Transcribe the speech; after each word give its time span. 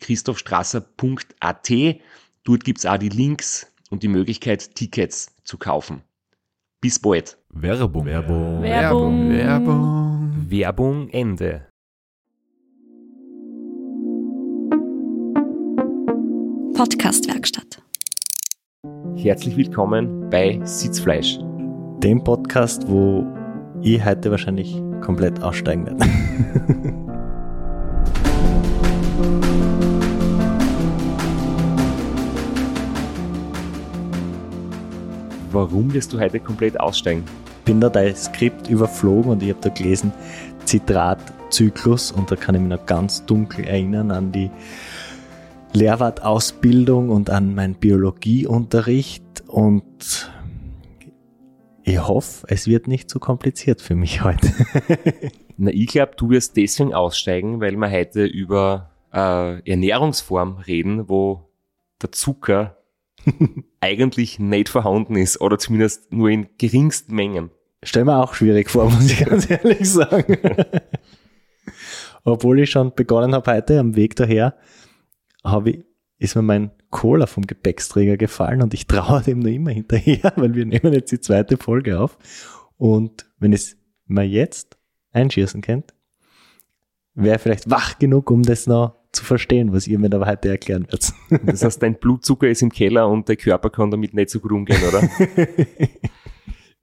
www.christophstrasser.at. 0.00 1.70
Dort 2.44 2.64
gibt's 2.64 2.86
auch 2.86 2.96
die 2.96 3.08
Links 3.08 3.70
und 3.90 4.02
die 4.02 4.08
Möglichkeit, 4.08 4.74
Tickets 4.74 5.34
zu 5.44 5.58
kaufen. 5.58 6.02
Bis 6.80 6.98
bald. 6.98 7.36
Werbung. 7.50 8.06
Werbung. 8.06 8.62
Werbung. 8.62 9.30
Werbung. 9.30 10.46
Werbung 10.48 11.08
Ende. 11.10 11.66
Podcastwerkstatt. 16.74 17.82
Herzlich 19.16 19.56
willkommen 19.56 20.30
bei 20.30 20.58
Sitzfleisch. 20.64 21.38
Dem 21.98 22.24
Podcast, 22.24 22.88
wo 22.88 23.26
ich 23.82 24.02
heute 24.02 24.30
wahrscheinlich 24.30 24.80
komplett 25.02 25.42
aussteigen 25.42 25.84
werde. 25.84 26.96
Warum 35.52 35.92
wirst 35.92 36.12
du 36.12 36.20
heute 36.20 36.38
komplett 36.38 36.78
aussteigen? 36.78 37.24
Bin 37.64 37.80
da 37.80 37.88
dein 37.88 38.14
Skript 38.14 38.68
überflogen 38.68 39.32
und 39.32 39.42
ich 39.42 39.50
habe 39.50 39.60
da 39.60 39.68
gelesen 39.68 40.12
Zitratzyklus 40.64 42.12
und 42.12 42.30
da 42.30 42.36
kann 42.36 42.54
ich 42.54 42.60
mich 42.60 42.70
noch 42.70 42.86
ganz 42.86 43.26
dunkel 43.26 43.64
erinnern 43.64 44.12
an 44.12 44.30
die 44.30 44.48
Lehrwartausbildung 45.72 47.10
und 47.10 47.30
an 47.30 47.54
meinen 47.56 47.74
Biologieunterricht 47.74 49.42
und 49.48 50.30
ich 51.82 51.98
hoffe, 52.06 52.46
es 52.48 52.68
wird 52.68 52.86
nicht 52.86 53.10
zu 53.10 53.18
kompliziert 53.18 53.80
für 53.80 53.96
mich 53.96 54.22
heute. 54.24 54.52
Na, 55.56 55.72
ich 55.72 55.88
glaube, 55.88 56.12
du 56.16 56.30
wirst 56.30 56.56
deswegen 56.56 56.94
aussteigen, 56.94 57.60
weil 57.60 57.74
wir 57.76 57.90
heute 57.90 58.24
über 58.24 58.90
äh, 59.12 59.68
Ernährungsform 59.68 60.58
reden, 60.58 61.08
wo 61.08 61.50
der 62.00 62.12
Zucker 62.12 62.76
eigentlich 63.80 64.38
nicht 64.38 64.68
vorhanden 64.68 65.16
ist 65.16 65.40
oder 65.40 65.58
zumindest 65.58 66.12
nur 66.12 66.30
in 66.30 66.48
geringsten 66.58 67.14
Mengen. 67.14 67.50
Stell 67.82 68.04
mir 68.04 68.16
auch 68.16 68.34
schwierig 68.34 68.70
vor, 68.70 68.90
muss 68.90 69.10
ich 69.10 69.18
ganz 69.24 69.48
ehrlich 69.50 69.90
sagen. 69.90 70.38
Obwohl 72.24 72.60
ich 72.60 72.70
schon 72.70 72.94
begonnen 72.94 73.34
habe 73.34 73.50
heute 73.50 73.78
am 73.78 73.96
Weg 73.96 74.16
daher, 74.16 74.56
habe 75.42 75.70
ich, 75.70 75.84
ist 76.18 76.36
mir 76.36 76.42
mein 76.42 76.70
Cola 76.90 77.26
vom 77.26 77.46
Gepäcksträger 77.46 78.18
gefallen 78.18 78.62
und 78.62 78.74
ich 78.74 78.86
traue 78.86 79.22
dem 79.22 79.38
noch 79.38 79.50
immer 79.50 79.70
hinterher, 79.70 80.32
weil 80.36 80.54
wir 80.54 80.66
nehmen 80.66 80.92
jetzt 80.92 81.12
die 81.12 81.20
zweite 81.20 81.56
Folge 81.56 81.98
auf. 81.98 82.18
Und 82.76 83.26
wenn 83.38 83.52
es 83.52 83.76
mal 84.06 84.26
jetzt 84.26 84.76
einschießen 85.12 85.62
könnt, 85.62 85.94
wäre 87.14 87.38
vielleicht 87.38 87.70
wach 87.70 87.98
genug, 87.98 88.30
um 88.30 88.42
das 88.42 88.66
noch 88.66 88.99
zu 89.12 89.24
verstehen, 89.24 89.72
was 89.72 89.86
ihr 89.86 89.98
mir 89.98 90.10
da 90.10 90.24
heute 90.24 90.50
erklären 90.50 90.86
werdet. 90.88 91.12
Das 91.46 91.64
heißt, 91.64 91.82
dein 91.82 91.98
Blutzucker 91.98 92.48
ist 92.48 92.62
im 92.62 92.70
Keller 92.70 93.08
und 93.08 93.28
der 93.28 93.36
Körper 93.36 93.70
kann 93.70 93.90
damit 93.90 94.14
nicht 94.14 94.30
so 94.30 94.40
gut 94.40 94.52
umgehen, 94.52 94.82
oder? 94.86 95.02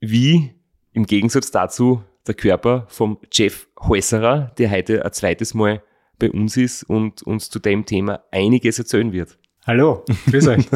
Wie 0.00 0.50
im 0.92 1.06
Gegensatz 1.06 1.50
dazu 1.50 2.02
der 2.26 2.34
Körper 2.34 2.86
vom 2.88 3.18
Jeff 3.32 3.68
Häuserer, 3.80 4.52
der 4.58 4.70
heute 4.70 5.04
ein 5.04 5.12
zweites 5.12 5.54
Mal 5.54 5.82
bei 6.18 6.30
uns 6.30 6.56
ist 6.56 6.82
und 6.82 7.22
uns 7.22 7.48
zu 7.48 7.58
dem 7.58 7.86
Thema 7.86 8.24
einiges 8.30 8.78
erzählen 8.78 9.12
wird. 9.12 9.38
Hallo, 9.66 10.04
grüß 10.30 10.48
euch. 10.48 10.66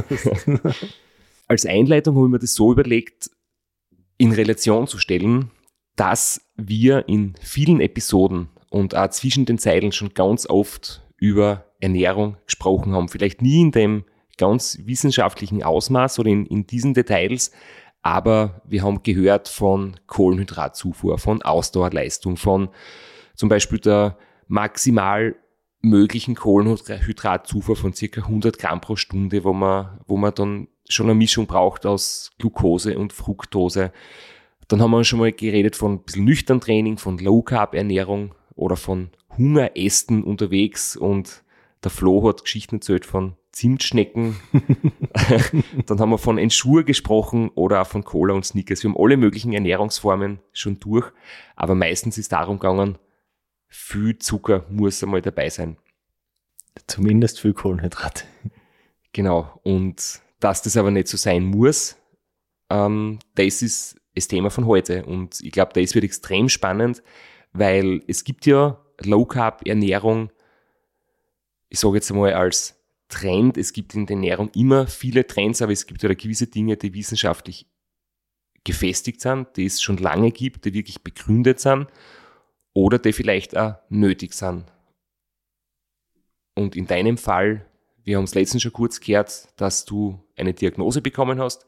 Als 1.48 1.66
Einleitung 1.66 2.16
habe 2.16 2.26
ich 2.26 2.32
mir 2.32 2.38
das 2.38 2.54
so 2.54 2.72
überlegt, 2.72 3.30
in 4.16 4.32
Relation 4.32 4.86
zu 4.86 4.98
stellen, 4.98 5.50
dass 5.96 6.40
wir 6.56 7.08
in 7.08 7.34
vielen 7.40 7.80
Episoden 7.80 8.48
und 8.70 8.94
auch 8.94 9.10
zwischen 9.10 9.44
den 9.44 9.58
Zeilen 9.58 9.92
schon 9.92 10.14
ganz 10.14 10.48
oft 10.48 11.01
über 11.22 11.66
Ernährung 11.78 12.36
gesprochen 12.46 12.94
haben. 12.94 13.08
Vielleicht 13.08 13.42
nie 13.42 13.60
in 13.60 13.70
dem 13.70 14.04
ganz 14.38 14.80
wissenschaftlichen 14.86 15.62
Ausmaß 15.62 16.18
oder 16.18 16.30
in, 16.30 16.46
in 16.46 16.66
diesen 16.66 16.94
Details, 16.94 17.52
aber 18.02 18.60
wir 18.64 18.82
haben 18.82 19.04
gehört 19.04 19.46
von 19.46 19.94
Kohlenhydratzufuhr, 20.08 21.18
von 21.18 21.40
Ausdauerleistung, 21.42 22.36
von 22.36 22.70
zum 23.36 23.48
Beispiel 23.48 23.78
der 23.78 24.18
maximal 24.48 25.36
möglichen 25.80 26.34
Kohlenhydratzufuhr 26.34 27.76
von 27.76 27.92
circa 27.92 28.22
100 28.22 28.58
Gramm 28.58 28.80
pro 28.80 28.96
Stunde, 28.96 29.44
wo 29.44 29.52
man, 29.52 30.00
wo 30.08 30.16
man 30.16 30.34
dann 30.34 30.66
schon 30.88 31.06
eine 31.06 31.14
Mischung 31.14 31.46
braucht 31.46 31.86
aus 31.86 32.32
Glucose 32.40 32.98
und 32.98 33.12
Fructose. 33.12 33.92
Dann 34.66 34.82
haben 34.82 34.90
wir 34.90 35.04
schon 35.04 35.20
mal 35.20 35.32
geredet 35.32 35.76
von 35.76 35.92
ein 35.92 36.02
bisschen 36.02 36.24
nüchtern 36.24 36.60
Training, 36.60 36.98
von 36.98 37.18
Low 37.18 37.42
Carb 37.42 37.76
Ernährung 37.76 38.34
oder 38.56 38.74
von 38.74 39.10
Hungerästen 39.36 40.24
unterwegs 40.24 40.96
und 40.96 41.42
der 41.82 41.90
Flo 41.90 42.26
hat 42.28 42.42
Geschichten 42.42 42.76
erzählt 42.76 43.06
von 43.06 43.36
Zimtschnecken. 43.50 44.36
Dann 45.86 46.00
haben 46.00 46.10
wir 46.10 46.18
von 46.18 46.38
Ensure 46.38 46.84
gesprochen 46.84 47.50
oder 47.50 47.82
auch 47.82 47.86
von 47.86 48.04
Cola 48.04 48.34
und 48.34 48.46
Snickers. 48.46 48.82
Wir 48.82 48.90
haben 48.90 48.98
alle 48.98 49.16
möglichen 49.16 49.52
Ernährungsformen 49.52 50.40
schon 50.52 50.80
durch, 50.80 51.12
aber 51.56 51.74
meistens 51.74 52.18
ist 52.18 52.32
darum 52.32 52.58
gegangen, 52.58 52.98
viel 53.68 54.18
Zucker 54.18 54.64
muss 54.68 55.02
einmal 55.02 55.22
dabei 55.22 55.50
sein. 55.50 55.76
Zumindest 56.86 57.40
viel 57.40 57.52
Kohlenhydrat. 57.52 58.26
Genau. 59.12 59.60
Und 59.62 60.20
dass 60.40 60.62
das 60.62 60.76
aber 60.76 60.90
nicht 60.90 61.08
so 61.08 61.16
sein 61.16 61.44
muss, 61.44 61.96
ähm, 62.70 63.18
das 63.34 63.62
ist 63.62 64.00
das 64.14 64.28
Thema 64.28 64.50
von 64.50 64.66
heute. 64.66 65.04
Und 65.04 65.40
ich 65.40 65.52
glaube, 65.52 65.72
das 65.80 65.94
wird 65.94 66.04
extrem 66.04 66.48
spannend, 66.48 67.02
weil 67.52 68.02
es 68.06 68.24
gibt 68.24 68.46
ja 68.46 68.81
Low 69.00 69.24
Carb 69.24 69.66
Ernährung, 69.66 70.30
ich 71.68 71.78
sage 71.78 71.96
jetzt 71.96 72.10
einmal 72.10 72.34
als 72.34 72.78
Trend, 73.08 73.58
es 73.58 73.72
gibt 73.72 73.94
in 73.94 74.06
der 74.06 74.16
Ernährung 74.16 74.50
immer 74.54 74.86
viele 74.86 75.26
Trends, 75.26 75.62
aber 75.62 75.72
es 75.72 75.86
gibt 75.86 76.02
ja 76.02 76.12
gewisse 76.14 76.46
Dinge, 76.46 76.76
die 76.76 76.94
wissenschaftlich 76.94 77.66
gefestigt 78.64 79.20
sind, 79.20 79.48
die 79.56 79.66
es 79.66 79.82
schon 79.82 79.96
lange 79.96 80.30
gibt, 80.30 80.64
die 80.64 80.74
wirklich 80.74 81.02
begründet 81.02 81.60
sind 81.60 81.88
oder 82.72 82.98
die 82.98 83.12
vielleicht 83.12 83.56
auch 83.56 83.74
nötig 83.88 84.34
sind. 84.34 84.64
Und 86.54 86.76
in 86.76 86.86
deinem 86.86 87.18
Fall, 87.18 87.66
wir 88.04 88.16
haben 88.16 88.24
es 88.24 88.34
letztens 88.34 88.62
schon 88.62 88.72
kurz 88.72 89.00
gehört, 89.00 89.48
dass 89.56 89.84
du 89.84 90.22
eine 90.36 90.54
Diagnose 90.54 91.00
bekommen 91.00 91.40
hast, 91.40 91.66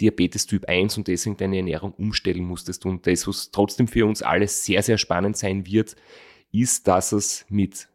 Diabetes 0.00 0.46
Typ 0.46 0.66
1 0.66 0.96
und 0.96 1.08
deswegen 1.08 1.36
deine 1.36 1.58
Ernährung 1.58 1.92
umstellen 1.92 2.44
musstest. 2.44 2.86
Und 2.86 3.06
das, 3.06 3.26
was 3.26 3.50
trotzdem 3.50 3.86
für 3.86 4.06
uns 4.06 4.22
alle 4.22 4.48
sehr, 4.48 4.82
sehr 4.82 4.96
spannend 4.96 5.36
sein 5.36 5.66
wird, 5.66 5.94
ist, 6.52 6.88
dass 6.88 7.12
es 7.12 7.44
mit 7.48 7.88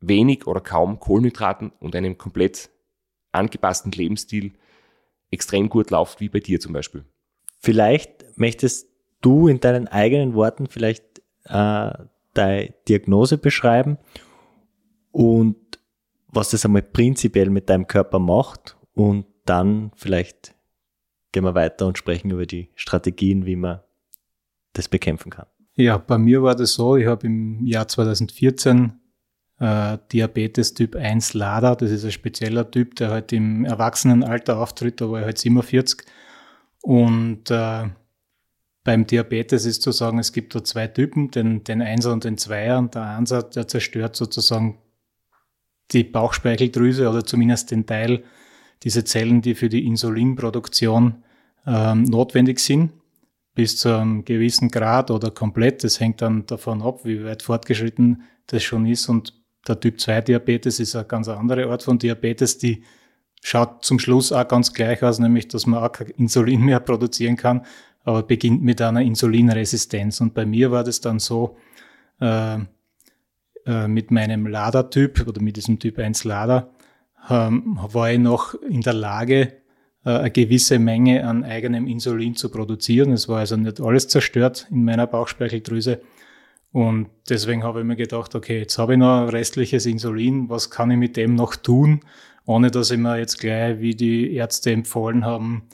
wenig 0.00 0.46
oder 0.46 0.60
kaum 0.60 1.00
Kohlenhydraten 1.00 1.72
und 1.80 1.96
einem 1.96 2.18
komplett 2.18 2.70
angepassten 3.32 3.92
Lebensstil 3.92 4.52
extrem 5.30 5.68
gut 5.68 5.90
läuft, 5.90 6.20
wie 6.20 6.28
bei 6.28 6.40
dir 6.40 6.60
zum 6.60 6.72
Beispiel. 6.72 7.04
Vielleicht 7.58 8.38
möchtest 8.38 8.88
du 9.20 9.48
in 9.48 9.60
deinen 9.60 9.88
eigenen 9.88 10.34
Worten 10.34 10.66
vielleicht 10.66 11.20
äh, 11.44 11.92
deine 12.34 12.74
Diagnose 12.88 13.38
beschreiben 13.38 13.98
und 15.10 15.56
was 16.28 16.50
das 16.50 16.64
einmal 16.64 16.82
prinzipiell 16.82 17.50
mit 17.50 17.70
deinem 17.70 17.86
Körper 17.86 18.18
macht 18.18 18.76
und 18.94 19.26
dann 19.44 19.90
vielleicht 19.96 20.54
gehen 21.32 21.44
wir 21.44 21.54
weiter 21.54 21.86
und 21.86 21.98
sprechen 21.98 22.30
über 22.30 22.46
die 22.46 22.70
Strategien, 22.74 23.46
wie 23.46 23.56
man 23.56 23.80
das 24.72 24.88
bekämpfen 24.88 25.30
kann. 25.30 25.46
Ja, 25.76 25.98
bei 25.98 26.16
mir 26.16 26.42
war 26.42 26.54
das 26.54 26.72
so, 26.72 26.96
ich 26.96 27.06
habe 27.06 27.26
im 27.26 27.64
Jahr 27.66 27.86
2014 27.86 28.98
äh, 29.58 29.98
Diabetes 30.10 30.72
Typ 30.72 30.96
1 30.96 31.34
LADA. 31.34 31.74
Das 31.74 31.90
ist 31.90 32.04
ein 32.04 32.12
spezieller 32.12 32.70
Typ, 32.70 32.96
der 32.96 33.10
halt 33.10 33.32
im 33.32 33.64
Erwachsenenalter 33.66 34.58
auftritt, 34.58 35.00
da 35.00 35.10
war 35.10 35.20
ich 35.20 35.26
halt 35.26 35.38
47. 35.38 36.00
Und 36.82 37.50
äh, 37.50 37.88
beim 38.84 39.06
Diabetes 39.06 39.66
ist 39.66 39.82
zu 39.82 39.92
sagen, 39.92 40.18
es 40.18 40.32
gibt 40.32 40.54
da 40.54 40.64
zwei 40.64 40.86
Typen, 40.86 41.30
den, 41.30 41.62
den 41.64 41.82
Einser 41.82 42.12
und 42.12 42.24
den 42.24 42.38
Zweier. 42.38 42.78
Und 42.78 42.94
der 42.94 43.02
Einser, 43.16 43.42
der 43.42 43.68
zerstört 43.68 44.16
sozusagen 44.16 44.78
die 45.92 46.04
Bauchspeicheldrüse 46.04 47.08
oder 47.08 47.24
zumindest 47.24 47.70
den 47.70 47.84
Teil, 47.84 48.24
diese 48.82 49.04
Zellen, 49.04 49.42
die 49.42 49.54
für 49.54 49.68
die 49.68 49.84
Insulinproduktion 49.86 51.22
ähm, 51.66 52.02
notwendig 52.04 52.60
sind, 52.60 52.92
bis 53.56 53.78
zu 53.78 53.96
einem 53.96 54.24
gewissen 54.24 54.68
Grad 54.70 55.10
oder 55.10 55.32
komplett. 55.32 55.82
Das 55.82 55.98
hängt 55.98 56.22
dann 56.22 56.46
davon 56.46 56.82
ab, 56.82 57.00
wie 57.04 57.24
weit 57.24 57.42
fortgeschritten 57.42 58.22
das 58.46 58.62
schon 58.62 58.86
ist. 58.86 59.08
Und 59.08 59.34
der 59.66 59.80
Typ 59.80 59.98
2 59.98 60.20
Diabetes 60.20 60.78
ist 60.78 60.94
eine 60.94 61.06
ganz 61.06 61.26
andere 61.26 61.68
Art 61.68 61.82
von 61.82 61.98
Diabetes, 61.98 62.58
die 62.58 62.84
schaut 63.42 63.84
zum 63.84 63.98
Schluss 63.98 64.30
auch 64.30 64.46
ganz 64.46 64.72
gleich 64.72 65.02
aus, 65.02 65.18
nämlich 65.18 65.48
dass 65.48 65.66
man 65.66 65.82
auch 65.82 65.90
kein 65.90 66.08
Insulin 66.10 66.60
mehr 66.60 66.80
produzieren 66.80 67.36
kann, 67.36 67.64
aber 68.04 68.22
beginnt 68.22 68.62
mit 68.62 68.80
einer 68.80 69.00
Insulinresistenz. 69.00 70.20
Und 70.20 70.34
bei 70.34 70.46
mir 70.46 70.70
war 70.70 70.84
das 70.84 71.00
dann 71.00 71.18
so, 71.18 71.56
äh, 72.20 72.58
äh, 73.66 73.88
mit 73.88 74.10
meinem 74.10 74.46
LADA-Typ 74.46 75.26
oder 75.26 75.40
mit 75.40 75.56
diesem 75.56 75.78
Typ 75.78 75.98
1 75.98 76.24
LADA 76.24 76.70
ähm, 77.30 77.78
war 77.80 78.10
ich 78.10 78.18
noch 78.18 78.54
in 78.54 78.82
der 78.82 78.94
Lage, 78.94 79.54
eine 80.06 80.30
gewisse 80.30 80.78
Menge 80.78 81.26
an 81.26 81.42
eigenem 81.42 81.86
Insulin 81.86 82.36
zu 82.36 82.48
produzieren. 82.48 83.12
Es 83.12 83.28
war 83.28 83.40
also 83.40 83.56
nicht 83.56 83.80
alles 83.80 84.06
zerstört 84.06 84.68
in 84.70 84.84
meiner 84.84 85.06
Bauchspeicheldrüse. 85.06 86.00
Und 86.70 87.08
deswegen 87.28 87.64
habe 87.64 87.80
ich 87.80 87.86
mir 87.86 87.96
gedacht, 87.96 88.34
okay, 88.34 88.60
jetzt 88.60 88.78
habe 88.78 88.92
ich 88.92 88.98
noch 88.98 89.32
restliches 89.32 89.84
Insulin, 89.86 90.48
was 90.48 90.70
kann 90.70 90.90
ich 90.90 90.96
mit 90.96 91.16
dem 91.16 91.34
noch 91.34 91.56
tun, 91.56 92.00
ohne 92.44 92.70
dass 92.70 92.90
ich 92.90 92.98
mir 92.98 93.18
jetzt 93.18 93.38
gleich, 93.38 93.80
wie 93.80 93.94
die 93.96 94.34
Ärzte 94.34 94.70
empfohlen 94.70 95.24
haben, 95.24 95.64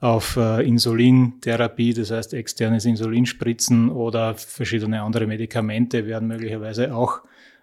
auf 0.00 0.36
äh, 0.36 0.66
Insulintherapie, 0.66 1.94
das 1.94 2.10
heißt 2.10 2.34
externes 2.34 2.84
Insulinspritzen 2.84 3.90
oder 3.90 4.34
verschiedene 4.34 5.02
andere 5.02 5.26
Medikamente 5.26 6.06
wären 6.06 6.26
möglicherweise 6.26 6.94
auch 6.94 7.20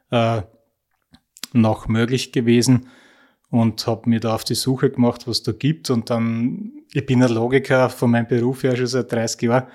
äh, 0.09 0.41
noch 1.51 1.87
möglich 1.87 2.31
gewesen 2.31 2.87
und 3.53 3.85
habe 3.85 4.09
mir 4.09 4.19
da 4.19 4.33
auf 4.33 4.43
die 4.43 4.55
Suche 4.55 4.89
gemacht, 4.89 5.27
was 5.27 5.43
da 5.43 5.51
gibt. 5.51 5.91
Und 5.91 6.09
dann, 6.09 6.71
ich 6.91 7.05
bin 7.05 7.21
ein 7.21 7.31
Logiker 7.31 7.87
von 7.87 8.09
meinem 8.09 8.27
Beruf 8.27 8.63
ja 8.63 8.75
schon 8.75 8.87
seit 8.87 9.11
30 9.11 9.43
Jahren. 9.43 9.67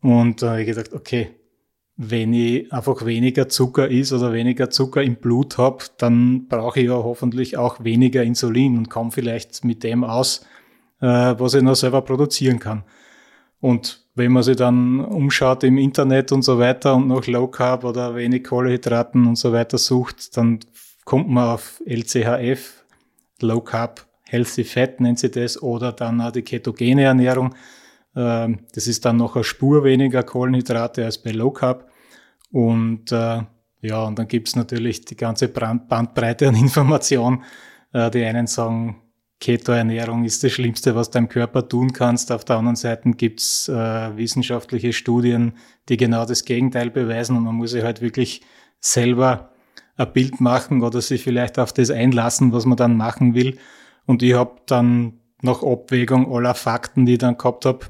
Und 0.00 0.40
da 0.40 0.52
habe 0.52 0.62
ich 0.62 0.66
gedacht, 0.66 0.94
okay, 0.94 1.32
wenn 1.98 2.32
ich 2.32 2.72
einfach 2.72 3.04
weniger 3.04 3.50
Zucker 3.50 3.86
ist 3.86 4.14
oder 4.14 4.32
weniger 4.32 4.70
Zucker 4.70 5.02
im 5.02 5.16
Blut 5.16 5.58
habe, 5.58 5.84
dann 5.98 6.48
brauche 6.48 6.80
ich 6.80 6.86
ja 6.86 6.94
hoffentlich 6.94 7.58
auch 7.58 7.84
weniger 7.84 8.22
Insulin 8.22 8.78
und 8.78 8.88
komme 8.88 9.10
vielleicht 9.10 9.62
mit 9.62 9.84
dem 9.84 10.04
aus, 10.04 10.46
äh, 11.02 11.06
was 11.06 11.52
ich 11.52 11.62
noch 11.62 11.76
selber 11.76 12.00
produzieren 12.00 12.58
kann. 12.58 12.84
Und 13.60 14.06
wenn 14.14 14.32
man 14.32 14.42
sich 14.42 14.56
dann 14.56 15.00
umschaut 15.00 15.64
im 15.64 15.76
Internet 15.76 16.32
und 16.32 16.40
so 16.40 16.58
weiter 16.58 16.94
und 16.94 17.08
nach 17.08 17.26
Low 17.26 17.48
Carb 17.48 17.84
oder 17.84 18.14
wenig 18.14 18.44
Kohlehydraten 18.44 19.26
und 19.26 19.36
so 19.36 19.52
weiter 19.52 19.76
sucht, 19.76 20.34
dann 20.38 20.60
kommt 21.04 21.28
man 21.28 21.50
auf 21.50 21.82
LCHF, 21.84 22.77
Low 23.40 23.60
Carb 23.60 24.06
Healthy 24.28 24.64
Fat 24.64 25.00
nennt 25.00 25.18
sie 25.18 25.30
das, 25.30 25.60
oder 25.62 25.92
dann 25.92 26.20
auch 26.20 26.32
die 26.32 26.42
ketogene 26.42 27.04
Ernährung. 27.04 27.54
Ähm, 28.14 28.60
das 28.74 28.86
ist 28.86 29.04
dann 29.04 29.16
noch 29.16 29.36
eine 29.36 29.44
Spur 29.44 29.84
weniger 29.84 30.22
Kohlenhydrate 30.22 31.04
als 31.04 31.18
bei 31.18 31.30
Low 31.30 31.50
Carb. 31.50 31.90
Und 32.52 33.10
äh, 33.10 33.42
ja, 33.80 34.04
und 34.04 34.18
dann 34.18 34.28
gibt's 34.28 34.56
natürlich 34.56 35.04
die 35.04 35.16
ganze 35.16 35.48
Bandbreite 35.48 36.48
an 36.48 36.54
Information. 36.56 37.42
Äh, 37.92 38.10
die 38.10 38.24
einen 38.24 38.46
sagen, 38.46 39.02
Keto-Ernährung 39.40 40.24
ist 40.24 40.42
das 40.42 40.52
Schlimmste, 40.52 40.96
was 40.96 41.10
deinem 41.10 41.28
Körper 41.28 41.68
tun 41.68 41.92
kannst. 41.92 42.32
Auf 42.32 42.44
der 42.44 42.56
anderen 42.56 42.76
Seite 42.76 43.10
gibt's 43.12 43.68
äh, 43.68 44.16
wissenschaftliche 44.16 44.92
Studien, 44.92 45.54
die 45.88 45.96
genau 45.96 46.26
das 46.26 46.44
Gegenteil 46.44 46.90
beweisen 46.90 47.36
und 47.36 47.44
man 47.44 47.54
muss 47.54 47.70
sich 47.70 47.84
halt 47.84 48.00
wirklich 48.02 48.42
selber 48.80 49.52
ein 49.98 50.12
Bild 50.12 50.40
machen 50.40 50.82
oder 50.82 51.00
sich 51.00 51.22
vielleicht 51.22 51.58
auf 51.58 51.72
das 51.72 51.90
einlassen, 51.90 52.52
was 52.52 52.64
man 52.64 52.76
dann 52.76 52.96
machen 52.96 53.34
will. 53.34 53.58
Und 54.06 54.22
ich 54.22 54.34
habe 54.34 54.60
dann 54.66 55.20
nach 55.42 55.62
Abwägung 55.62 56.32
aller 56.32 56.54
Fakten, 56.54 57.04
die 57.04 57.14
ich 57.14 57.18
dann 57.18 57.36
gehabt 57.36 57.66
habe, 57.66 57.86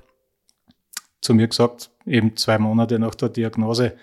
zu 1.21 1.35
mir 1.35 1.49
gesagt, 1.49 1.91
eben 2.07 2.37
zwei 2.37 2.59
Monate 2.59 2.99
nach 2.99 3.15
der 3.15 3.29
Diagnose 3.29 3.95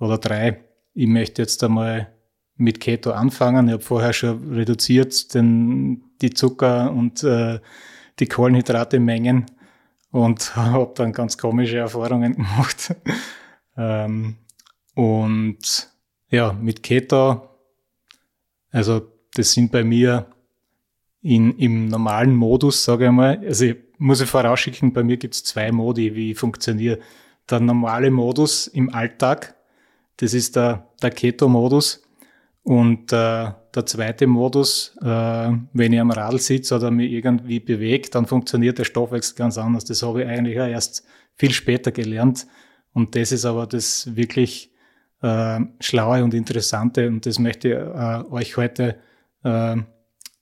oder 0.00 0.18
drei, 0.18 0.64
ich 0.94 1.06
möchte 1.06 1.42
jetzt 1.42 1.62
einmal 1.62 2.12
mit 2.56 2.80
Keto 2.80 3.12
anfangen. 3.12 3.68
Ich 3.68 3.74
habe 3.74 3.82
vorher 3.82 4.12
schon 4.12 4.52
reduziert 4.52 5.32
den, 5.34 6.02
die 6.20 6.30
Zucker 6.30 6.90
und 6.90 7.22
äh, 7.22 7.60
die 8.18 8.26
Kohlenhydrate-Mengen 8.26 9.46
und 10.10 10.56
habe 10.56 10.92
dann 10.96 11.12
ganz 11.12 11.38
komische 11.38 11.78
Erfahrungen 11.78 12.34
gemacht. 12.34 12.96
ähm, 13.76 14.38
und 14.94 15.88
ja, 16.30 16.52
mit 16.52 16.82
Keto, 16.82 17.48
also 18.70 19.02
das 19.34 19.52
sind 19.52 19.72
bei 19.72 19.84
mir 19.84 20.26
in, 21.22 21.56
im 21.58 21.88
normalen 21.88 22.34
Modus, 22.34 22.84
sage 22.84 23.06
ich 23.06 23.10
mal, 23.10 23.38
also 23.44 23.64
ich 23.64 23.76
muss 23.98 24.20
ich 24.20 24.28
vorausschicken, 24.28 24.92
bei 24.92 25.02
mir 25.02 25.16
gibt 25.16 25.34
es 25.34 25.44
zwei 25.44 25.72
Modi, 25.72 26.14
wie 26.14 26.30
ich 26.30 26.38
funktioniere. 26.38 27.00
Der 27.50 27.60
normale 27.60 28.10
Modus 28.10 28.68
im 28.68 28.94
Alltag, 28.94 29.56
das 30.18 30.34
ist 30.34 30.56
der, 30.56 30.88
der 31.02 31.10
Keto-Modus. 31.10 32.02
Und 32.62 33.12
äh, 33.12 33.50
der 33.74 33.86
zweite 33.86 34.26
Modus, 34.26 34.94
äh, 35.00 35.06
wenn 35.72 35.92
ich 35.92 36.00
am 36.00 36.10
Radl 36.10 36.38
sitze 36.38 36.76
oder 36.76 36.90
mich 36.90 37.10
irgendwie 37.10 37.60
bewege, 37.60 38.10
dann 38.10 38.26
funktioniert 38.26 38.78
der 38.78 38.84
Stoffwechsel 38.84 39.36
ganz 39.36 39.56
anders. 39.56 39.84
Das 39.86 40.02
habe 40.02 40.22
ich 40.22 40.28
eigentlich 40.28 40.56
erst 40.56 41.04
viel 41.34 41.52
später 41.52 41.90
gelernt. 41.90 42.46
Und 42.92 43.16
das 43.16 43.32
ist 43.32 43.46
aber 43.46 43.66
das 43.66 44.14
wirklich 44.14 44.67
äh, 45.22 45.60
Schlaue 45.80 46.24
und 46.24 46.34
Interessante. 46.34 47.08
Und 47.08 47.26
das 47.26 47.38
möchte 47.38 47.68
ich 47.68 47.74
äh, 47.74 48.32
euch 48.32 48.56
heute 48.56 48.96
äh, 49.42 49.76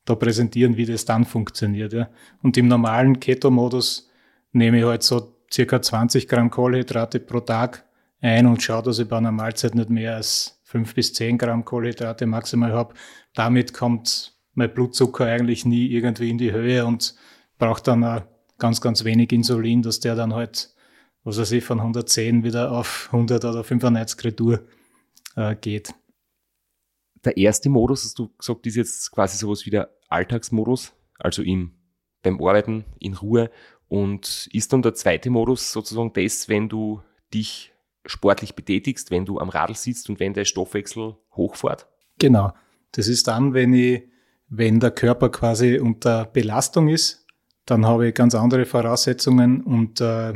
da 0.04 0.14
präsentieren, 0.14 0.76
wie 0.76 0.86
das 0.86 1.04
dann 1.04 1.24
funktioniert. 1.24 1.92
Ja. 1.92 2.08
Und 2.42 2.56
im 2.56 2.68
normalen 2.68 3.18
Keto-Modus 3.20 4.10
nehme 4.52 4.78
ich 4.78 4.84
halt 4.84 5.02
so 5.02 5.36
circa 5.52 5.82
20 5.82 6.28
Gramm 6.28 6.50
Kohlenhydrate 6.50 7.20
pro 7.20 7.40
Tag 7.40 7.84
ein 8.20 8.46
und 8.46 8.62
schaue, 8.62 8.82
dass 8.82 8.98
ich 8.98 9.08
bei 9.08 9.18
einer 9.18 9.32
Mahlzeit 9.32 9.74
nicht 9.74 9.90
mehr 9.90 10.16
als 10.16 10.60
fünf 10.64 10.94
bis 10.94 11.12
zehn 11.12 11.38
Gramm 11.38 11.64
Kohlenhydrate 11.64 12.26
maximal 12.26 12.72
habe. 12.72 12.94
Damit 13.34 13.74
kommt 13.74 14.36
mein 14.54 14.72
Blutzucker 14.72 15.26
eigentlich 15.26 15.64
nie 15.64 15.86
irgendwie 15.88 16.30
in 16.30 16.38
die 16.38 16.52
Höhe 16.52 16.84
und 16.86 17.14
braucht 17.58 17.86
dann 17.86 18.04
auch 18.04 18.22
ganz, 18.58 18.80
ganz 18.80 19.04
wenig 19.04 19.32
Insulin, 19.32 19.82
dass 19.82 20.00
der 20.00 20.14
dann 20.14 20.34
halt, 20.34 20.74
was 21.26 21.38
weiß 21.38 21.52
ich, 21.52 21.64
von 21.64 21.80
110 21.80 22.44
wieder 22.44 22.70
auf 22.70 23.08
100 23.10 23.44
oder 23.44 23.64
95 23.64 24.24
Retour 24.24 24.60
äh, 25.34 25.56
geht. 25.56 25.92
Der 27.24 27.36
erste 27.36 27.68
Modus, 27.68 28.04
hast 28.04 28.18
du 28.20 28.28
gesagt, 28.38 28.64
ist 28.66 28.76
jetzt 28.76 29.10
quasi 29.10 29.36
sowas 29.36 29.66
wie 29.66 29.70
der 29.70 29.90
Alltagsmodus, 30.08 30.92
also 31.18 31.42
im, 31.42 31.72
beim 32.22 32.40
Arbeiten 32.40 32.84
in 33.00 33.14
Ruhe. 33.14 33.50
Und 33.88 34.48
ist 34.52 34.72
dann 34.72 34.82
der 34.82 34.94
zweite 34.94 35.28
Modus 35.30 35.72
sozusagen 35.72 36.12
das, 36.12 36.48
wenn 36.48 36.68
du 36.68 37.02
dich 37.34 37.72
sportlich 38.04 38.54
betätigst, 38.54 39.10
wenn 39.10 39.24
du 39.24 39.40
am 39.40 39.48
Radl 39.48 39.74
sitzt 39.74 40.08
und 40.08 40.20
wenn 40.20 40.32
der 40.32 40.44
Stoffwechsel 40.44 41.16
hochfährt? 41.34 41.88
Genau. 42.20 42.52
Das 42.92 43.08
ist 43.08 43.26
dann, 43.26 43.52
wenn 43.52 43.74
ich, 43.74 44.04
wenn 44.48 44.78
der 44.78 44.92
Körper 44.92 45.30
quasi 45.30 45.80
unter 45.80 46.24
Belastung 46.24 46.86
ist, 46.86 47.26
dann 47.64 47.84
habe 47.84 48.08
ich 48.08 48.14
ganz 48.14 48.36
andere 48.36 48.64
Voraussetzungen 48.64 49.60
und 49.64 50.00
äh, 50.00 50.34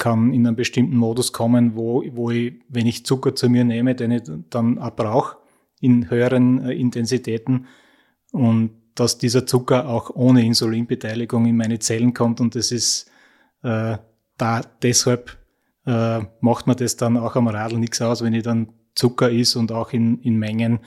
kann 0.00 0.32
in 0.32 0.46
einen 0.46 0.56
bestimmten 0.56 0.96
Modus 0.96 1.32
kommen, 1.32 1.76
wo, 1.76 2.02
wo 2.12 2.30
ich, 2.30 2.54
wenn 2.68 2.86
ich 2.86 3.06
Zucker 3.06 3.36
zu 3.36 3.48
mir 3.48 3.64
nehme, 3.64 3.94
den 3.94 4.10
ich 4.10 4.22
dann 4.50 4.80
auch 4.80 4.96
brauche, 4.96 5.36
in 5.80 6.10
höheren 6.10 6.64
äh, 6.64 6.72
Intensitäten 6.72 7.68
und 8.32 8.72
dass 8.96 9.18
dieser 9.18 9.46
Zucker 9.46 9.88
auch 9.88 10.10
ohne 10.10 10.44
Insulinbeteiligung 10.44 11.46
in 11.46 11.56
meine 11.56 11.78
Zellen 11.78 12.12
kommt 12.12 12.40
und 12.40 12.56
das 12.56 12.72
ist 12.72 13.08
äh, 13.62 13.98
da 14.36 14.62
deshalb 14.82 15.38
äh, 15.86 16.20
macht 16.40 16.66
mir 16.66 16.74
das 16.74 16.96
dann 16.96 17.16
auch 17.16 17.36
am 17.36 17.46
Radl 17.48 17.78
nichts 17.78 18.02
aus, 18.02 18.22
wenn 18.22 18.34
ich 18.34 18.42
dann 18.42 18.72
Zucker 18.94 19.30
isst 19.30 19.56
und 19.56 19.72
auch 19.72 19.92
in, 19.92 20.20
in 20.22 20.38
Mengen, 20.38 20.80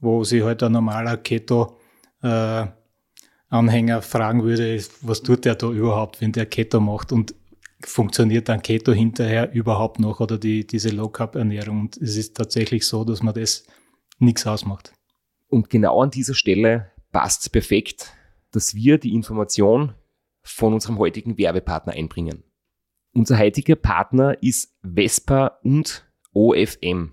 wo 0.00 0.24
sich 0.24 0.42
halt 0.42 0.62
ein 0.62 0.72
normaler 0.72 1.16
Keto-Anhänger 1.16 3.98
äh, 3.98 4.02
fragen 4.02 4.44
würde, 4.44 4.82
was 5.00 5.22
tut 5.22 5.44
der 5.44 5.54
da 5.54 5.70
überhaupt, 5.70 6.20
wenn 6.20 6.32
der 6.32 6.46
Keto 6.46 6.80
macht? 6.80 7.12
Und 7.12 7.34
funktioniert 7.80 8.48
dann 8.48 8.62
Keto 8.62 8.92
hinterher 8.92 9.52
überhaupt 9.52 10.00
noch 10.00 10.20
oder 10.20 10.38
die, 10.38 10.66
diese 10.66 10.90
Low-Carb-Ernährung. 10.90 11.80
Und 11.80 11.96
es 11.98 12.16
ist 12.16 12.36
tatsächlich 12.36 12.86
so, 12.86 13.04
dass 13.04 13.22
man 13.22 13.34
das 13.34 13.66
nichts 14.18 14.46
ausmacht. 14.46 14.92
Und 15.48 15.70
genau 15.70 16.02
an 16.02 16.10
dieser 16.10 16.34
Stelle 16.34 16.90
passt 17.12 17.42
es 17.42 17.50
perfekt, 17.50 18.12
dass 18.50 18.74
wir 18.74 18.98
die 18.98 19.14
Information 19.14 19.94
von 20.42 20.72
unserem 20.72 20.98
heutigen 20.98 21.38
Werbepartner 21.38 21.92
einbringen. 21.92 22.44
Unser 23.12 23.38
heutiger 23.38 23.76
Partner 23.76 24.42
ist 24.42 24.74
Vespa 24.82 25.58
und 25.62 26.06
OFM. 26.32 27.12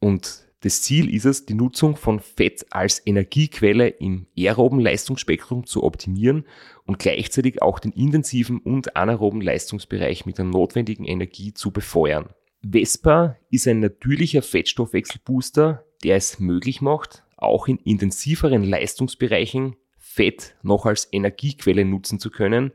Und 0.00 0.48
Das 0.62 0.82
Ziel 0.82 1.12
ist 1.12 1.24
es, 1.24 1.44
die 1.44 1.54
Nutzung 1.54 1.96
von 1.96 2.20
Fett 2.20 2.66
als 2.70 3.04
Energiequelle 3.04 3.88
im 3.88 4.28
aeroben 4.38 4.78
Leistungsspektrum 4.78 5.66
zu 5.66 5.82
optimieren 5.82 6.44
und 6.84 6.98
gleichzeitig 6.98 7.62
auch 7.62 7.78
den 7.78 7.92
intensiven 7.92 8.58
und 8.58 8.96
anaeroben 8.96 9.40
Leistungsbereich 9.40 10.26
mit 10.26 10.38
der 10.38 10.44
notwendigen 10.44 11.04
Energie 11.04 11.54
zu 11.54 11.70
befeuern. 11.70 12.30
Vespa 12.62 13.36
ist 13.50 13.66
ein 13.66 13.80
natürlicher 13.80 14.42
Fettstoffwechselbooster, 14.42 15.84
der 16.04 16.16
es 16.16 16.38
möglich 16.38 16.80
macht, 16.80 17.24
auch 17.36 17.68
in 17.68 17.78
intensiveren 17.78 18.62
Leistungsbereichen 18.62 19.76
Fett 19.98 20.56
noch 20.62 20.86
als 20.86 21.08
Energiequelle 21.10 21.84
nutzen 21.84 22.18
zu 22.18 22.30
können 22.30 22.72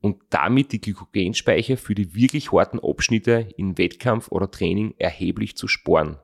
und 0.00 0.22
damit 0.30 0.72
die 0.72 0.80
Glykogenspeicher 0.80 1.76
für 1.76 1.94
die 1.94 2.14
wirklich 2.14 2.52
harten 2.52 2.78
Abschnitte 2.80 3.48
in 3.56 3.76
Wettkampf 3.76 4.28
oder 4.30 4.50
Training 4.50 4.94
erheblich 4.98 5.56
zu 5.56 5.68
sparen. 5.68 6.18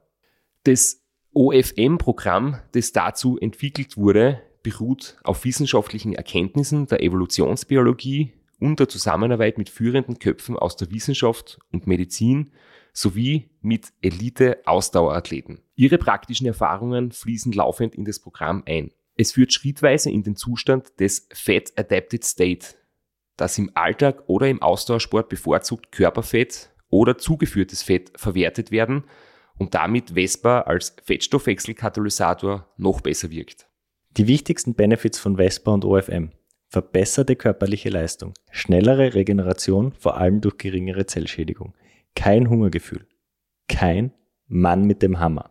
Das 0.64 1.02
OFM-Programm, 1.34 2.58
das 2.72 2.92
dazu 2.92 3.38
entwickelt 3.38 3.96
wurde, 3.96 4.42
beruht 4.62 5.16
auf 5.24 5.44
wissenschaftlichen 5.44 6.14
Erkenntnissen 6.14 6.86
der 6.86 7.02
Evolutionsbiologie 7.02 8.32
und 8.60 8.78
der 8.78 8.88
Zusammenarbeit 8.88 9.58
mit 9.58 9.68
führenden 9.68 10.18
Köpfen 10.18 10.56
aus 10.56 10.76
der 10.76 10.90
Wissenschaft 10.90 11.58
und 11.72 11.86
Medizin 11.86 12.52
sowie 12.92 13.50
mit 13.60 13.92
Elite-Ausdauerathleten. 14.02 15.60
Ihre 15.74 15.98
praktischen 15.98 16.46
Erfahrungen 16.46 17.10
fließen 17.10 17.52
laufend 17.52 17.94
in 17.94 18.04
das 18.04 18.20
Programm 18.20 18.62
ein. 18.66 18.92
Es 19.16 19.32
führt 19.32 19.52
schrittweise 19.52 20.10
in 20.10 20.22
den 20.22 20.36
Zustand 20.36 21.00
des 21.00 21.28
Fat 21.32 21.72
Adapted 21.76 22.24
State, 22.24 22.68
das 23.36 23.58
im 23.58 23.70
Alltag 23.74 24.22
oder 24.26 24.48
im 24.48 24.62
Ausdauersport 24.62 25.28
bevorzugt 25.28 25.90
Körperfett 25.90 26.70
oder 26.88 27.18
zugeführtes 27.18 27.82
Fett 27.82 28.12
verwertet 28.16 28.70
werden 28.70 29.04
und 29.58 29.74
damit 29.74 30.12
Vespa 30.12 30.60
als 30.60 30.94
Fettstoffwechselkatalysator 31.02 32.68
noch 32.76 33.00
besser 33.00 33.30
wirkt. 33.30 33.66
Die 34.18 34.26
wichtigsten 34.26 34.74
Benefits 34.74 35.18
von 35.18 35.36
Vespa 35.36 35.72
und 35.72 35.86
OFM. 35.86 36.32
Verbesserte 36.68 37.34
körperliche 37.34 37.88
Leistung, 37.88 38.34
schnellere 38.50 39.14
Regeneration, 39.14 39.92
vor 39.92 40.18
allem 40.18 40.42
durch 40.42 40.58
geringere 40.58 41.06
Zellschädigung, 41.06 41.74
kein 42.14 42.50
Hungergefühl, 42.50 43.06
kein 43.68 44.12
Mann 44.48 44.84
mit 44.84 45.02
dem 45.02 45.18
Hammer, 45.18 45.50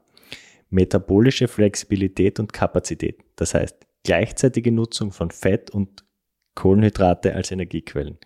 metabolische 0.70 1.48
Flexibilität 1.48 2.40
und 2.40 2.54
Kapazität, 2.54 3.20
das 3.36 3.56
heißt 3.56 3.88
gleichzeitige 4.04 4.72
Nutzung 4.72 5.12
von 5.12 5.32
Fett 5.32 5.72
und 5.72 6.06
Kohlenhydrate 6.54 7.36
als 7.36 7.52
Energiequellen. 7.52 8.20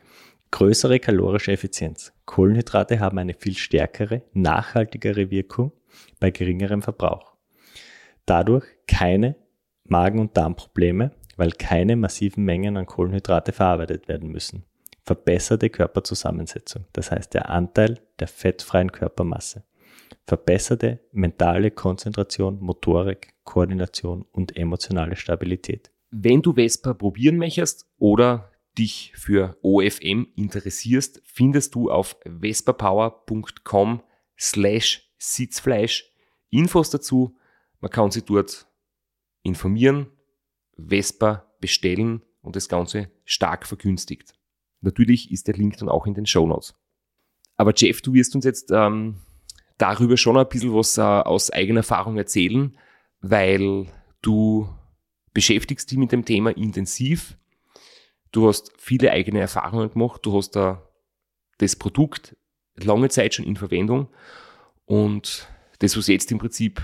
Größere 0.51 0.99
kalorische 0.99 1.53
Effizienz. 1.53 2.13
Kohlenhydrate 2.25 2.99
haben 2.99 3.17
eine 3.17 3.33
viel 3.35 3.55
stärkere, 3.55 4.23
nachhaltigere 4.33 5.31
Wirkung 5.31 5.71
bei 6.19 6.31
geringerem 6.31 6.81
Verbrauch. 6.81 7.35
Dadurch 8.25 8.65
keine 8.87 9.35
Magen- 9.85 10.19
und 10.19 10.35
Darmprobleme, 10.35 11.11
weil 11.37 11.51
keine 11.51 11.95
massiven 11.95 12.43
Mengen 12.43 12.77
an 12.77 12.85
Kohlenhydrate 12.85 13.51
verarbeitet 13.51 14.07
werden 14.07 14.29
müssen. 14.29 14.63
Verbesserte 15.03 15.69
Körperzusammensetzung, 15.69 16.85
das 16.93 17.11
heißt 17.11 17.33
der 17.33 17.49
Anteil 17.49 17.99
der 18.19 18.27
fettfreien 18.27 18.91
Körpermasse. 18.91 19.63
Verbesserte 20.25 20.99
mentale 21.11 21.69
Konzentration, 21.69 22.59
Motorik, 22.59 23.33
Koordination 23.43 24.25
und 24.31 24.57
emotionale 24.57 25.15
Stabilität. 25.15 25.91
Wenn 26.09 26.41
du 26.41 26.53
Vespa 26.53 26.93
probieren 26.93 27.37
möchtest 27.37 27.87
oder 27.99 28.51
dich 28.77 29.13
für 29.15 29.57
OFM 29.61 30.27
interessierst, 30.35 31.21
findest 31.25 31.75
du 31.75 31.91
auf 31.91 32.17
vespapower.com 32.25 34.01
slash 34.37 35.11
Sitzfleisch 35.17 36.11
Infos 36.49 36.89
dazu. 36.89 37.35
Man 37.79 37.91
kann 37.91 38.11
sich 38.11 38.23
dort 38.23 38.67
informieren, 39.45 40.07
Vespa 40.77 41.45
bestellen 41.61 42.21
und 42.41 42.55
das 42.55 42.67
Ganze 42.67 43.09
stark 43.23 43.65
vergünstigt. 43.65 44.33
Natürlich 44.81 45.31
ist 45.31 45.47
der 45.47 45.55
Link 45.55 45.77
dann 45.77 45.89
auch 45.89 46.05
in 46.05 46.13
den 46.13 46.25
Show 46.25 46.45
Notes. 46.45 46.75
Aber 47.55 47.73
Jeff, 47.75 48.01
du 48.01 48.13
wirst 48.13 48.35
uns 48.35 48.45
jetzt 48.45 48.71
ähm, 48.71 49.21
darüber 49.77 50.17
schon 50.17 50.37
ein 50.37 50.47
bisschen 50.47 50.73
was 50.73 50.97
äh, 50.97 51.01
aus 51.01 51.51
eigener 51.51 51.79
Erfahrung 51.79 52.17
erzählen, 52.17 52.77
weil 53.21 53.87
du 54.21 54.69
beschäftigst 55.33 55.89
dich 55.89 55.97
mit 55.97 56.11
dem 56.11 56.25
Thema 56.25 56.55
intensiv. 56.55 57.37
Du 58.31 58.47
hast 58.47 58.73
viele 58.77 59.11
eigene 59.11 59.39
Erfahrungen 59.39 59.91
gemacht. 59.91 60.25
Du 60.25 60.35
hast 60.35 60.51
da 60.51 60.87
das 61.57 61.75
Produkt 61.75 62.35
lange 62.75 63.09
Zeit 63.09 63.33
schon 63.33 63.45
in 63.45 63.55
Verwendung 63.55 64.09
und 64.85 65.47
das, 65.79 65.97
was 65.97 66.07
jetzt 66.07 66.31
im 66.31 66.37
Prinzip 66.37 66.81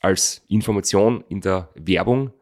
als 0.00 0.42
Information 0.48 1.24
in 1.28 1.40
der 1.40 1.70
Werbung 1.74 2.32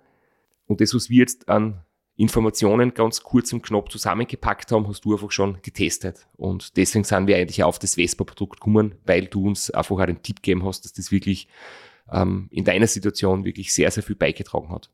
und 0.68 0.80
das, 0.80 0.94
was 0.94 1.10
wir 1.10 1.18
jetzt 1.20 1.48
an 1.48 1.82
Informationen 2.16 2.94
ganz 2.94 3.22
kurz 3.22 3.52
und 3.52 3.62
knapp 3.62 3.90
zusammengepackt 3.90 4.72
haben, 4.72 4.88
hast 4.88 5.04
du 5.04 5.12
einfach 5.12 5.30
schon 5.30 5.58
getestet. 5.62 6.26
Und 6.36 6.76
deswegen 6.76 7.04
sind 7.04 7.28
wir 7.28 7.36
eigentlich 7.36 7.62
auf 7.62 7.78
das 7.78 7.94
Vespa-Produkt 7.94 8.58
gekommen, 8.58 8.96
weil 9.06 9.26
du 9.26 9.46
uns 9.46 9.70
einfach 9.70 9.98
auch 9.98 10.06
den 10.06 10.22
Tipp 10.22 10.42
gegeben 10.42 10.64
hast, 10.64 10.84
dass 10.84 10.92
das 10.92 11.12
wirklich 11.12 11.48
ähm, 12.10 12.48
in 12.50 12.64
deiner 12.64 12.88
Situation 12.88 13.44
wirklich 13.44 13.72
sehr, 13.72 13.90
sehr 13.90 14.02
viel 14.02 14.16
beigetragen 14.16 14.70
hat. 14.70 14.90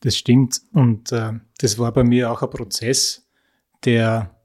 Das 0.00 0.16
stimmt. 0.16 0.60
Und 0.72 1.12
äh, 1.12 1.34
das 1.58 1.78
war 1.78 1.92
bei 1.92 2.02
mir 2.02 2.32
auch 2.32 2.42
ein 2.42 2.50
Prozess, 2.50 3.28
der 3.84 4.36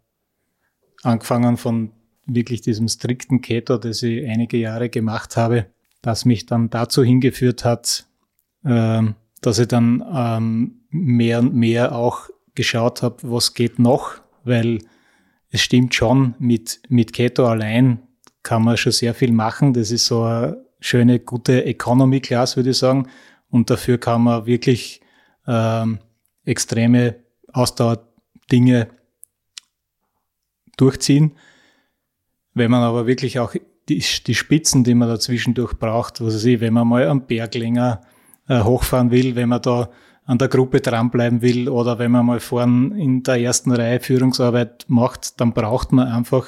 angefangen 1.01 1.57
von 1.57 1.91
wirklich 2.27 2.61
diesem 2.61 2.87
strikten 2.87 3.41
Keto, 3.41 3.77
das 3.77 4.03
ich 4.03 4.27
einige 4.27 4.57
Jahre 4.57 4.89
gemacht 4.89 5.37
habe, 5.37 5.73
das 6.05 6.25
mich 6.25 6.45
dann 6.45 6.69
dazu 6.69 7.03
hingeführt 7.03 7.65
hat, 7.65 8.05
äh, 8.63 9.01
dass 9.41 9.59
ich 9.59 9.67
dann 9.67 10.03
ähm, 10.13 10.81
mehr 10.89 11.39
und 11.39 11.55
mehr 11.55 11.95
auch 11.95 12.29
geschaut 12.53 13.01
habe, 13.01 13.17
was 13.23 13.53
geht 13.53 13.79
noch, 13.79 14.21
weil 14.43 14.79
es 15.49 15.61
stimmt 15.61 15.95
schon, 15.95 16.35
mit, 16.37 16.81
mit 16.89 17.13
Keto 17.13 17.47
allein 17.47 17.99
kann 18.43 18.63
man 18.63 18.77
schon 18.77 18.91
sehr 18.91 19.15
viel 19.15 19.31
machen. 19.31 19.73
Das 19.73 19.89
ist 19.89 20.05
so 20.05 20.23
eine 20.23 20.63
schöne, 20.79 21.19
gute 21.19 21.65
Economy 21.65 22.19
Class, 22.19 22.55
würde 22.55 22.69
ich 22.69 22.77
sagen. 22.77 23.07
Und 23.49 23.69
dafür 23.69 23.97
kann 23.97 24.23
man 24.23 24.45
wirklich 24.45 25.01
ähm, 25.47 25.99
extreme 26.43 27.15
Ausdauerdinge 27.51 28.89
durchziehen. 30.77 31.31
Wenn 32.53 32.69
man 32.69 32.83
aber 32.83 33.07
wirklich 33.07 33.39
auch 33.39 33.55
die, 33.89 34.03
die 34.25 34.35
Spitzen, 34.35 34.83
die 34.83 34.95
man 34.95 35.09
dazwischendurch 35.09 35.73
braucht, 35.77 36.21
was 36.21 36.35
weiß 36.35 36.45
ich, 36.45 36.59
wenn 36.59 36.73
man 36.73 36.87
mal 36.87 37.07
am 37.07 37.25
Berg 37.25 37.55
länger 37.55 38.01
äh, 38.47 38.61
hochfahren 38.61 39.11
will, 39.11 39.35
wenn 39.35 39.49
man 39.49 39.61
da 39.61 39.89
an 40.25 40.39
der 40.39 40.47
Gruppe 40.47 40.81
dranbleiben 40.81 41.41
will 41.41 41.69
oder 41.69 41.99
wenn 41.99 42.11
man 42.11 42.25
mal 42.25 42.39
vorn 42.39 42.91
in 42.93 43.21
der 43.23 43.35
ersten 43.35 43.71
Reihe 43.71 43.99
Führungsarbeit 43.99 44.85
macht, 44.87 45.39
dann 45.39 45.53
braucht 45.53 45.91
man 45.91 46.07
einfach 46.07 46.45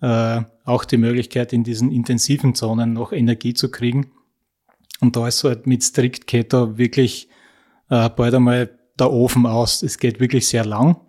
äh, 0.00 0.42
auch 0.64 0.84
die 0.84 0.98
Möglichkeit, 0.98 1.52
in 1.52 1.64
diesen 1.64 1.90
intensiven 1.90 2.54
Zonen 2.54 2.92
noch 2.92 3.12
Energie 3.12 3.54
zu 3.54 3.70
kriegen. 3.70 4.12
Und 5.00 5.16
da 5.16 5.26
ist 5.26 5.42
halt 5.42 5.66
mit 5.66 5.82
Strict 5.82 6.26
Keto 6.26 6.78
wirklich 6.78 7.28
äh, 7.90 8.08
bald 8.08 8.34
einmal 8.34 8.78
der 8.98 9.10
Ofen 9.10 9.46
aus. 9.46 9.82
Es 9.82 9.98
geht 9.98 10.20
wirklich 10.20 10.46
sehr 10.46 10.64
lang. 10.64 11.00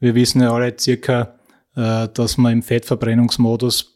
Wir 0.00 0.14
wissen 0.14 0.42
ja 0.42 0.52
alle 0.52 0.76
circa, 0.78 1.36
äh, 1.74 2.08
dass 2.12 2.36
man 2.36 2.52
im 2.52 2.62
Fettverbrennungsmodus 2.62 3.93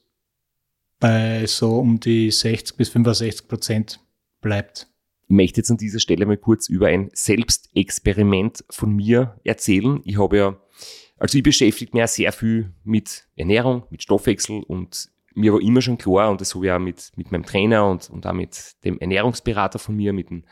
bei 0.99 1.47
so 1.47 1.78
um 1.78 2.00
die 2.00 2.31
60 2.31 2.76
bis 2.76 2.88
65 2.90 3.49
Prozent 3.49 4.00
bleibt. 4.40 4.88
Ich 5.25 5.35
möchte 5.35 5.61
jetzt 5.61 5.71
an 5.71 5.76
dieser 5.76 6.00
Stelle 6.00 6.26
mal 6.26 6.37
kurz 6.37 6.69
über 6.69 6.87
ein 6.87 7.11
Selbstexperiment 7.12 8.64
von 8.71 8.95
mir 8.95 9.38
erzählen. 9.45 10.00
Ich 10.05 10.19
habe 10.19 10.37
ja, 10.37 10.61
also 11.19 11.37
ich 11.37 11.45
beschäftige 11.45 11.93
mich 11.93 12.00
ja 12.00 12.07
sehr 12.07 12.33
viel 12.33 12.73
mit 12.83 13.28
Ernährung, 13.37 13.85
mit 13.90 14.02
Stoffwechsel 14.02 14.62
und 14.62 15.11
mir 15.35 15.52
war 15.52 15.61
immer 15.61 15.83
schon 15.83 15.99
klar, 15.99 16.31
und 16.31 16.40
das 16.40 16.55
habe 16.55 16.67
ich 16.67 16.73
auch 16.73 16.78
mit, 16.78 17.12
mit 17.17 17.31
meinem 17.31 17.45
Trainer 17.45 17.87
und, 17.88 18.11
und 18.11 18.26
auch 18.26 18.33
mit 18.33 18.75
dem 18.85 18.99
Ernährungsberater 18.99 19.78
von 19.78 19.95
mir, 19.95 20.12
mit 20.12 20.31
dem 20.31 20.45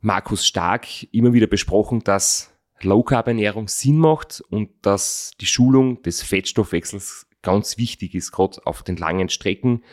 Markus 0.00 0.46
Stark, 0.46 0.86
immer 1.12 1.32
wieder 1.32 1.46
besprochen, 1.46 2.00
dass 2.00 2.52
Low-Carb-Ernährung 2.80 3.68
Sinn 3.68 3.98
macht 3.98 4.42
und 4.48 4.70
dass 4.82 5.32
die 5.40 5.46
Schulung 5.46 6.02
des 6.02 6.22
Fettstoffwechsels 6.22 7.26
ganz 7.42 7.78
wichtig 7.78 8.14
ist, 8.14 8.32
gerade 8.32 8.64
auf 8.64 8.82
den 8.82 8.96
langen 8.96 9.28
Strecken, 9.28 9.84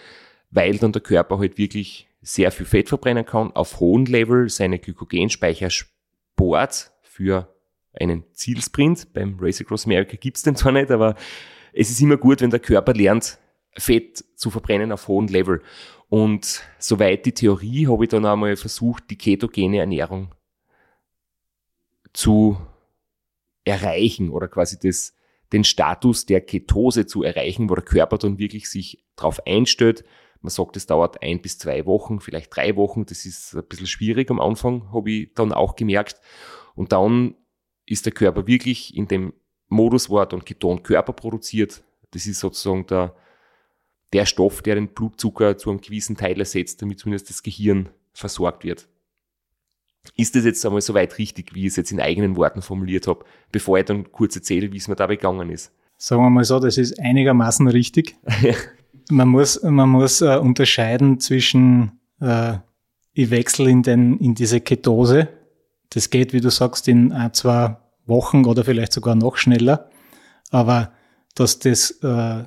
weil 0.51 0.77
dann 0.77 0.91
der 0.91 1.01
Körper 1.01 1.39
halt 1.39 1.58
wirklich 1.58 2.08
sehr 2.22 2.51
viel 2.51 2.65
Fett 2.65 2.89
verbrennen 2.89 3.25
kann, 3.25 3.51
auf 3.51 3.79
hohem 3.79 4.06
Level 4.06 4.50
seine 4.50 4.79
Glykogenspeicher 4.79 5.70
sport 5.70 6.91
für 7.01 7.53
einen 7.94 8.24
Zielsprint. 8.34 9.13
Beim 9.13 9.38
Race 9.39 9.62
Across 9.62 9.86
America 9.86 10.18
gibt's 10.18 10.44
den 10.44 10.56
zwar 10.56 10.72
nicht, 10.72 10.91
aber 10.91 11.15
es 11.74 11.89
ist 11.89 12.01
immer 12.01 12.18
gut, 12.18 12.41
wenn 12.41 12.50
der 12.50 12.60
Körper 12.60 12.94
lernt, 12.94 13.39
Fett 13.77 14.24
zu 14.36 14.50
verbrennen 14.50 14.91
auf 14.91 15.08
hohem 15.08 15.27
Level. 15.27 15.62
Und 16.10 16.63
soweit 16.79 17.25
die 17.25 17.34
Theorie 17.34 17.88
habe 17.88 18.03
ich 18.03 18.10
dann 18.10 18.25
einmal 18.25 18.56
versucht, 18.56 19.10
die 19.10 19.18
ketogene 19.18 19.79
Ernährung 19.79 20.34
zu 22.13 22.60
erreichen 23.63 24.29
oder 24.29 24.48
quasi 24.48 24.79
das, 24.79 25.13
den 25.51 25.63
Status 25.63 26.25
der 26.25 26.41
Ketose 26.41 27.06
zu 27.06 27.24
erreichen, 27.24 27.70
wo 27.70 27.75
der 27.75 27.84
Körper 27.84 28.18
dann 28.18 28.38
wirklich 28.38 28.70
sich 28.70 29.03
darauf 29.15 29.46
einstellt, 29.46 30.03
Man 30.41 30.51
sagt, 30.51 30.77
es 30.77 30.86
dauert 30.86 31.22
ein 31.22 31.41
bis 31.41 31.58
zwei 31.58 31.86
Wochen, 31.86 32.22
vielleicht 32.22 32.56
drei 32.56 32.75
Wochen. 32.77 33.06
Das 33.06 33.25
ist 33.25 33.56
ein 33.56 33.68
bisschen 33.68 33.88
schwierig 33.88 34.32
am 34.32 34.39
Anfang, 34.39 34.91
habe 34.94 35.12
ich 35.12 35.34
dann 35.34 35.51
auch 35.51 35.75
gemerkt. 35.75 36.22
Und 36.75 36.94
dann 36.94 37.36
ist 37.86 38.06
der 38.06 38.13
Körper 38.13 38.48
wirklich 38.48 38.96
in 38.96 39.08
dem 39.08 39.34
Modus, 39.68 40.10
wo 40.10 40.18
er 40.20 40.27
dann 40.27 40.46
Ketonkörper 40.46 41.13
produziert. 41.13 41.84
Das 42.12 42.25
ist 42.25 42.39
sozusagen 42.39 42.88
der, 42.88 43.15
der 44.13 44.25
Stoff, 44.25 44.62
der 44.62 44.75
den 44.75 44.94
Blutzucker 44.94 45.58
zu 45.58 45.70
einem 45.70 45.82
gewissen 45.82 46.15
Teil 46.15 46.39
ersetzt, 46.39 46.82
damit 46.82 47.00
zumindest 47.00 47.29
das 47.29 47.44
Gehirn 47.44 47.89
versorgt 48.13 48.63
wird. 48.63 48.88
Ist 50.15 50.36
das 50.36 50.46
jetzt 50.46 50.65
einmal 50.65 50.82
so 50.82 50.94
weit 50.94 51.18
richtig, 51.18 51.53
wie 51.53 51.62
ich 51.62 51.68
es 51.68 51.75
jetzt 51.75 51.91
in 51.91 52.00
eigenen 52.00 52.36
Worten 52.36 52.62
formuliert 52.62 53.08
habe, 53.08 53.25
bevor 53.51 53.77
ich 53.77 53.86
dann 53.86 54.12
kurz 54.12 54.36
erzähle, 54.36 54.72
wie 54.72 54.77
es 54.77 54.88
mir 54.88 54.96
dabei 54.96 55.15
gegangen 55.15 55.50
ist? 55.50 55.72
Sagen 55.98 56.22
wir 56.22 56.29
mal 56.29 56.44
so, 56.44 56.60
das 56.60 56.77
ist 56.77 57.00
einigermaßen 57.00 57.68
richtig. 57.68 58.15
man 59.10 59.27
muss, 59.27 59.62
man 59.63 59.89
muss 59.89 60.22
äh, 60.22 60.38
unterscheiden 60.38 61.20
zwischen, 61.20 62.00
äh, 62.22 62.58
ich 63.13 63.29
wechsle 63.29 63.70
in, 63.70 63.84
den, 63.84 64.18
in 64.20 64.36
diese 64.36 64.62
Ketose. 64.62 65.27
Das 65.89 66.10
geht, 66.10 66.34
wie 66.34 66.41
du 66.41 66.50
sagst, 66.50 66.88
in 66.88 67.12
ein, 67.12 67.34
zwei 67.34 67.77
Wochen 68.06 68.46
oder 68.46 68.63
vielleicht 68.63 68.94
sogar 68.94 69.15
noch 69.15 69.38
schneller. 69.38 69.89
Aber 70.51 70.94
dass 71.36 71.60
das 71.60 71.91
äh, 72.01 72.46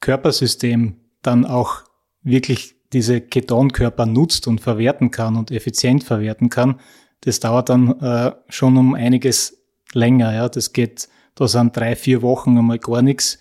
Körpersystem 0.00 0.96
dann 1.22 1.44
auch 1.44 1.84
wirklich 2.22 2.74
diese 2.92 3.20
Ketonkörper 3.20 4.06
nutzt 4.06 4.46
und 4.46 4.60
verwerten 4.60 5.10
kann 5.10 5.36
und 5.36 5.50
effizient 5.50 6.04
verwerten 6.04 6.48
kann, 6.48 6.80
das 7.22 7.40
dauert 7.40 7.68
dann 7.68 8.00
äh, 8.00 8.32
schon 8.48 8.76
um 8.76 8.94
einiges 8.94 9.62
länger. 9.92 10.32
Ja, 10.32 10.48
das 10.48 10.72
geht, 10.72 11.08
da 11.34 11.46
sind 11.46 11.76
drei, 11.76 11.94
vier 11.96 12.22
Wochen 12.22 12.56
einmal 12.56 12.78
gar 12.78 13.02
nichts. 13.02 13.38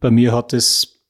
Bei 0.00 0.10
mir 0.10 0.32
hat 0.32 0.52
es 0.52 1.04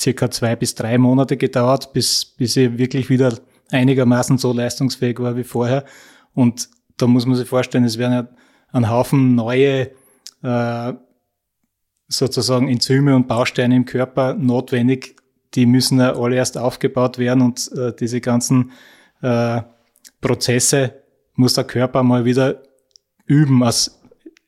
circa 0.00 0.30
zwei 0.30 0.56
bis 0.56 0.74
drei 0.74 0.98
Monate 0.98 1.36
gedauert, 1.36 1.92
bis, 1.92 2.24
bis 2.24 2.56
ich 2.56 2.78
wirklich 2.78 3.08
wieder 3.08 3.38
einigermaßen 3.70 4.38
so 4.38 4.52
leistungsfähig 4.52 5.18
war 5.20 5.36
wie 5.36 5.44
vorher. 5.44 5.84
Und 6.34 6.68
da 6.96 7.06
muss 7.06 7.26
man 7.26 7.36
sich 7.36 7.48
vorstellen, 7.48 7.84
es 7.84 7.98
werden 7.98 8.12
ja 8.12 8.28
ein 8.72 8.90
Haufen 8.90 9.34
neue 9.34 9.90
äh, 10.42 10.92
sozusagen 12.08 12.68
Enzyme 12.68 13.16
und 13.16 13.28
Bausteine 13.28 13.76
im 13.76 13.84
Körper 13.84 14.34
notwendig. 14.34 15.16
Die 15.54 15.66
müssen 15.66 15.98
ja 15.98 16.16
alle 16.16 16.36
erst 16.36 16.56
aufgebaut 16.56 17.18
werden 17.18 17.42
und 17.42 17.70
äh, 17.72 17.94
diese 17.94 18.20
ganzen 18.20 18.72
äh, 19.20 19.62
Prozesse 20.20 21.02
muss 21.34 21.54
der 21.54 21.64
Körper 21.64 22.02
mal 22.02 22.24
wieder 22.24 22.62
üben. 23.26 23.62
Also, 23.62 23.90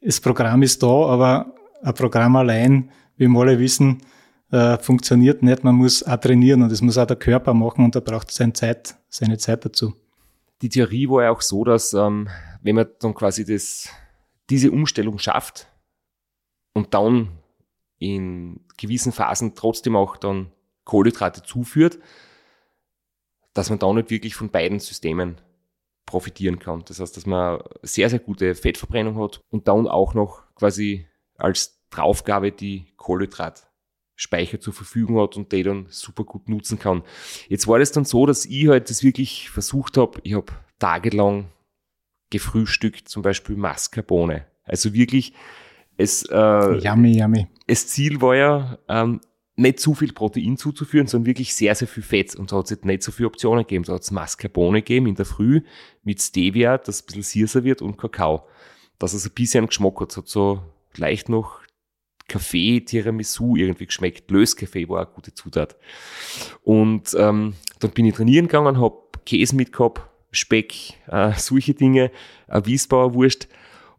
das 0.01 0.21
Programm 0.21 0.63
ist 0.63 0.83
da, 0.83 0.87
aber 0.87 1.55
ein 1.83 1.95
Programm 1.95 2.37
allein, 2.37 2.91
wie 3.17 3.29
wir 3.29 3.41
alle 3.41 3.59
wissen, 3.59 4.03
äh, 4.51 4.79
funktioniert 4.79 5.43
nicht. 5.43 5.65
Man 5.65 5.75
muss 5.75 6.03
auch 6.03 6.17
trainieren 6.17 6.63
und 6.63 6.71
das 6.71 6.83
muss 6.83 6.99
auch 6.99 7.07
der 7.07 7.17
Körper 7.17 7.55
machen 7.55 7.85
und 7.85 7.95
da 7.95 8.01
braucht 8.01 8.31
seine 8.31 8.53
Zeit, 8.53 8.97
seine 9.09 9.39
Zeit 9.39 9.65
dazu. 9.65 9.95
Die 10.63 10.69
Theorie 10.69 11.09
war 11.09 11.25
ja 11.25 11.31
auch 11.31 11.41
so, 11.41 11.65
dass 11.65 11.93
ähm, 11.93 12.29
wenn 12.63 12.77
man 12.77 12.87
dann 13.01 13.15
quasi 13.15 13.45
das, 13.45 13.89
diese 14.51 14.71
Umstellung 14.71 15.19
schafft 15.19 15.69
und 16.73 16.95
dann 16.95 17.29
in 17.99 18.61
gewissen 18.77 19.13
Phasen 19.13 19.55
trotzdem 19.55 19.97
auch 19.97 20.17
dann 20.17 20.53
Kohlenhydrate 20.85 21.43
zuführt, 21.43 21.99
dass 23.53 23.71
man 23.71 23.79
da 23.79 23.93
nicht 23.93 24.11
wirklich 24.11 24.35
von 24.35 24.51
beiden 24.51 24.81
Systemen 24.81 25.41
profitieren 26.07 26.59
kann. 26.59 26.85
Das 26.87 27.01
heißt, 27.01 27.17
dass 27.17 27.27
man 27.27 27.63
sehr, 27.83 28.11
sehr 28.11 28.19
gute 28.19 28.55
Fettverbrennung 28.55 29.19
hat 29.23 29.41
und 29.51 29.69
dann 29.69 29.89
auch 29.89 30.15
noch 30.15 30.43
quasi 30.55 31.07
als 31.37 31.81
Draufgabe 31.91 32.53
die 32.53 32.87
Kohlenhydratspeicher 32.97 34.61
zur 34.61 34.73
Verfügung 34.73 35.21
hat 35.21 35.37
und 35.37 35.53
die 35.53 35.63
dann 35.63 35.87
super 35.89 36.25
gut 36.25 36.49
nutzen 36.49 36.79
kann. 36.79 37.03
Jetzt 37.49 37.67
war 37.69 37.79
das 37.79 37.93
dann 37.93 38.05
so, 38.05 38.27
dass 38.27 38.45
ich 38.45 38.69
halt 38.69 38.91
das 38.91 39.03
wirklich 39.03 39.51
versucht 39.51 39.97
habe. 39.97 40.21
Ich 40.25 40.35
habe 40.35 40.53
tagelang 40.79 41.51
gefrühstückt, 42.31 43.09
zum 43.09 43.23
Beispiel 43.23 43.57
Mascarpone. 43.57 44.47
Also 44.65 44.93
wirklich 44.93 45.35
es, 45.97 46.25
äh, 46.25 46.79
yummy, 46.79 47.19
yummy. 47.19 47.47
Das 47.67 47.87
Ziel 47.87 48.21
war 48.21 48.35
ja, 48.35 48.79
ähm, 48.89 49.21
nicht 49.57 49.81
zu 49.81 49.95
viel 49.95 50.13
Protein 50.13 50.57
zuzuführen, 50.57 51.07
sondern 51.07 51.27
wirklich 51.27 51.55
sehr, 51.55 51.75
sehr 51.75 51.87
viel 51.89 52.03
Fett. 52.03 52.35
Und 52.35 52.51
da 52.51 52.57
hat 52.57 52.71
es 52.71 52.83
nicht 52.83 53.03
so 53.03 53.13
viele 53.13 53.29
Optionen 53.29 53.61
gegeben. 53.61 53.85
Da 53.85 53.95
hat 53.95 54.03
es 54.03 54.11
Mascarpone 54.11 54.81
gegeben 54.83 55.07
in 55.07 55.15
der 55.15 55.27
Früh 55.27 55.63
mit 56.03 56.21
Stevia, 56.21 56.79
das 56.79 57.03
ein 57.03 57.07
bisschen 57.07 57.23
Sirsa 57.23 57.65
wird 57.65 57.81
und 57.81 57.97
Kakao. 57.97 58.47
Dass 58.99 59.13
es 59.13 59.27
ein 59.27 59.33
bisschen 59.35 59.67
Geschmack 59.67 60.01
hat. 60.01 60.11
Es 60.11 60.17
hat 60.17 60.29
so 60.29 60.63
leicht 60.97 61.29
noch 61.29 61.61
Kaffee, 62.27 62.81
Tiramisu 62.81 63.57
irgendwie 63.57 63.87
geschmeckt. 63.87 64.31
Löskaffee 64.31 64.89
war 64.89 65.03
eine 65.03 65.15
gute 65.15 65.35
Zutat. 65.35 65.77
Und 66.63 67.15
ähm, 67.19 67.55
dann 67.81 67.91
bin 67.91 68.07
ich 68.07 68.15
trainieren 68.15 68.47
gegangen, 68.47 68.81
habe 68.81 68.97
Käse 69.25 69.55
mitgehabt, 69.55 70.03
Speck, 70.31 70.75
äh, 71.07 71.33
solche 71.37 71.75
Dinge, 71.75 72.11
eine 72.49 72.67
Wiesbauer 72.67 73.15
Wurst 73.15 73.49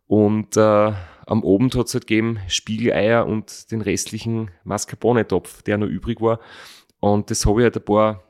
und 0.07 0.57
äh, 0.57 0.93
am 1.25 1.43
Abend 1.43 1.75
hat 1.75 1.87
es 1.87 1.93
halt 1.93 2.07
gegeben 2.07 2.39
Spiegeleier 2.47 3.25
und 3.25 3.71
den 3.71 3.81
restlichen 3.81 4.51
Mascarpone-Topf, 4.63 5.63
der 5.63 5.77
noch 5.77 5.87
übrig 5.87 6.21
war. 6.21 6.39
Und 6.99 7.31
das 7.31 7.45
habe 7.45 7.61
ich 7.61 7.63
halt 7.65 7.77
ein 7.77 7.85
paar 7.85 8.23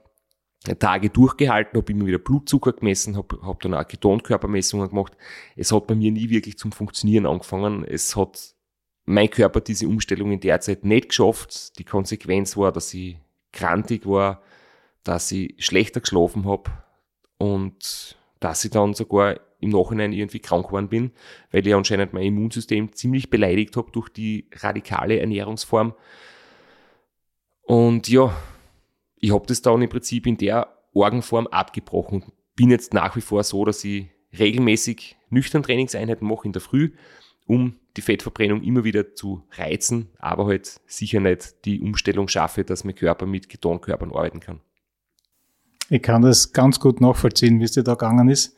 Tage 0.80 1.10
durchgehalten, 1.10 1.78
habe 1.78 1.92
immer 1.92 2.08
wieder 2.08 2.18
Blutzucker 2.18 2.74
gemessen, 2.74 3.16
habe 3.18 3.40
hab 3.44 3.62
dann 3.62 3.74
auch 3.74 3.88
Ketonkörpermessungen 3.88 4.90
gemacht. 4.90 5.16
Es 5.56 5.72
hat 5.72 5.88
bei 5.88 5.96
mir 5.96 6.12
nie 6.12 6.30
wirklich 6.30 6.58
zum 6.58 6.72
Funktionieren 6.72 7.26
angefangen. 7.26 7.84
Es 7.84 8.16
hat 8.16 8.56
mein 9.06 9.30
Körper 9.30 9.62
diese 9.62 9.88
Umstellung 9.88 10.32
in 10.32 10.40
der 10.40 10.62
Zeit 10.62 10.84
nicht 10.84 11.10
geschafft. 11.10 11.78
Die 11.78 11.84
Konsequenz 11.84 12.58
war, 12.58 12.72
dass 12.72 12.94
ich 12.94 13.18
krantig 13.52 14.08
war, 14.08 14.42
dass 15.04 15.32
ich 15.32 15.54
schlechter 15.64 16.02
geschlafen 16.02 16.46
habe 16.46 16.72
und 17.38 18.18
dass 18.40 18.66
ich 18.66 18.72
dann 18.72 18.94
sogar 18.94 19.40
im 19.66 19.72
Nachhinein 19.72 20.14
irgendwie 20.14 20.40
krank 20.40 20.68
geworden 20.68 20.90
bin, 20.90 21.12
weil 21.52 21.66
ich 21.66 21.76
anscheinend 21.76 22.14
mein 22.14 22.24
Immunsystem 22.24 22.94
ziemlich 22.94 23.30
beleidigt 23.30 23.76
habe 23.76 23.92
durch 23.92 24.10
die 24.10 24.48
radikale 24.54 25.20
Ernährungsform. 25.20 25.94
Und 27.64 28.08
ja, 28.08 28.36
ich 29.16 29.34
habe 29.34 29.46
das 29.48 29.62
dann 29.62 29.82
im 29.82 29.90
Prinzip 29.90 30.28
in 30.28 30.38
der 30.38 30.76
Orgenform 30.94 31.48
abgebrochen. 31.48 32.32
Bin 32.56 32.70
jetzt 32.70 32.94
nach 32.94 33.16
wie 33.16 33.22
vor 33.22 33.44
so, 33.44 33.66
dass 33.66 33.84
ich 33.84 34.08
regelmäßig 34.38 35.18
nüchtern 35.30 35.64
Trainingseinheiten 35.64 36.28
mache 36.28 36.46
in 36.46 36.54
der 36.54 36.62
Früh, 36.62 36.92
um 37.48 37.76
die 37.98 38.02
Fettverbrennung 38.02 38.64
immer 38.64 38.84
wieder 38.84 39.16
zu 39.16 39.44
reizen, 39.52 40.10
aber 40.20 40.46
halt 40.46 40.80
sicher 40.86 41.20
nicht 41.20 41.66
die 41.66 41.80
Umstellung 41.80 42.28
schaffe, 42.28 42.64
dass 42.64 42.84
mein 42.84 42.96
Körper 42.96 43.26
mit 43.26 43.50
Ketonkörpern 43.50 44.12
arbeiten 44.12 44.40
kann. 44.40 44.62
Ich 45.90 46.02
kann 46.02 46.24
das 46.24 46.52
ganz 46.52 46.80
gut 46.80 47.00
nachvollziehen, 47.00 47.60
wie 47.60 47.64
es 47.64 47.74
dir 47.74 47.84
da 47.84 47.94
gegangen 47.94 48.30
ist. 48.30 48.55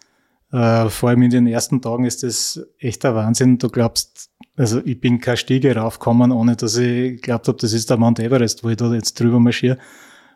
Äh, 0.52 0.90
vor 0.90 1.10
allem 1.10 1.24
in 1.24 1.32
den 1.32 1.48
ersten 1.48 1.82
Tagen 1.82 2.06
ist 2.06 2.24
das 2.24 2.66
echt 2.80 3.04
der 3.04 3.16
Wahnsinn. 3.16 3.58
Du 3.58 3.70
glaubst, 3.70 4.30
also 4.56 4.82
ich 4.86 5.00
bin 5.00 5.20
keine 5.20 5.38
Stiege 5.38 5.76
raufgekommen, 5.76 6.32
ohne 6.32 6.56
dass 6.56 6.78
ich 6.78 7.18
geglaubt 7.18 7.48
habe, 7.48 7.58
das 7.58 7.74
ist 7.74 7.90
der 7.90 7.98
Mount 7.98 8.20
Everest, 8.20 8.64
wo 8.64 8.70
ich 8.70 8.78
da 8.78 8.94
jetzt 8.94 9.20
drüber 9.20 9.40
marschiere. 9.40 9.78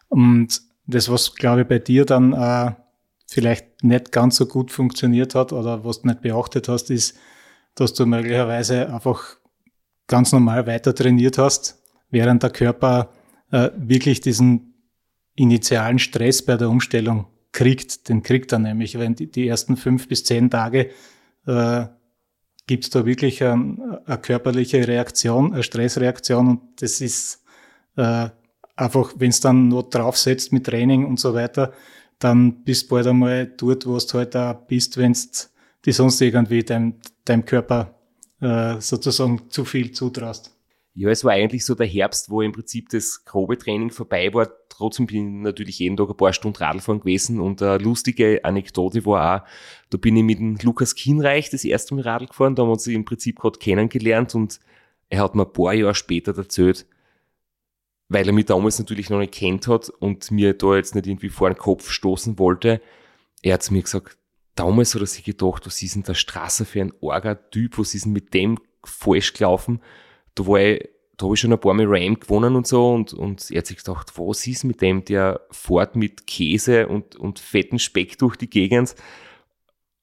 Und 0.09 0.61
das, 0.85 1.09
was, 1.09 1.35
glaube 1.35 1.61
ich, 1.61 1.67
bei 1.67 1.79
dir 1.79 2.05
dann 2.05 2.33
äh, 2.33 2.71
vielleicht 3.27 3.83
nicht 3.83 4.11
ganz 4.11 4.35
so 4.35 4.45
gut 4.45 4.71
funktioniert 4.71 5.35
hat 5.35 5.53
oder 5.53 5.85
was 5.85 6.01
du 6.01 6.07
nicht 6.07 6.21
beachtet 6.21 6.67
hast, 6.67 6.89
ist, 6.89 7.17
dass 7.75 7.93
du 7.93 8.05
möglicherweise 8.05 8.93
einfach 8.93 9.37
ganz 10.07 10.33
normal 10.33 10.67
weiter 10.67 10.93
trainiert 10.93 11.37
hast, 11.37 11.81
während 12.09 12.43
der 12.43 12.49
Körper 12.49 13.13
äh, 13.51 13.69
wirklich 13.77 14.19
diesen 14.19 14.73
initialen 15.35 15.99
Stress 15.99 16.45
bei 16.45 16.57
der 16.57 16.69
Umstellung 16.69 17.27
kriegt. 17.51 18.09
Den 18.09 18.23
kriegt 18.23 18.51
er 18.51 18.59
nämlich, 18.59 18.97
wenn 18.97 19.15
die, 19.15 19.31
die 19.31 19.47
ersten 19.47 19.77
fünf 19.77 20.07
bis 20.07 20.23
zehn 20.23 20.49
Tage 20.49 20.91
äh, 21.45 21.85
gibt 22.67 22.85
es 22.85 22.89
da 22.89 23.05
wirklich 23.05 23.43
eine, 23.43 24.01
eine 24.05 24.17
körperliche 24.17 24.87
Reaktion, 24.87 25.53
eine 25.53 25.63
Stressreaktion 25.63 26.47
und 26.47 26.81
das 26.81 27.01
ist 27.01 27.43
äh, 27.97 28.29
einfach, 28.75 29.13
wenn 29.17 29.29
es 29.29 29.39
dann 29.39 29.67
nur 29.67 29.89
draufsetzt 29.89 30.53
mit 30.53 30.65
Training 30.65 31.05
und 31.05 31.19
so 31.19 31.33
weiter, 31.33 31.73
dann 32.19 32.63
bist 32.63 32.83
du 32.83 32.95
bald 32.95 33.07
einmal 33.07 33.47
dort, 33.47 33.85
wo 33.85 33.97
du 33.97 34.13
halt 34.13 34.35
auch 34.35 34.53
bist, 34.67 34.97
wenn 34.97 35.15
die 35.85 35.91
sonst 35.91 36.21
irgendwie 36.21 36.63
deinem, 36.63 36.95
deinem 37.25 37.45
Körper 37.45 37.95
äh, 38.39 38.79
sozusagen 38.79 39.49
zu 39.49 39.65
viel 39.65 39.91
zutraust. 39.91 40.55
Ja, 40.93 41.09
es 41.09 41.23
war 41.23 41.33
eigentlich 41.33 41.65
so 41.65 41.73
der 41.73 41.87
Herbst, 41.87 42.29
wo 42.29 42.41
im 42.41 42.51
Prinzip 42.51 42.89
das 42.89 43.23
grobe 43.25 43.57
Training 43.57 43.91
vorbei 43.91 44.33
war. 44.33 44.49
Trotzdem 44.81 45.05
bin 45.05 45.37
ich 45.37 45.43
natürlich 45.43 45.77
jeden 45.77 45.95
Tag 45.95 46.09
ein 46.09 46.17
paar 46.17 46.33
Stunden 46.33 46.57
Radfahren 46.57 47.01
gewesen 47.01 47.39
und 47.39 47.61
eine 47.61 47.77
lustige 47.77 48.43
Anekdote 48.43 49.05
war 49.05 49.43
auch, 49.43 49.47
da 49.91 49.99
bin 49.99 50.17
ich 50.17 50.23
mit 50.23 50.39
dem 50.39 50.57
Lukas 50.63 50.95
Kienreich 50.95 51.51
das 51.51 51.63
erste 51.63 51.93
Mal 51.93 52.01
Radl 52.01 52.25
gefahren, 52.25 52.55
da 52.55 52.63
haben 52.63 52.69
wir 52.69 52.73
uns 52.73 52.87
im 52.87 53.05
Prinzip 53.05 53.39
gerade 53.39 53.59
kennengelernt 53.59 54.33
und 54.33 54.59
er 55.09 55.21
hat 55.21 55.35
mir 55.35 55.45
ein 55.45 55.53
paar 55.53 55.73
Jahre 55.73 55.93
später 55.93 56.35
erzählt, 56.35 56.87
weil 58.09 58.25
er 58.25 58.33
mich 58.33 58.45
damals 58.45 58.79
natürlich 58.79 59.11
noch 59.11 59.19
nicht 59.19 59.35
kennt 59.35 59.67
hat 59.67 59.89
und 59.89 60.31
mir 60.31 60.55
da 60.55 60.75
jetzt 60.75 60.95
nicht 60.95 61.05
irgendwie 61.05 61.29
vor 61.29 61.51
den 61.51 61.59
Kopf 61.59 61.91
stoßen 61.91 62.39
wollte. 62.39 62.81
Er 63.43 63.53
hat 63.53 63.61
zu 63.61 63.73
mir 63.73 63.83
gesagt, 63.83 64.17
damals 64.55 64.95
hat 64.95 65.01
er 65.01 65.05
sich 65.05 65.23
gedacht, 65.23 65.67
was 65.67 65.79
ist 65.83 65.93
denn 65.93 66.01
der 66.01 66.15
Straße 66.15 66.65
für 66.65 66.81
ein 66.81 66.93
Orga-Typ, 67.01 67.77
was 67.77 67.93
ist 67.93 68.05
denn 68.05 68.13
mit 68.13 68.33
dem 68.33 68.57
falsch 68.83 69.33
gelaufen? 69.33 69.79
da 70.35 70.47
war 70.47 70.59
ich 70.59 70.89
da 71.21 71.25
habe 71.25 71.35
ich 71.35 71.39
schon 71.39 71.53
ein 71.53 71.59
paar 71.59 71.75
Mal 71.75 71.85
Ram 71.87 72.19
gewonnen 72.19 72.55
und 72.55 72.65
so 72.65 72.91
und, 72.91 73.13
und 73.13 73.51
er 73.51 73.59
hat 73.59 73.67
sich 73.67 73.77
gedacht, 73.77 74.11
was 74.17 74.47
ist 74.47 74.63
mit 74.63 74.81
dem, 74.81 75.05
der 75.05 75.41
fährt 75.51 75.95
mit 75.95 76.25
Käse 76.25 76.87
und, 76.87 77.15
und 77.15 77.37
fetten 77.37 77.77
Speck 77.77 78.17
durch 78.17 78.37
die 78.37 78.49
Gegend 78.49 78.95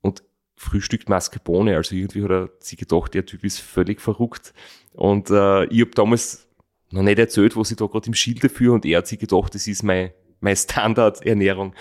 und 0.00 0.22
frühstückt 0.54 1.09
Mascarpone. 1.09 1.74
Also 1.74 1.96
irgendwie 1.96 2.22
hat 2.22 2.31
er 2.31 2.50
sich 2.61 2.78
gedacht, 2.78 3.14
der 3.14 3.26
Typ 3.26 3.42
ist 3.42 3.59
völlig 3.59 4.00
verrückt. 4.00 4.54
Und 4.92 5.31
äh, 5.31 5.64
ich 5.64 5.81
habe 5.81 5.90
damals 5.90 6.46
noch 6.92 7.02
nicht 7.02 7.18
erzählt, 7.18 7.57
was 7.57 7.72
ich 7.72 7.76
da 7.76 7.87
gerade 7.87 8.07
im 8.07 8.14
Schilde 8.14 8.48
führe 8.48 8.74
und 8.74 8.87
er 8.87 8.98
hat 8.98 9.09
sich 9.09 9.18
gedacht, 9.18 9.54
das 9.57 9.66
ist 9.66 9.83
mein, 9.83 10.12
meine 10.38 10.57
Standardernährung. 10.57 11.74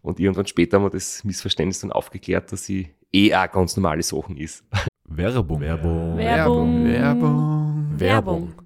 Und 0.00 0.20
irgendwann 0.20 0.46
später 0.46 0.76
haben 0.76 0.84
wir 0.84 0.90
das 0.90 1.24
Missverständnis 1.24 1.80
dann 1.80 1.90
aufgeklärt, 1.90 2.52
dass 2.52 2.64
sie 2.64 2.90
eh 3.12 3.34
auch 3.34 3.50
ganz 3.50 3.76
normale 3.76 4.04
Sachen 4.04 4.36
ist. 4.36 4.64
Werbung. 5.08 5.60
Werbung. 5.60 6.16
Werbung. 6.16 6.84
Werbung. 6.84 7.98
Werbung. 7.98 8.65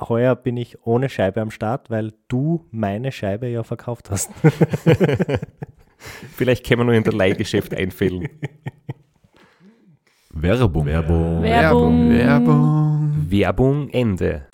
Heuer 0.00 0.36
bin 0.36 0.56
ich 0.56 0.86
ohne 0.86 1.08
Scheibe 1.08 1.40
am 1.40 1.50
Start, 1.50 1.90
weil 1.90 2.12
du 2.28 2.66
meine 2.70 3.10
Scheibe 3.12 3.48
ja 3.48 3.64
verkauft 3.64 4.10
hast. 4.10 4.30
Vielleicht 6.36 6.64
können 6.64 6.80
wir 6.80 6.84
noch 6.84 6.92
in 6.92 7.02
der 7.02 7.12
Leihgeschäft 7.12 7.74
einfällen. 7.74 8.28
Werbung. 10.30 10.86
Werbung. 10.86 11.42
Werbung. 11.42 12.10
Werbung. 12.10 13.26
Werbung 13.28 13.88
Ende. 13.90 14.46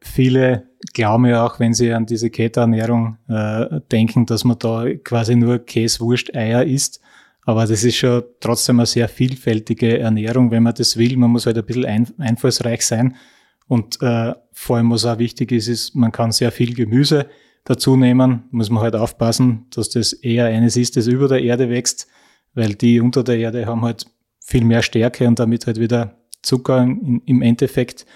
Viele 0.00 0.68
glauben 0.94 1.26
ja 1.26 1.46
auch, 1.46 1.60
wenn 1.60 1.74
sie 1.74 1.92
an 1.92 2.06
diese 2.06 2.30
Keto-Ernährung 2.30 3.18
äh, 3.28 3.80
denken, 3.92 4.26
dass 4.26 4.44
man 4.44 4.58
da 4.58 4.86
quasi 5.04 5.36
nur 5.36 5.58
Käse, 5.60 6.00
Wurst, 6.00 6.34
Eier 6.34 6.64
isst. 6.64 7.00
Aber 7.42 7.66
das 7.66 7.84
ist 7.84 7.96
schon 7.96 8.24
trotzdem 8.40 8.80
eine 8.80 8.86
sehr 8.86 9.08
vielfältige 9.08 9.98
Ernährung, 9.98 10.50
wenn 10.50 10.64
man 10.64 10.74
das 10.74 10.96
will. 10.96 11.16
Man 11.16 11.30
muss 11.30 11.46
halt 11.46 11.56
ein 11.56 11.64
bisschen 11.64 11.86
ein, 11.86 12.06
einfallsreich 12.18 12.84
sein. 12.84 13.16
Und 13.68 14.00
äh, 14.02 14.34
vor 14.52 14.76
allem, 14.78 14.90
was 14.90 15.04
auch 15.04 15.18
wichtig 15.18 15.52
ist, 15.52 15.68
ist, 15.68 15.94
man 15.94 16.10
kann 16.10 16.32
sehr 16.32 16.50
viel 16.50 16.74
Gemüse 16.74 17.28
dazu 17.64 17.96
nehmen. 17.96 18.44
Muss 18.50 18.70
man 18.70 18.82
halt 18.82 18.96
aufpassen, 18.96 19.66
dass 19.70 19.90
das 19.90 20.14
eher 20.14 20.46
eines 20.46 20.76
ist, 20.76 20.96
das 20.96 21.06
über 21.06 21.28
der 21.28 21.42
Erde 21.42 21.68
wächst, 21.68 22.08
weil 22.54 22.74
die 22.74 23.00
unter 23.00 23.22
der 23.22 23.38
Erde 23.38 23.66
haben 23.66 23.82
halt 23.82 24.06
viel 24.40 24.64
mehr 24.64 24.82
Stärke 24.82 25.28
und 25.28 25.38
damit 25.38 25.66
halt 25.66 25.78
wieder 25.78 26.16
Zucker 26.42 26.82
im, 26.82 27.22
im 27.26 27.42
Endeffekt. 27.42 28.06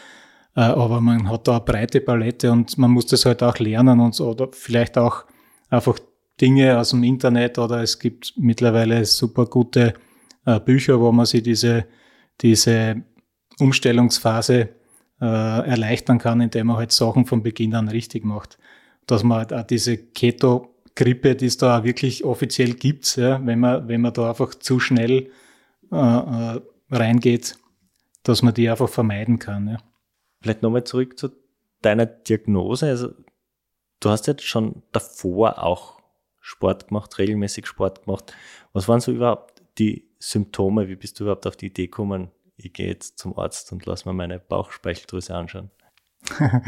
Äh, 0.57 0.61
aber 0.63 1.01
man 1.01 1.29
hat 1.29 1.47
da 1.47 1.57
eine 1.57 1.65
breite 1.65 2.01
Palette 2.01 2.51
und 2.51 2.79
man 2.79 2.91
muss 2.91 3.07
das 3.07 3.27
halt 3.27 3.43
auch 3.43 3.59
lernen 3.59 4.01
und 4.01 4.15
so, 4.15 4.31
oder 4.31 4.49
vielleicht 4.53 4.97
auch 4.97 5.25
einfach 5.69 5.99
Dinge 6.41 6.79
aus 6.79 6.91
dem 6.91 7.05
Internet 7.05 7.59
oder 7.59 7.83
es 7.83 7.99
gibt 7.99 8.33
mittlerweile 8.37 9.05
super 9.05 9.47
gute 9.47 9.95
äh, 10.47 10.61
Bücher, 10.61 10.99
wo 10.99 11.13
man 11.13 11.27
sich 11.27 11.43
diese, 11.43 11.87
diese 12.41 13.03
Umstellungsphase 13.59 14.71
äh, 15.23 15.25
erleichtern 15.25 16.19
kann, 16.19 16.41
indem 16.41 16.67
man 16.67 16.79
halt 16.79 16.91
Sachen 16.91 17.27
von 17.27 17.45
Beginn 17.45 17.75
an 17.77 17.89
richtig 17.89 18.25
macht. 18.25 18.59
Dass 19.07 19.23
man 19.23 19.39
halt 19.39 19.53
auch 19.53 19.63
diese 19.63 19.97
Keto-Grippe, 19.97 21.37
die 21.37 21.47
es 21.47 21.57
da 21.59 21.79
auch 21.79 21.85
wirklich 21.85 22.25
offiziell 22.25 22.75
gibt, 22.75 23.17
ja, 23.17 23.45
wenn 23.47 23.61
man, 23.61 23.87
wenn 23.87 24.01
man 24.01 24.13
da 24.13 24.31
einfach 24.31 24.55
zu 24.57 24.81
schnell 24.81 25.31
äh, 25.93 25.97
äh, 25.97 26.61
reingeht, 26.91 27.57
dass 28.25 28.43
man 28.43 28.53
die 28.53 28.69
einfach 28.69 28.89
vermeiden 28.89 29.39
kann. 29.39 29.69
Ja. 29.69 29.79
Vielleicht 30.41 30.63
nochmal 30.63 30.85
zurück 30.85 31.17
zu 31.17 31.31
deiner 31.83 32.07
Diagnose. 32.07 32.87
Also, 32.87 33.11
du 34.01 34.11
hast 34.11 34.27
jetzt 34.27 34.43
schon 34.43 34.83
davor 34.91 35.63
auch 35.63 36.01
Sport 36.41 36.89
gemacht, 36.89 37.19
regelmäßig 37.19 37.69
Sport 37.69 38.07
gemacht. 38.07 38.35
Was 38.73 38.89
waren 38.89 39.01
so 39.01 39.13
überhaupt 39.13 39.63
die 39.79 40.09
Symptome? 40.19 40.89
Wie 40.89 40.97
bist 40.97 41.21
du 41.21 41.25
überhaupt 41.25 41.47
auf 41.47 41.57
die 41.57 41.67
Idee 41.67 41.87
gekommen, 41.87 42.33
ich 42.65 42.73
gehe 42.73 42.89
jetzt 42.89 43.19
zum 43.19 43.39
Arzt 43.39 43.73
und 43.73 43.87
lass 43.87 44.05
mir 44.05 44.13
meine 44.13 44.39
Bauchspeicheldrüse 44.39 45.35
anschauen? 45.35 45.71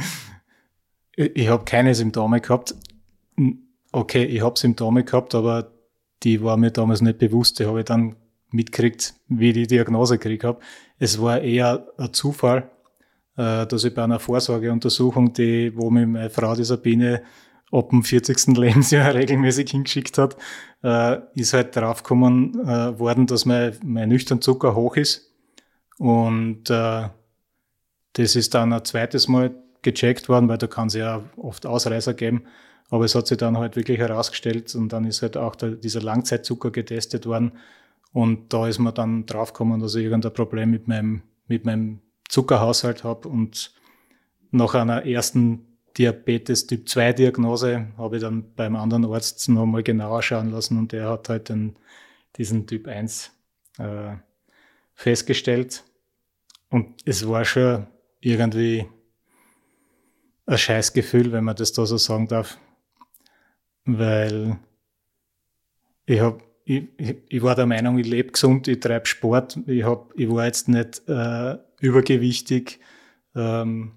Ich, 1.17 1.49
habe 1.49 1.65
keine 1.65 1.95
Symptome 1.95 2.41
gehabt. 2.41 2.75
Okay, 3.93 4.25
ich 4.25 4.43
habe 4.43 4.59
Symptome 4.59 5.05
gehabt, 5.05 5.35
aber 5.35 5.71
die 6.25 6.43
waren 6.43 6.61
mir 6.61 6.73
damals 6.73 7.03
nicht 7.03 7.19
bewusst. 7.19 7.61
Die 7.61 7.67
habe 7.67 7.81
ich 7.81 7.85
dann 7.85 8.17
mitkriegt, 8.51 9.15
wie 9.29 9.49
ich 9.49 9.55
die 9.55 9.67
Diagnose 9.67 10.19
gekriegt 10.19 10.45
habe. 10.45 10.61
Es 10.99 11.21
war 11.21 11.41
eher 11.41 11.87
ein 11.99 12.13
Zufall, 12.13 12.71
äh, 13.37 13.67
dass 13.67 13.85
ich 13.85 13.95
bei 13.95 14.03
einer 14.03 14.19
Vorsorgeuntersuchung, 14.19 15.33
die, 15.33 15.77
wo 15.77 15.91
mir 15.91 16.07
meine 16.07 16.31
Frau, 16.31 16.55
die 16.55 16.65
Sabine, 16.65 17.23
ab 17.71 17.91
dem 17.91 18.03
40. 18.03 18.57
Lebensjahr 18.57 19.15
regelmäßig 19.15 19.71
hingeschickt 19.71 20.19
hat, 20.19 20.37
äh, 20.83 21.19
ist 21.35 21.53
halt 21.53 21.75
draufgekommen 21.77 22.61
äh, 22.67 22.99
worden, 22.99 23.27
dass 23.27 23.45
mein, 23.45 23.77
mein 23.85 24.09
Nüchternzucker 24.09 24.75
hoch 24.75 24.97
ist. 24.97 25.34
Und 25.99 26.71
äh, 26.71 27.09
das 28.15 28.37
ist 28.37 28.55
dann 28.55 28.73
ein 28.73 28.85
zweites 28.85 29.29
Mal 29.29 29.55
gecheckt 29.83 30.29
worden, 30.29 30.49
weil 30.49 30.59
da 30.59 30.67
kann 30.67 30.89
es 30.89 30.95
ja 30.95 31.23
oft 31.37 31.67
Ausreißer 31.67 32.15
geben. 32.15 32.45
Aber 32.91 33.05
es 33.05 33.15
hat 33.15 33.27
sich 33.27 33.39
dann 33.39 33.59
halt 33.59 33.77
wirklich 33.77 33.99
herausgestellt 33.99 34.75
und 34.75 34.93
dann 34.93 35.05
ist 35.05 35.23
halt 35.23 35.37
auch 35.37 35.57
der, 35.57 35.71
dieser 35.71 36.03
Langzeitzucker 36.03 36.71
getestet 36.71 37.27
worden. 37.27 37.53
Und 38.13 38.53
da 38.53 38.69
ist 38.69 38.79
man 38.79 38.95
dann 38.95 39.27
draufgekommen, 39.27 39.81
dass 39.81 39.95
ich 39.95 40.05
irgendein 40.05 40.33
Problem 40.33 40.71
mit 40.71 40.87
meinem, 40.87 41.23
mit 41.49 41.65
meinem 41.65 42.01
Zuckerhaushalt 42.29 43.05
habe. 43.05 43.29
Und 43.29 43.73
nach 44.51 44.75
einer 44.75 45.05
ersten 45.05 45.67
Diabetes 45.97 46.67
Typ 46.67 46.89
2 46.89 47.13
Diagnose 47.13 47.87
habe 47.97 48.17
ich 48.17 48.23
dann 48.23 48.53
beim 48.55 48.75
anderen 48.75 49.05
Arzt 49.05 49.49
nochmal 49.49 49.83
genauer 49.85 50.23
schauen 50.23 50.51
lassen 50.51 50.77
und 50.77 50.91
der 50.91 51.09
hat 51.09 51.29
halt 51.29 51.51
dann 51.51 51.77
diesen 52.37 52.67
Typ 52.67 52.89
1 52.89 53.31
äh, 53.79 54.17
festgestellt. 54.95 55.85
Und 56.71 56.95
es 57.05 57.29
war 57.29 57.45
schon 57.45 57.87
irgendwie 58.21 58.87
ein 60.47 60.59
Scheißgefühl, 60.59 61.33
wenn 61.33 61.45
man 61.45 61.57
das 61.57 61.73
da 61.73 61.87
so 61.87 61.97
sagen 61.97 62.29
darf. 62.29 62.59
Weil 63.85 64.59
ich 66.07 66.21
hab, 66.21 66.43
ich, 66.65 66.89
ich 67.29 67.43
war 67.43 67.55
der 67.55 67.67
Meinung, 67.67 67.99
ich 67.99 68.07
lebe 68.07 68.33
gesund, 68.33 68.69
ich 68.69 68.81
treibe 68.81 69.07
Sport, 69.07 69.59
ich, 69.67 69.85
hab, 69.85 70.13
ich 70.17 70.29
war 70.31 70.47
jetzt 70.47 70.69
nicht 70.69 71.03
äh, 71.09 71.59
übergewichtig. 71.81 72.81
Ähm, 73.35 73.93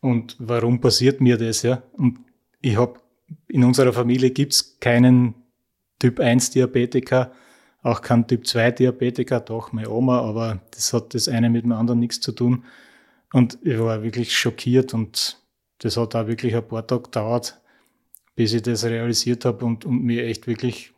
und 0.00 0.36
warum 0.38 0.80
passiert 0.80 1.20
mir 1.20 1.36
das? 1.36 1.62
Ja? 1.62 1.82
Und 1.92 2.18
ich 2.60 2.76
habe 2.76 3.00
in 3.48 3.64
unserer 3.64 3.92
Familie 3.92 4.30
gibt's 4.30 4.78
keinen 4.80 5.34
Typ 5.98 6.20
1 6.20 6.50
Diabetiker, 6.50 7.32
auch 7.86 8.02
keinen 8.02 8.26
Typ 8.26 8.46
2 8.46 8.72
Diabetiker, 8.72 9.38
doch 9.38 9.72
meine 9.72 9.88
Oma, 9.88 10.20
aber 10.20 10.60
das 10.72 10.92
hat 10.92 11.14
das 11.14 11.28
eine 11.28 11.48
mit 11.48 11.64
dem 11.64 11.72
anderen 11.72 12.00
nichts 12.00 12.20
zu 12.20 12.32
tun. 12.32 12.64
Und 13.32 13.58
ich 13.62 13.78
war 13.78 14.02
wirklich 14.02 14.36
schockiert 14.36 14.92
und 14.92 15.40
das 15.78 15.96
hat 15.96 16.16
auch 16.16 16.26
wirklich 16.26 16.56
ein 16.56 16.66
paar 16.66 16.86
Tage 16.86 17.04
gedauert, 17.04 17.60
bis 18.34 18.54
ich 18.54 18.62
das 18.62 18.84
realisiert 18.84 19.44
habe 19.44 19.64
und, 19.64 19.84
und 19.84 20.02
mir 20.02 20.24
echt 20.24 20.48
wirklich 20.48 20.94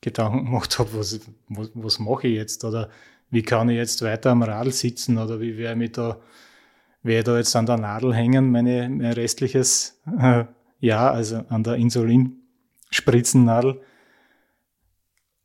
Gedanken 0.00 0.44
gemacht 0.44 0.78
habe, 0.78 0.90
was, 0.94 1.20
was, 1.48 1.70
was 1.74 1.98
mache 1.98 2.28
ich 2.28 2.36
jetzt 2.36 2.64
oder 2.64 2.90
wie 3.30 3.42
kann 3.42 3.68
ich 3.68 3.76
jetzt 3.76 4.00
weiter 4.02 4.30
am 4.30 4.42
Radl 4.42 4.72
sitzen 4.72 5.18
oder 5.18 5.40
wie 5.40 5.58
werde 5.58 5.84
ich 5.84 5.92
da, 5.92 6.20
werde 7.02 7.32
da 7.32 7.38
jetzt 7.38 7.56
an 7.56 7.66
der 7.66 7.76
Nadel 7.76 8.14
hängen, 8.14 8.52
meine, 8.52 8.88
mein 8.88 9.12
restliches 9.12 10.00
äh, 10.20 10.44
Jahr, 10.78 11.12
also 11.12 11.44
an 11.48 11.64
der 11.64 11.74
Insulinspritzennadel. 11.74 13.80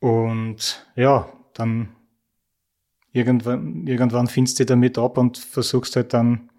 Und 0.04 0.86
ja, 0.98 1.32
dann 1.54 1.96
irgendwann, 3.14 3.88
irgendwann 3.88 4.28
findest 4.28 4.60
du 4.60 4.66
damit 4.66 4.98
ab 4.98 5.18
und 5.18 5.38
versuchst 5.38 5.96
halt 5.96 6.14
dann 6.14 6.50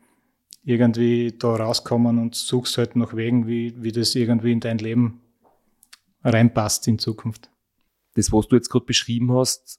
irgendwie 0.62 1.30
da 1.38 1.54
rauskommen 1.54 2.18
und 2.18 2.35
suchst 2.35 2.78
halt 2.78 2.96
nach 2.96 3.14
Wegen, 3.14 3.46
wie, 3.46 3.74
wie 3.83 3.92
das 3.92 4.14
irgendwie 4.14 4.50
in 4.52 4.61
dein 4.61 4.78
Leben 4.78 5.20
reinpasst 6.22 6.88
in 6.88 6.98
Zukunft. 6.98 7.50
Das, 8.14 8.33
was 8.33 8.48
du 8.48 8.57
jetzt 8.57 8.70
gerade 8.70 8.87
beschrieben 8.87 9.30
hast, 9.35 9.78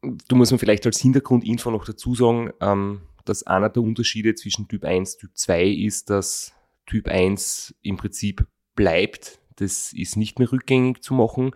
du 0.00 0.36
musst 0.36 0.50
mir 0.50 0.58
vielleicht 0.58 0.86
als 0.86 1.00
Hintergrundinfo 1.00 1.70
noch 1.70 1.84
dazu 1.84 2.14
sagen, 2.14 2.50
ähm, 2.62 3.02
dass 3.26 3.42
einer 3.42 3.68
der 3.68 3.82
Unterschiede 3.82 4.34
zwischen 4.36 4.68
Typ 4.68 4.86
1 4.86 5.16
und 5.16 5.20
Typ 5.20 5.36
2 5.36 5.66
ist, 5.66 6.08
dass 6.08 6.54
Typ 6.86 7.08
1 7.08 7.74
im 7.82 7.98
Prinzip 7.98 8.46
bleibt. 8.74 9.38
Das 9.56 9.92
ist 9.92 10.16
nicht 10.16 10.38
mehr 10.38 10.50
rückgängig 10.50 11.02
zu 11.02 11.12
machen. 11.12 11.50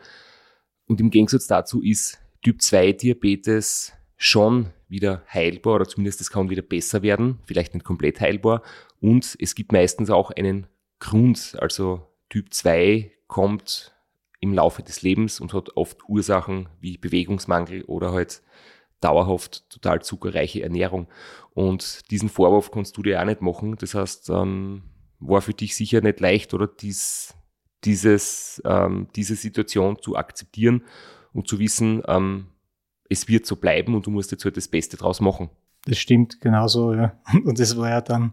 Und 0.86 1.00
im 1.00 1.10
Gegensatz 1.10 1.46
dazu 1.46 1.82
ist 1.82 2.18
Typ 2.42 2.60
2 2.60 2.92
Diabetes 2.92 3.92
schon 4.16 4.70
wieder 4.88 5.22
heilbar 5.32 5.76
oder 5.76 5.88
zumindest 5.88 6.20
es 6.20 6.30
kann 6.30 6.50
wieder 6.50 6.62
besser 6.62 7.02
werden, 7.02 7.40
vielleicht 7.46 7.74
nicht 7.74 7.84
komplett 7.84 8.20
heilbar. 8.20 8.62
Und 9.00 9.36
es 9.40 9.54
gibt 9.54 9.72
meistens 9.72 10.10
auch 10.10 10.30
einen 10.30 10.66
Grund, 10.98 11.56
also 11.58 12.06
Typ 12.28 12.52
2 12.52 13.12
kommt 13.26 13.94
im 14.40 14.52
Laufe 14.52 14.82
des 14.82 15.02
Lebens 15.02 15.40
und 15.40 15.54
hat 15.54 15.76
oft 15.76 16.08
Ursachen 16.08 16.68
wie 16.80 16.98
Bewegungsmangel 16.98 17.82
oder 17.84 18.12
halt 18.12 18.42
dauerhaft 19.00 19.68
total 19.70 20.02
zuckerreiche 20.02 20.62
Ernährung. 20.62 21.08
Und 21.52 22.10
diesen 22.10 22.28
Vorwurf 22.28 22.70
kannst 22.70 22.96
du 22.96 23.02
dir 23.02 23.20
auch 23.20 23.24
nicht 23.24 23.40
machen. 23.40 23.76
Das 23.78 23.94
heißt, 23.94 24.30
ähm, 24.30 24.82
war 25.18 25.40
für 25.40 25.54
dich 25.54 25.76
sicher 25.76 26.00
nicht 26.00 26.20
leicht 26.20 26.54
oder 26.54 26.66
dies, 26.66 27.34
dieses, 27.84 28.62
ähm, 28.64 29.08
diese 29.14 29.36
Situation 29.36 29.98
zu 30.00 30.16
akzeptieren 30.16 30.82
und 31.32 31.48
zu 31.48 31.58
wissen, 31.58 32.02
ähm, 32.06 32.46
es 33.08 33.28
wird 33.28 33.46
so 33.46 33.56
bleiben 33.56 33.94
und 33.94 34.06
du 34.06 34.10
musst 34.10 34.32
jetzt 34.32 34.44
halt 34.44 34.56
das 34.56 34.68
Beste 34.68 34.96
draus 34.96 35.20
machen. 35.20 35.50
Das 35.86 35.98
stimmt, 35.98 36.40
genauso, 36.40 36.94
ja. 36.94 37.12
Und 37.44 37.60
das 37.60 37.76
war 37.76 37.90
ja 37.90 38.00
dann 38.00 38.32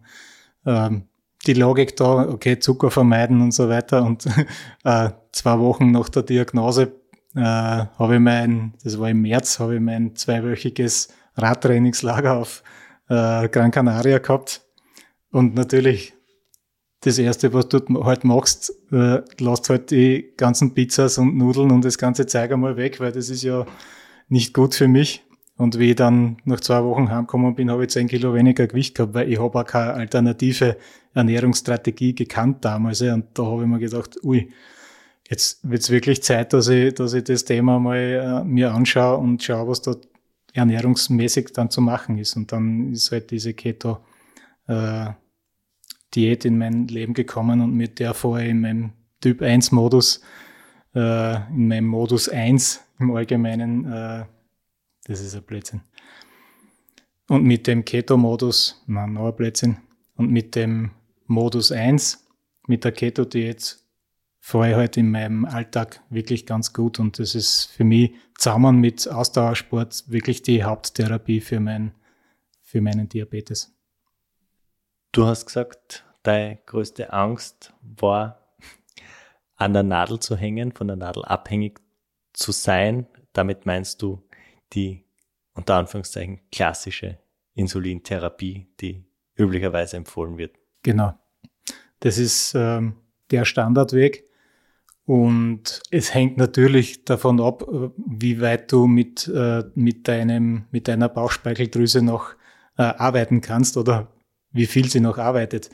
ähm, 0.65 1.03
die 1.45 1.53
Logik 1.53 1.97
da, 1.97 2.29
okay, 2.29 2.59
Zucker 2.59 2.91
vermeiden 2.91 3.41
und 3.41 3.51
so 3.51 3.67
weiter. 3.67 4.03
Und 4.03 4.25
äh, 4.85 5.09
zwei 5.31 5.59
Wochen 5.59 5.91
nach 5.91 6.07
der 6.07 6.23
Diagnose 6.23 6.93
äh, 7.35 7.41
habe 7.41 8.15
ich 8.15 8.21
mein, 8.21 8.73
das 8.83 8.99
war 8.99 9.09
im 9.09 9.21
März, 9.21 9.59
habe 9.59 9.75
ich 9.75 9.81
mein 9.81 10.15
zweiwöchiges 10.15 11.09
Radtrainingslager 11.35 12.37
auf 12.37 12.63
äh, 13.09 13.49
Gran 13.49 13.71
Canaria 13.71 14.19
gehabt. 14.19 14.61
Und 15.31 15.55
natürlich 15.55 16.13
das 17.01 17.17
erste, 17.17 17.51
was 17.53 17.67
du 17.67 17.79
halt 18.03 18.23
machst, 18.23 18.73
äh, 18.91 19.21
lässt 19.39 19.69
halt 19.69 19.91
die 19.91 20.33
ganzen 20.37 20.73
Pizzas 20.73 21.17
und 21.17 21.35
Nudeln 21.35 21.71
und 21.71 21.83
das 21.83 21.97
ganze 21.97 22.27
Zeug 22.27 22.51
einmal 22.51 22.77
weg, 22.77 22.99
weil 22.99 23.11
das 23.11 23.29
ist 23.29 23.43
ja 23.43 23.65
nicht 24.29 24.53
gut 24.53 24.75
für 24.75 24.87
mich. 24.87 25.23
Und 25.57 25.77
wie 25.77 25.91
ich 25.91 25.95
dann 25.95 26.37
nach 26.45 26.59
zwei 26.59 26.83
Wochen 26.83 27.09
heimgekommen 27.09 27.55
bin, 27.55 27.69
habe 27.69 27.83
ich 27.83 27.89
zehn 27.89 28.07
Kilo 28.07 28.33
weniger 28.33 28.65
Gewicht 28.67 28.95
gehabt, 28.95 29.13
weil 29.13 29.31
ich 29.31 29.39
habe 29.39 29.59
auch 29.59 29.65
keine 29.65 29.93
alternative 29.93 30.77
Ernährungsstrategie 31.13 32.15
gekannt 32.15 32.63
damals. 32.65 33.01
Und 33.01 33.25
da 33.33 33.45
habe 33.45 33.63
ich 33.63 33.67
mir 33.67 33.79
gedacht, 33.79 34.17
ui, 34.23 34.51
jetzt 35.29 35.67
wird 35.67 35.81
es 35.81 35.89
wirklich 35.89 36.23
Zeit, 36.23 36.53
dass 36.53 36.67
ich, 36.67 36.93
dass 36.93 37.13
ich 37.13 37.23
das 37.23 37.45
Thema 37.45 37.79
mal 37.79 37.97
äh, 37.97 38.43
mir 38.43 38.73
anschaue 38.73 39.17
und 39.17 39.43
schaue, 39.43 39.67
was 39.67 39.81
da 39.81 39.95
ernährungsmäßig 40.53 41.53
dann 41.53 41.69
zu 41.69 41.81
machen 41.81 42.17
ist. 42.17 42.35
Und 42.35 42.51
dann 42.51 42.91
ist 42.91 43.11
halt 43.11 43.31
diese 43.31 43.53
Keto 43.53 43.99
äh, 44.67 45.07
Diät 46.13 46.45
in 46.45 46.57
mein 46.57 46.87
Leben 46.87 47.13
gekommen 47.13 47.61
und 47.61 47.75
mit 47.75 47.99
der 47.99 48.13
vorher 48.13 48.49
in 48.49 48.61
meinem 48.61 48.91
Typ 49.21 49.41
1 49.41 49.71
Modus, 49.71 50.21
äh, 50.93 51.35
in 51.49 51.67
meinem 51.67 51.87
Modus 51.87 52.27
1 52.27 52.81
im 52.99 53.15
Allgemeinen, 53.15 53.85
äh, 53.85 54.25
das 55.05 55.21
ist 55.21 55.35
ein 55.35 55.43
Blödsinn. 55.43 55.81
Und 57.27 57.43
mit 57.43 57.67
dem 57.67 57.85
Keto-Modus, 57.85 58.83
nein, 58.87 59.13
noch 59.13 59.27
ein 59.27 59.35
Blödsinn. 59.35 59.77
Und 60.15 60.31
mit 60.31 60.55
dem 60.55 60.91
Modus 61.27 61.71
1, 61.71 62.27
mit 62.67 62.83
der 62.83 62.91
Keto-Diät, 62.91 63.77
fahre 64.41 64.71
ich 64.71 64.75
halt 64.75 64.97
in 64.97 65.11
meinem 65.11 65.45
Alltag 65.45 66.01
wirklich 66.09 66.45
ganz 66.45 66.73
gut. 66.73 66.99
Und 66.99 67.19
das 67.19 67.35
ist 67.35 67.65
für 67.65 67.83
mich 67.83 68.15
zusammen 68.37 68.79
mit 68.79 69.07
Ausdauersport 69.07 70.05
wirklich 70.07 70.41
die 70.41 70.63
Haupttherapie 70.63 71.39
für, 71.39 71.59
mein, 71.59 71.93
für 72.61 72.81
meinen 72.81 73.07
Diabetes. 73.07 73.73
Du 75.13 75.25
hast 75.25 75.45
gesagt, 75.45 76.05
deine 76.23 76.59
größte 76.65 77.11
Angst 77.11 77.73
war, 77.81 78.55
an 79.57 79.73
der 79.73 79.83
Nadel 79.83 80.19
zu 80.19 80.37
hängen, 80.37 80.71
von 80.71 80.87
der 80.87 80.95
Nadel 80.95 81.25
abhängig 81.25 81.81
zu 82.31 82.53
sein. 82.53 83.07
Damit 83.33 83.65
meinst 83.65 84.01
du 84.01 84.23
die 84.71 85.03
unter 85.53 85.75
Anführungszeichen 85.75 86.39
klassische 86.49 87.19
Insulintherapie, 87.55 88.67
die 88.79 89.03
üblicherweise 89.35 89.97
empfohlen 89.97 90.37
wird. 90.37 90.55
Genau. 90.83 91.13
Das 91.99 92.17
ist 92.17 92.53
ähm, 92.55 92.95
der 93.31 93.43
Standardweg. 93.43 94.23
Und 95.03 95.81
es 95.91 96.13
hängt 96.13 96.37
natürlich 96.37 97.03
davon 97.03 97.41
ab, 97.41 97.67
wie 97.97 98.39
weit 98.39 98.71
du 98.71 98.87
mit, 98.87 99.27
äh, 99.27 99.63
mit, 99.75 100.07
deinem, 100.07 100.67
mit 100.71 100.87
deiner 100.87 101.09
Bauchspeicheldrüse 101.09 102.01
noch 102.01 102.33
äh, 102.77 102.83
arbeiten 102.83 103.41
kannst 103.41 103.75
oder 103.75 104.07
wie 104.51 104.65
viel 104.65 104.89
sie 104.89 104.99
noch 104.99 105.17
arbeitet. 105.17 105.69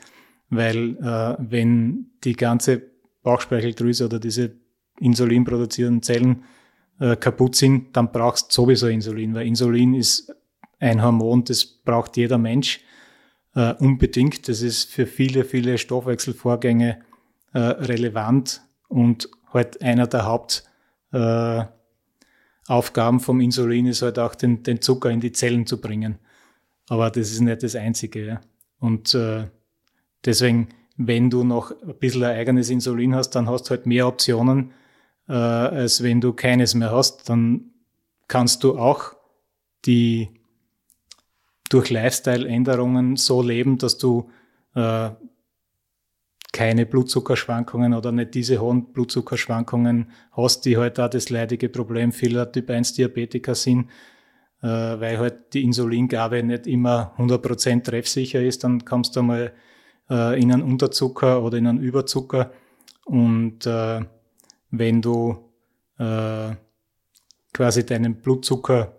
Weil 0.50 0.96
äh, 0.96 1.36
wenn 1.38 2.10
die 2.24 2.34
ganze 2.34 2.82
Bauchspeicheldrüse 3.22 4.06
oder 4.06 4.18
diese 4.18 4.52
insulinproduzierenden 5.00 6.02
Zellen 6.02 6.44
äh, 7.00 7.16
kaputt 7.16 7.54
sind, 7.56 7.96
dann 7.96 8.10
brauchst 8.10 8.50
du 8.50 8.62
sowieso 8.62 8.88
Insulin, 8.88 9.34
weil 9.34 9.46
Insulin 9.46 9.94
ist 9.94 10.34
ein 10.80 11.02
Hormon, 11.02 11.44
das 11.44 11.64
braucht 11.64 12.16
jeder 12.16 12.38
Mensch 12.38 12.80
äh, 13.54 13.74
unbedingt. 13.74 14.48
Das 14.48 14.62
ist 14.62 14.90
für 14.90 15.06
viele, 15.06 15.44
viele 15.44 15.76
Stoffwechselvorgänge 15.78 17.00
äh, 17.52 17.58
relevant 17.58 18.62
und 18.88 19.28
halt 19.52 19.82
einer 19.82 20.06
der 20.06 20.26
Hauptausgangsfaktoren 20.26 21.78
Aufgaben 22.68 23.18
vom 23.18 23.40
Insulin 23.40 23.86
ist 23.86 24.02
halt 24.02 24.18
auch 24.18 24.34
den, 24.34 24.62
den 24.62 24.82
Zucker 24.82 25.10
in 25.10 25.20
die 25.20 25.32
Zellen 25.32 25.66
zu 25.66 25.80
bringen. 25.80 26.18
Aber 26.88 27.10
das 27.10 27.30
ist 27.30 27.40
nicht 27.40 27.62
das 27.62 27.74
Einzige. 27.74 28.26
Ja. 28.26 28.40
Und 28.80 29.14
äh, 29.14 29.48
deswegen, 30.24 30.68
wenn 30.96 31.30
du 31.30 31.44
noch 31.44 31.70
ein 31.82 31.98
bisschen 31.98 32.24
ein 32.24 32.36
eigenes 32.36 32.70
Insulin 32.70 33.14
hast, 33.14 33.30
dann 33.30 33.48
hast 33.48 33.64
du 33.64 33.70
halt 33.70 33.86
mehr 33.86 34.06
Optionen, 34.06 34.72
äh, 35.28 35.32
als 35.32 36.02
wenn 36.02 36.20
du 36.20 36.32
keines 36.32 36.74
mehr 36.74 36.92
hast. 36.92 37.28
Dann 37.28 37.70
kannst 38.28 38.64
du 38.64 38.78
auch 38.78 39.14
die 39.84 40.28
durch 41.70 41.90
Lifestyle-Änderungen 41.90 43.16
so 43.16 43.42
leben, 43.42 43.78
dass 43.78 43.98
du 43.98 44.30
äh, 44.74 45.10
keine 46.52 46.86
Blutzuckerschwankungen 46.86 47.94
oder 47.94 48.10
nicht 48.10 48.34
diese 48.34 48.58
hohen 48.58 48.92
Blutzuckerschwankungen 48.92 50.10
hast, 50.32 50.64
die 50.64 50.76
halt 50.76 50.98
auch 50.98 51.10
das 51.10 51.30
leidige 51.30 51.68
Problem 51.68 52.10
vieler 52.10 52.50
Typ 52.50 52.70
1 52.70 52.94
Diabetiker 52.94 53.54
sind, 53.54 53.90
weil 54.66 55.18
halt 55.18 55.54
die 55.54 55.64
Insulingabe 55.64 56.42
nicht 56.42 56.66
immer 56.66 57.14
100% 57.18 57.84
treffsicher 57.84 58.42
ist, 58.42 58.64
dann 58.64 58.84
kommst 58.84 59.16
du 59.16 59.22
mal 59.22 59.52
äh, 60.10 60.40
in 60.40 60.52
einen 60.52 60.62
Unterzucker 60.62 61.42
oder 61.42 61.58
in 61.58 61.66
einen 61.66 61.80
Überzucker 61.80 62.50
und 63.04 63.66
äh, 63.66 64.00
wenn 64.70 65.00
du 65.00 65.38
äh, 65.98 66.50
quasi 67.52 67.86
deinen 67.86 68.16
Blutzucker 68.16 68.94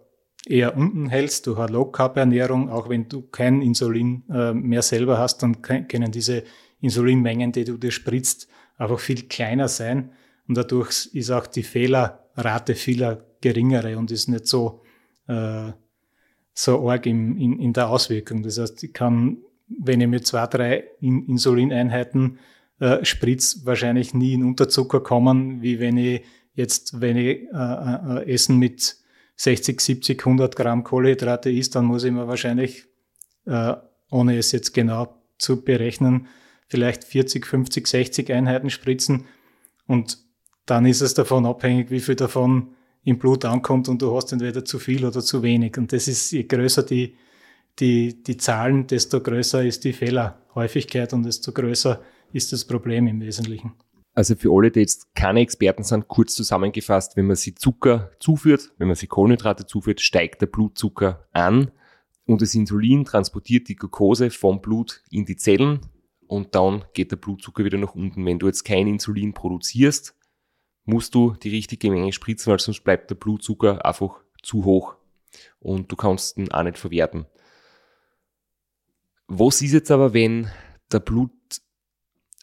eher 0.45 0.75
unten 0.75 1.09
hältst 1.09 1.47
durch 1.47 1.59
eine 1.59 1.73
Low-Carb-Ernährung, 1.73 2.69
auch 2.69 2.89
wenn 2.89 3.07
du 3.07 3.21
kein 3.21 3.61
Insulin 3.61 4.23
äh, 4.31 4.53
mehr 4.53 4.81
selber 4.81 5.17
hast, 5.17 5.43
dann 5.43 5.61
können 5.61 6.11
diese 6.11 6.43
Insulinmengen, 6.81 7.51
die 7.51 7.65
du 7.65 7.77
dir 7.77 7.91
spritzt, 7.91 8.47
einfach 8.77 8.99
viel 8.99 9.27
kleiner 9.27 9.67
sein. 9.67 10.11
Und 10.47 10.57
dadurch 10.57 11.09
ist 11.13 11.29
auch 11.29 11.45
die 11.45 11.63
Fehlerrate 11.63 12.73
vieler 12.73 13.23
geringere 13.41 13.97
und 13.97 14.11
ist 14.11 14.27
nicht 14.27 14.47
so, 14.47 14.81
äh, 15.29 15.71
so 16.53 16.89
arg 16.89 17.05
in, 17.05 17.37
in, 17.37 17.59
in 17.59 17.73
der 17.73 17.89
Auswirkung. 17.89 18.43
Das 18.43 18.57
heißt, 18.57 18.83
ich 18.83 18.93
kann, 18.93 19.37
wenn 19.67 20.01
ich 20.01 20.07
mit 20.07 20.27
zwei, 20.27 20.47
drei 20.47 20.83
Insulineinheiten 20.99 22.39
äh, 22.79 23.05
spritz, 23.05 23.61
wahrscheinlich 23.63 24.13
nie 24.13 24.33
in 24.33 24.43
Unterzucker 24.43 25.01
kommen, 25.01 25.61
wie 25.61 25.79
wenn 25.79 25.97
ich 25.97 26.23
jetzt, 26.53 26.99
wenn 26.99 27.15
ich 27.15 27.47
äh, 27.53 28.23
äh, 28.23 28.33
Essen 28.33 28.57
mit 28.57 28.97
60, 29.37 29.79
70, 29.79 30.19
100 30.19 30.55
Gramm 30.55 30.83
Kohlenhydrate 30.83 31.49
isst, 31.49 31.75
dann 31.75 31.85
muss 31.85 32.03
ich 32.03 32.11
mir 32.11 32.27
wahrscheinlich, 32.27 32.85
äh, 33.45 33.75
ohne 34.11 34.37
es 34.37 34.51
jetzt 34.51 34.73
genau 34.73 35.15
zu 35.37 35.63
berechnen, 35.63 36.27
vielleicht 36.67 37.05
40, 37.05 37.45
50, 37.45 37.87
60 37.87 38.33
Einheiten 38.33 38.69
spritzen 38.69 39.25
und 39.87 40.17
dann 40.65 40.85
ist 40.85 41.01
es 41.01 41.13
davon 41.13 41.45
abhängig, 41.45 41.89
wie 41.89 42.01
viel 42.01 42.15
davon 42.15 42.75
im 43.09 43.17
Blut 43.17 43.45
ankommt 43.45 43.89
und 43.89 44.01
du 44.01 44.15
hast 44.15 44.31
entweder 44.31 44.63
zu 44.63 44.79
viel 44.79 45.05
oder 45.05 45.21
zu 45.21 45.41
wenig. 45.43 45.77
Und 45.77 45.91
das 45.91 46.07
ist, 46.07 46.31
je 46.31 46.43
größer 46.43 46.83
die, 46.83 47.15
die, 47.79 48.23
die 48.23 48.37
Zahlen, 48.37 48.87
desto 48.87 49.21
größer 49.21 49.63
ist 49.63 49.83
die 49.83 49.93
Fehlerhäufigkeit 49.93 51.13
und 51.13 51.23
desto 51.23 51.51
größer 51.51 52.01
ist 52.31 52.53
das 52.53 52.65
Problem 52.65 53.07
im 53.07 53.19
Wesentlichen. 53.21 53.73
Also 54.13 54.35
für 54.35 54.51
alle, 54.51 54.69
die 54.69 54.81
jetzt 54.81 55.15
keine 55.15 55.39
Experten 55.39 55.83
sind, 55.83 56.07
kurz 56.07 56.35
zusammengefasst, 56.35 57.15
wenn 57.15 57.27
man 57.27 57.35
sie 57.35 57.55
Zucker 57.55 58.11
zuführt, 58.19 58.71
wenn 58.77 58.87
man 58.87 58.95
sie 58.95 59.07
Kohlenhydrate 59.07 59.65
zuführt, 59.65 60.01
steigt 60.01 60.41
der 60.41 60.47
Blutzucker 60.47 61.27
an 61.31 61.71
und 62.25 62.41
das 62.41 62.53
Insulin 62.53 63.05
transportiert 63.05 63.69
die 63.69 63.75
Glucose 63.75 64.29
vom 64.29 64.61
Blut 64.61 65.01
in 65.09 65.25
die 65.25 65.37
Zellen 65.37 65.79
und 66.27 66.53
dann 66.53 66.85
geht 66.93 67.11
der 67.11 67.15
Blutzucker 67.15 67.63
wieder 67.63 67.77
nach 67.77 67.95
unten. 67.95 68.25
Wenn 68.25 68.39
du 68.39 68.47
jetzt 68.47 68.65
kein 68.65 68.87
Insulin 68.87 69.33
produzierst, 69.33 70.15
musst 70.89 71.15
du 71.15 71.35
die 71.41 71.49
richtige 71.49 71.91
Menge 71.91 72.11
spritzen, 72.11 72.51
weil 72.51 72.59
sonst 72.59 72.83
bleibt 72.83 73.09
der 73.09 73.15
Blutzucker 73.15 73.85
einfach 73.85 74.19
zu 74.41 74.65
hoch 74.65 74.95
und 75.59 75.91
du 75.91 75.95
kannst 75.95 76.37
ihn 76.37 76.51
auch 76.51 76.63
nicht 76.63 76.77
verwerten. 76.77 77.25
Was 79.27 79.61
ist 79.61 79.73
jetzt 79.73 79.91
aber, 79.91 80.13
wenn 80.13 80.49
der 80.91 80.99
Blut, 80.99 81.31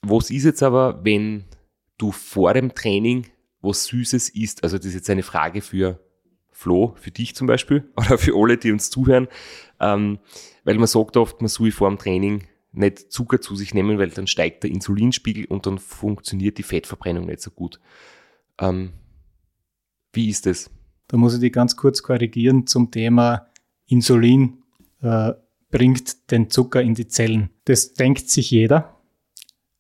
was 0.03 0.31
ist 0.31 0.45
jetzt 0.45 0.63
aber, 0.63 1.05
wenn 1.05 1.45
du 1.99 2.13
vor 2.13 2.55
dem 2.55 2.75
Training 2.75 3.27
was 3.61 3.87
Süßes 3.87 4.29
isst? 4.29 4.63
Also 4.63 4.77
das 4.77 4.87
ist 4.87 4.95
jetzt 4.95 5.11
eine 5.11 5.25
Frage 5.25 5.61
für 5.61 6.01
Flo, 6.53 6.95
für 6.97 7.11
dich 7.11 7.35
zum 7.35 7.47
Beispiel 7.47 7.91
oder 7.97 8.19
für 8.19 8.35
alle, 8.37 8.57
die 8.57 8.71
uns 8.71 8.91
zuhören, 8.91 9.29
ähm, 9.81 10.21
weil 10.65 10.77
man 10.77 10.87
sagt 10.87 11.17
oft, 11.17 11.41
man 11.41 11.49
soll 11.49 11.73
vor 11.73 11.89
dem 11.89 11.99
Training 11.99 12.47
nicht 12.73 13.11
Zucker 13.11 13.41
zu 13.41 13.57
sich 13.57 13.75
nehmen, 13.75 13.99
weil 13.99 14.11
dann 14.11 14.27
steigt 14.27 14.63
der 14.63 14.71
Insulinspiegel 14.71 15.47
und 15.47 15.67
dann 15.67 15.79
funktioniert 15.79 16.59
die 16.59 16.63
Fettverbrennung 16.63 17.27
nicht 17.27 17.41
so 17.41 17.51
gut. 17.51 17.81
Ähm, 18.61 18.91
wie 20.13 20.29
ist 20.29 20.47
es? 20.47 20.71
Da 21.09 21.17
muss 21.17 21.35
ich 21.35 21.41
dich 21.41 21.53
ganz 21.53 21.77
kurz 21.77 22.03
korrigieren 22.03 22.67
zum 22.67 22.91
Thema 22.91 23.47
Insulin 23.87 24.63
äh, 25.03 25.33
bringt 25.71 26.31
den 26.31 26.51
Zucker 26.51 26.83
in 26.83 26.95
die 26.95 27.09
Zellen. 27.09 27.51
Das 27.65 27.95
denkt 27.95 28.31
sich 28.31 28.51
jeder. 28.51 28.97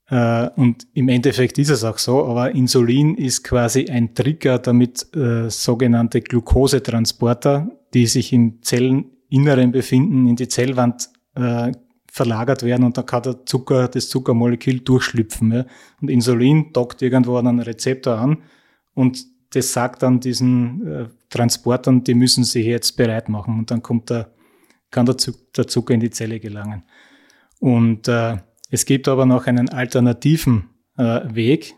Äh, 0.08 0.48
und 0.56 0.86
im 0.94 1.08
Endeffekt 1.08 1.58
ist 1.58 1.70
es 1.70 1.84
auch 1.84 1.98
so, 1.98 2.24
aber 2.24 2.54
Insulin 2.54 3.16
ist 3.16 3.42
quasi 3.42 3.88
ein 3.88 4.14
Trigger, 4.14 4.58
damit 4.58 5.14
äh, 5.16 5.50
sogenannte 5.50 6.20
Glukosetransporter, 6.20 7.68
die 7.94 8.06
sich 8.06 8.32
im 8.32 8.62
Zelleninneren 8.62 9.72
befinden, 9.72 10.26
in 10.26 10.36
die 10.36 10.48
Zellwand 10.48 11.08
äh, 11.34 11.72
verlagert 12.12 12.62
werden 12.62 12.84
und 12.84 12.96
dann 12.96 13.04
kann 13.04 13.22
der 13.24 13.44
Zucker, 13.44 13.88
das 13.88 14.08
Zuckermolekül 14.08 14.80
durchschlüpfen. 14.80 15.52
Ja. 15.52 15.66
Und 16.00 16.10
Insulin 16.10 16.72
dockt 16.72 17.02
irgendwo 17.02 17.36
an 17.36 17.46
einen 17.46 17.60
Rezeptor 17.60 18.18
an 18.18 18.38
und 18.96 19.26
das 19.50 19.72
sagt 19.72 20.02
dann 20.02 20.20
diesen 20.20 20.86
äh, 20.86 21.08
Transportern, 21.28 22.02
die 22.02 22.14
müssen 22.14 22.44
sich 22.44 22.66
jetzt 22.66 22.96
bereit 22.96 23.28
machen. 23.28 23.58
Und 23.58 23.70
dann 23.70 23.82
kommt 23.82 24.08
der, 24.10 24.32
kann 24.90 25.06
der, 25.06 25.16
der 25.56 25.68
Zucker 25.68 25.94
in 25.94 26.00
die 26.00 26.10
Zelle 26.10 26.40
gelangen. 26.40 26.82
Und 27.60 28.08
äh, 28.08 28.38
es 28.70 28.86
gibt 28.86 29.06
aber 29.06 29.26
noch 29.26 29.46
einen 29.46 29.68
alternativen 29.68 30.70
äh, 30.96 31.20
Weg, 31.34 31.74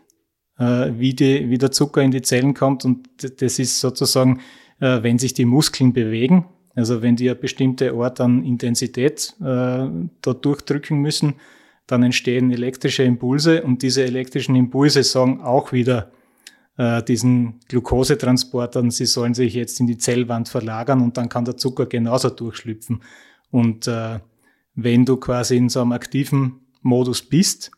äh, 0.57 0.91
wie, 0.95 1.13
die, 1.13 1.49
wie 1.49 1.57
der 1.57 1.71
Zucker 1.71 2.01
in 2.01 2.11
die 2.11 2.21
Zellen 2.21 2.53
kommt. 2.53 2.85
Und 2.85 3.09
das 3.41 3.59
ist 3.59 3.81
sozusagen, 3.81 4.39
äh, 4.79 5.03
wenn 5.03 5.19
sich 5.19 5.33
die 5.33 5.45
Muskeln 5.45 5.91
bewegen, 5.91 6.45
also 6.73 7.01
wenn 7.01 7.17
die 7.17 7.29
eine 7.29 7.37
bestimmte 7.37 7.91
Art 7.93 8.21
an 8.21 8.43
Intensität 8.43 9.35
äh, 9.41 9.43
da 9.43 10.33
durchdrücken 10.41 10.99
müssen, 10.99 11.35
dann 11.85 12.01
entstehen 12.03 12.49
elektrische 12.51 13.03
Impulse. 13.03 13.61
Und 13.63 13.81
diese 13.81 14.05
elektrischen 14.05 14.55
Impulse 14.55 15.03
sagen 15.03 15.41
auch 15.41 15.73
wieder 15.73 16.13
äh, 16.79 17.03
diesen 17.03 17.59
Glukosetransportern, 17.67 18.89
sie 18.89 19.05
sollen 19.05 19.35
sich 19.35 19.53
jetzt 19.53 19.79
in 19.79 19.85
die 19.85 19.99
Zellwand 19.99 20.49
verlagern 20.49 21.01
und 21.01 21.17
dann 21.17 21.29
kann 21.29 21.45
der 21.45 21.57
Zucker 21.57 21.85
genauso 21.85 22.31
durchschlüpfen. 22.31 23.03
Und 23.51 23.87
äh, 23.87 24.19
wenn 24.73 25.05
du 25.05 25.17
quasi 25.17 25.57
in 25.57 25.69
so 25.69 25.81
einem 25.81 25.91
aktiven 25.91 26.61
Modus 26.81 27.21
bist, 27.21 27.69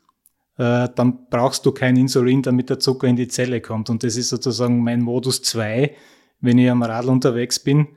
äh, 0.58 0.88
dann 0.96 1.28
brauchst 1.30 1.66
du 1.66 1.74
kein 1.74 1.98
Insulin, 1.98 2.42
damit 2.42 2.70
der 2.70 2.80
Zucker 2.80 3.08
in 3.08 3.18
die 3.18 3.28
Zelle 3.28 3.60
kommt. 3.60 3.90
Und 3.90 4.04
das 4.04 4.16
ist 4.16 4.30
sozusagen 4.30 4.82
mein 4.84 5.02
Modus 5.02 5.42
2, 5.42 5.94
wenn 6.40 6.58
ich 6.58 6.70
am 6.70 6.84
Radl 6.84 7.10
unterwegs 7.10 7.60
bin 7.60 7.88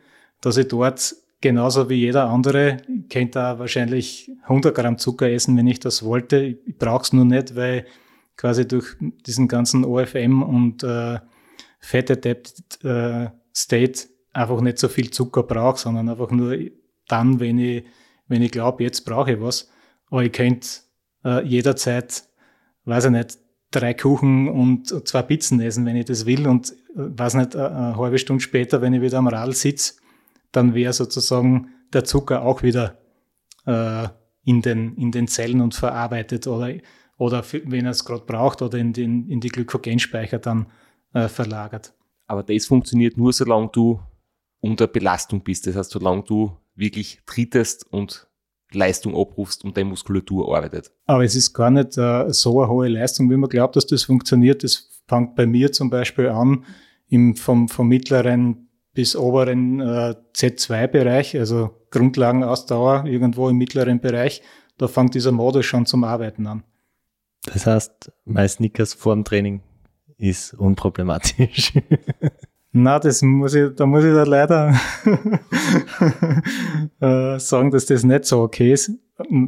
dass 0.45 0.59
ich 0.59 0.69
dort 0.69 1.17
genauso 1.41 1.89
wie 1.89 1.95
jeder 1.95 2.29
andere, 2.29 2.79
könnte 3.11 3.39
da 3.39 3.59
wahrscheinlich 3.59 4.31
100 4.43 4.75
Gramm 4.75 4.99
Zucker 4.99 5.31
essen, 5.31 5.57
wenn 5.57 5.67
ich 5.67 5.81
das 5.81 6.03
wollte. 6.03 6.59
Ich 6.67 6.77
brauche 6.79 7.03
es 7.03 7.13
nur 7.13 7.25
nicht, 7.25 7.57
weil 7.57 7.87
quasi 8.37 8.67
durch 8.67 8.97
diesen 9.01 9.49
ganzen 9.49 9.85
OFM 9.85 10.43
und 10.43 10.83
äh, 10.83 11.19
Fat 11.81 12.11
Adapted 12.11 12.85
äh, 12.85 13.29
State 13.55 14.09
einfach 14.33 14.61
nicht 14.61 14.79
so 14.79 14.89
viel 14.89 15.11
Zucker 15.11 15.43
brauche, 15.43 15.79
sondern 15.79 16.09
einfach 16.09 16.31
nur 16.31 16.57
dann, 17.09 17.41
wenn 17.41 17.59
ich, 17.59 17.85
wenn 18.27 18.43
ich 18.43 18.51
glaube, 18.51 18.83
jetzt 18.83 19.03
brauche 19.05 19.33
ich 19.33 19.41
was. 19.41 19.71
Aber 20.11 20.25
ich 20.25 20.33
könnte 20.33 20.69
äh, 21.25 21.45
jederzeit, 21.47 22.25
weiß 22.85 23.07
ich 23.07 23.11
nicht, 23.11 23.39
drei 23.71 23.95
Kuchen 23.95 24.49
und 24.49 25.07
zwei 25.07 25.23
Pizzen 25.23 25.61
essen, 25.61 25.87
wenn 25.87 25.97
ich 25.97 26.07
das 26.07 26.27
will. 26.27 26.47
Und 26.47 26.71
äh, 26.71 26.75
weiß 26.95 27.35
nicht, 27.35 27.55
eine, 27.55 27.71
eine 27.71 27.97
halbe 27.97 28.19
Stunde 28.19 28.43
später, 28.43 28.81
wenn 28.81 28.95
ich 28.95 29.03
wieder 29.03 29.19
am 29.19 29.29
Rad 29.29 29.55
sitze, 29.55 29.95
dann 30.53 30.75
wäre 30.75 30.93
sozusagen 30.93 31.69
der 31.93 32.05
Zucker 32.05 32.43
auch 32.43 32.63
wieder 32.63 32.99
äh, 33.67 34.09
in, 34.45 34.63
den, 34.63 34.97
in 34.97 35.11
den 35.11 35.29
Zellen 35.29 35.61
und 35.61 35.75
verarbeitet 35.75 36.47
oder, 36.47 36.73
oder 37.17 37.45
wenn 37.65 37.85
er 37.85 37.93
es 37.93 38.05
gerade 38.05 38.25
braucht 38.25 38.63
oder 38.63 38.79
in, 38.79 38.93
den, 38.93 39.29
in 39.29 39.41
die 39.41 39.49
Glykogenspeicher 39.49 40.39
dann 40.39 40.67
äh, 41.13 41.29
verlagert. 41.29 41.95
Aber 42.27 42.43
das 42.43 42.67
funktioniert 42.67 43.17
nur, 43.17 43.33
solange 43.33 43.69
du 43.73 44.01
unter 44.61 44.87
Belastung 44.87 45.43
bist. 45.43 45.67
Das 45.67 45.77
heißt, 45.77 45.91
solange 45.91 46.23
du 46.23 46.57
wirklich 46.75 47.21
trittest 47.27 47.87
und 47.93 48.29
Leistung 48.73 49.15
abrufst 49.15 49.65
und 49.65 49.77
deine 49.77 49.91
Muskulatur 49.91 50.55
arbeitet. 50.55 50.91
Aber 51.07 51.25
es 51.25 51.37
ist 51.37 51.53
gar 51.53 51.71
nicht 51.71 51.97
äh, 51.97 52.33
so 52.33 52.61
eine 52.61 52.71
hohe 52.71 52.89
Leistung, 52.89 53.31
wie 53.31 53.37
man 53.37 53.51
glaubt, 53.51 53.77
dass 53.77 53.87
das 53.87 54.05
funktioniert. 54.05 54.65
Das 54.65 55.03
fängt 55.07 55.37
bei 55.37 55.47
mir 55.47 55.71
zum 55.71 55.91
Beispiel 55.91 56.29
an, 56.29 56.65
im, 57.09 57.37
vom, 57.37 57.69
vom 57.69 57.89
mittleren 57.89 58.69
bis 58.95 59.17
oberen 59.17 59.81
äh, 59.81 60.15
Z2-Bereich, 60.35 61.37
also 61.37 61.71
Grundlagenausdauer 61.91 63.05
irgendwo 63.07 63.49
im 63.49 63.57
mittleren 63.57 64.01
Bereich, 64.01 64.43
da 64.79 64.89
fängt 64.89 65.15
dieser 65.15 65.33
Modus 65.33 65.67
schon 65.67 65.85
zum 65.85 66.05
Arbeiten 66.05 66.47
an. 66.47 66.65
Das 67.53 67.67
heißt, 67.67 68.13
mein 68.25 68.49
Snickers 68.49 68.95
vor 68.95 69.15
dem 69.15 69.25
Training 69.25 69.61
ist 70.17 70.55
unproblematisch. 70.55 71.73
Na, 72.73 72.99
das 72.99 73.23
muss 73.23 73.55
ich, 73.55 73.75
da 73.77 73.87
muss 73.87 74.03
ich 74.03 74.13
da 74.13 74.25
leider 74.25 74.75
äh, 77.01 77.39
sagen, 77.39 77.71
dass 77.71 77.87
das 77.87 78.03
nicht 78.03 78.25
so 78.25 78.43
okay 78.43 78.73
ist. 78.73 78.91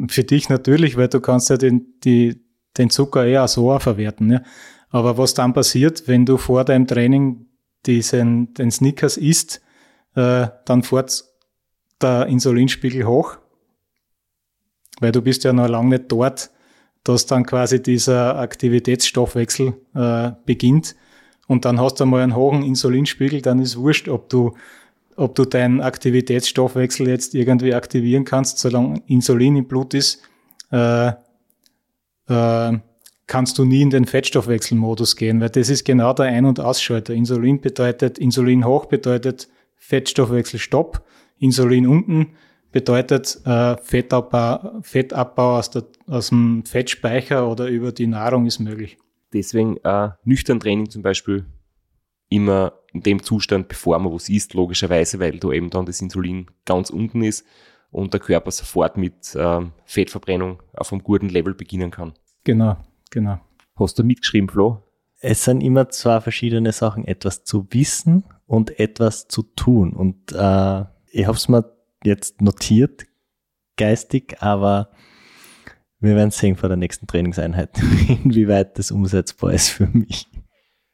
Für 0.09 0.23
dich 0.23 0.49
natürlich, 0.49 0.97
weil 0.97 1.09
du 1.09 1.21
kannst 1.21 1.51
ja 1.51 1.57
den, 1.57 1.99
die, 2.05 2.41
den 2.79 2.89
Zucker 2.89 3.27
eher 3.27 3.49
so 3.49 3.73
auch 3.73 3.83
verwerten. 3.83 4.31
Ja. 4.31 4.43
Aber 4.91 5.19
was 5.19 5.35
dann 5.35 5.55
passiert, 5.55 6.07
wenn 6.07 6.25
du 6.25 6.37
vor 6.37 6.65
deinem 6.65 6.87
Training 6.87 7.47
diesen, 7.85 8.55
den 8.55 8.71
Snickers 8.71 9.17
isst, 9.17 9.61
äh, 10.15 10.47
dann 10.65 10.85
fährt 10.85 11.25
der 12.01 12.27
Insulinspiegel 12.27 13.07
hoch, 13.07 13.39
weil 15.01 15.13
du 15.13 15.21
bist 15.21 15.43
ja 15.45 15.53
noch 15.53 15.69
lange 15.69 15.91
nicht 15.91 16.13
dort, 16.13 16.51
dass 17.09 17.27
dann 17.27 17.47
quasi 17.47 17.83
dieser 17.83 18.39
Aktivitätsstoffwechsel 18.39 19.75
äh, 19.95 20.33
beginnt 20.45 20.97
und 21.47 21.65
dann 21.65 21.81
hast 21.81 22.01
du 22.01 22.07
mal 22.07 22.23
einen 22.23 22.35
hohen 22.35 22.63
Insulinspiegel, 22.63 23.43
dann 23.43 23.61
ist 23.61 23.77
wurscht, 23.77 24.09
ob 24.09 24.29
du, 24.29 24.55
ob 25.17 25.35
du 25.35 25.45
deinen 25.45 25.81
Aktivitätsstoffwechsel 25.81 27.09
jetzt 27.09 27.35
irgendwie 27.35 27.75
aktivieren 27.75 28.25
kannst, 28.25 28.59
solange 28.59 29.03
Insulin 29.07 29.57
im 29.57 29.69
Blut 29.69 29.95
ist, 29.95 30.23
äh, 30.73 31.13
äh, 32.29 32.79
kannst 33.29 33.59
du 33.59 33.65
nie 33.65 33.83
in 33.83 33.91
den 33.91 34.07
Fettstoffwechselmodus 34.07 35.17
gehen, 35.17 35.41
weil 35.41 35.51
das 35.51 35.69
ist 35.69 35.85
genau 35.85 36.13
der 36.13 36.27
Ein- 36.27 36.45
und 36.45 36.61
Ausschalter. 36.61 37.15
Insulin 37.15 37.61
bedeutet, 37.61 38.19
Insulin 38.19 38.65
hoch 38.65 38.87
bedeutet 38.87 39.49
Fettstoffwechsel 39.77 40.59
Stopp, 40.59 41.05
Insulin 41.39 41.87
unten 41.87 42.29
bedeutet 42.77 43.41
äh, 43.47 43.75
Fettabbau, 43.79 44.83
Fettabbau 44.83 45.57
aus, 45.57 45.71
der, 45.71 45.85
aus 46.09 46.29
dem 46.29 46.63
Fettspeicher 46.67 47.51
oder 47.51 47.69
über 47.69 47.91
die 47.91 48.07
Nahrung 48.07 48.45
ist 48.45 48.59
möglich. 48.59 48.99
Deswegen 49.33 49.79
äh, 49.79 50.11
nüchtern 50.25 50.61
Training 50.61 50.91
zum 50.91 51.01
Beispiel 51.01 51.47
immer 52.29 52.75
in 52.93 53.01
dem 53.01 53.23
Zustand, 53.23 53.69
bevor 53.69 53.99
man 53.99 54.13
was 54.13 54.29
isst, 54.29 54.53
logischerweise, 54.53 55.19
weil 55.21 55.39
da 55.39 55.53
eben 55.53 55.71
dann 55.71 55.87
das 55.87 56.03
Insulin 56.03 56.51
ganz 56.67 56.91
unten 56.91 57.23
ist 57.23 57.47
und 57.91 58.13
der 58.13 58.21
Körper 58.21 58.51
sofort 58.51 58.99
mit 58.99 59.35
äh, 59.35 59.61
Fettverbrennung 59.87 60.63
auf 60.75 60.93
einem 60.93 61.03
guten 61.03 61.31
Level 61.31 61.55
beginnen 61.55 61.91
kann. 61.91 62.13
Genau, 62.45 62.77
genau. 63.11 63.41
Hast 63.77 63.99
du 63.99 64.05
mitgeschrieben, 64.05 64.51
Flo? 64.51 64.83
Es 65.21 65.45
sind 65.45 65.63
immer 65.63 65.89
zwei 65.89 66.21
verschiedene 66.21 66.73
Sachen, 66.73 67.07
etwas 67.07 67.43
zu 67.43 67.67
wissen 67.71 68.25
und 68.47 68.79
etwas 68.79 69.29
zu 69.29 69.45
tun. 69.45 69.95
Und 69.95 70.33
äh, 70.33 70.85
ich 71.11 71.27
habe 71.27 71.39
es 71.39 71.49
mir 71.49 71.76
jetzt 72.05 72.41
notiert, 72.41 73.07
geistig, 73.77 74.37
aber 74.41 74.91
wir 75.99 76.15
werden 76.15 76.31
sehen 76.31 76.57
vor 76.57 76.69
der 76.69 76.77
nächsten 76.77 77.07
Trainingseinheit, 77.07 77.71
inwieweit 78.09 78.79
das 78.79 78.91
umsetzbar 78.91 79.53
ist 79.53 79.71
für 79.71 79.87
mich. 79.87 80.27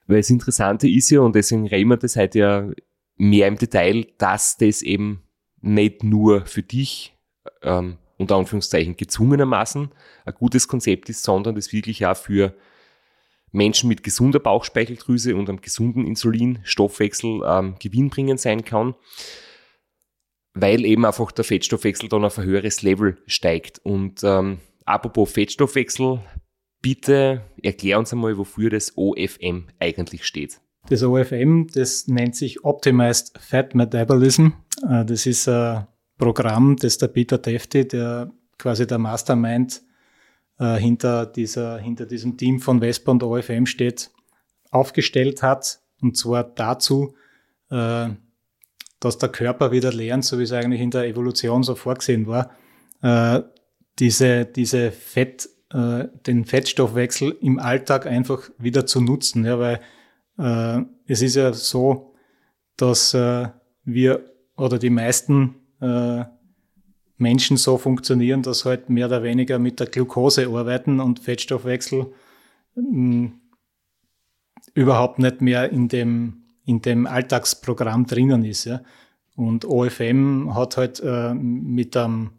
Weil 0.07 0.19
das 0.19 0.31
Interessante 0.31 0.89
ist 0.89 1.11
ja, 1.11 1.21
und 1.21 1.35
deswegen 1.35 1.67
reden 1.67 1.91
wir 1.91 1.97
das 1.97 2.17
heute 2.17 2.39
ja 2.39 2.71
mehr 3.17 3.49
im 3.49 3.57
Detail, 3.57 4.07
dass 4.19 4.57
das 4.57 4.83
eben 4.83 5.23
nicht 5.61 6.03
nur 6.03 6.45
für 6.47 6.63
dich, 6.63 7.17
ähm, 7.63 7.99
unter 8.19 8.37
Anführungszeichen 8.37 8.97
gezwungenermaßen, 8.97 9.91
ein 10.25 10.35
gutes 10.35 10.69
Konzept 10.69 11.09
ist, 11.09 11.25
sondern 11.25 11.55
das 11.55 11.73
wirklich 11.73 12.07
auch 12.07 12.17
für 12.17 12.55
Menschen 13.51 13.89
mit 13.89 14.03
gesunder 14.03 14.39
Bauchspeicheldrüse 14.39 15.37
und 15.37 15.49
einem 15.49 15.61
gesunden 15.61 16.07
Insulinstoffwechsel 16.07 17.43
ähm, 17.45 17.77
gewinnbringend 17.79 18.41
sein 18.41 18.65
kann, 18.65 18.95
weil 20.55 20.85
eben 20.85 21.05
einfach 21.05 21.33
der 21.33 21.45
Fettstoffwechsel 21.45 22.09
dann 22.09 22.25
auf 22.25 22.39
ein 22.39 22.45
höheres 22.45 22.83
Level 22.83 23.19
steigt. 23.27 23.81
Und 23.83 24.23
ähm, 24.23 24.59
apropos 24.85 25.33
Fettstoffwechsel, 25.33 26.21
bitte 26.81 27.43
erklär 27.63 27.99
uns 27.99 28.13
einmal, 28.13 28.37
wofür 28.37 28.71
das 28.71 28.97
OFM 28.97 29.69
eigentlich 29.79 30.25
steht. 30.25 30.61
Das 30.89 31.03
OFM, 31.03 31.69
das 31.73 32.09
nennt 32.09 32.37
sich 32.37 32.65
Optimized 32.65 33.39
Fat 33.39 33.75
Metabolism. 33.75 34.49
Äh, 34.89 35.05
das 35.05 35.27
ist 35.27 35.49
ein 35.49 35.87
Programm, 36.19 36.77
das 36.77 36.99
der 36.99 37.09
Peter 37.09 37.39
Defty, 37.39 37.87
der 37.87 38.31
quasi 38.59 38.87
der 38.87 38.99
Mastermind 38.99 39.83
äh, 40.59 40.77
hinter, 40.77 41.27
dieser, 41.27 41.79
hinter 41.79 42.07
diesem 42.07 42.37
Team 42.37 42.61
von 42.61 42.81
Vespa 42.81 43.13
und 43.13 43.23
OFM 43.23 43.67
steht, 43.67 44.11
aufgestellt 44.71 45.43
hat. 45.43 45.81
Und 46.01 46.17
zwar 46.17 46.45
dazu, 46.45 47.15
äh, 47.71 48.11
dass 49.05 49.19
der 49.19 49.29
Körper 49.29 49.73
wieder 49.73 49.93
lernt, 49.93 50.25
so 50.25 50.39
wie 50.39 50.45
es 50.45 50.53
eigentlich 50.53 50.81
in 50.81 50.91
der 50.91 51.07
Evolution 51.07 51.63
so 51.63 51.75
vorgesehen 51.75 52.27
war, 52.27 52.51
diese, 53.99 54.45
diese 54.45 54.93
Fett, 54.93 55.49
äh, 55.73 56.09
den 56.27 56.45
Fettstoffwechsel 56.45 57.37
im 57.41 57.59
Alltag 57.59 58.07
einfach 58.07 58.51
wieder 58.59 58.87
zu 58.87 59.01
nutzen. 59.01 59.45
Ja, 59.45 59.59
weil 59.59 59.81
äh, 60.39 60.85
es 61.07 61.23
ist 61.23 61.37
ja 61.37 61.53
so, 61.53 62.15
dass 62.77 63.15
äh, 63.15 63.49
wir 63.85 64.31
oder 64.57 64.79
die 64.79 64.91
meisten 64.91 65.57
äh, 65.81 66.25
Menschen 67.17 67.57
so 67.57 67.79
funktionieren, 67.79 68.43
dass 68.43 68.65
halt 68.65 68.91
mehr 68.91 69.07
oder 69.07 69.23
weniger 69.23 69.59
mit 69.59 69.81
der 69.81 69.87
Glucose 69.87 70.47
arbeiten 70.49 71.01
und 71.01 71.21
Fettstoffwechsel 71.21 72.13
mh, 72.75 73.33
überhaupt 74.75 75.19
nicht 75.19 75.41
mehr 75.41 75.71
in 75.71 75.89
dem, 75.89 76.42
in 76.65 76.83
dem 76.83 77.07
Alltagsprogramm 77.07 78.07
drinnen 78.07 78.45
ist. 78.45 78.65
Ja. 78.65 78.83
Und 79.37 79.65
OFM 79.65 80.55
hat 80.55 80.77
halt 80.77 81.01
äh, 81.01 81.35
mit 81.35 81.97
einem 81.97 82.33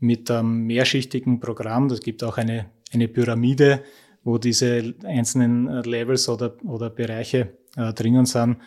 mit 0.00 0.30
einem 0.30 0.66
mehrschichtigen 0.66 1.40
Programm. 1.40 1.88
Das 1.88 2.00
gibt 2.00 2.22
auch 2.22 2.38
eine, 2.38 2.66
eine 2.92 3.08
Pyramide, 3.08 3.82
wo 4.24 4.38
diese 4.38 4.94
einzelnen 5.04 5.68
äh, 5.68 5.82
Levels 5.82 6.28
oder, 6.28 6.54
oder 6.64 6.90
Bereiche 6.90 7.54
äh, 7.76 7.92
drinnen 7.92 8.26
sind. 8.26 8.58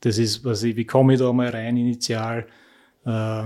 Das 0.00 0.18
ist, 0.18 0.44
was 0.44 0.62
ich, 0.62 0.76
wie 0.76 0.84
komme 0.84 1.14
ich 1.14 1.20
da 1.20 1.32
mal 1.32 1.48
rein 1.48 1.76
initial? 1.76 2.46
Äh, 3.04 3.44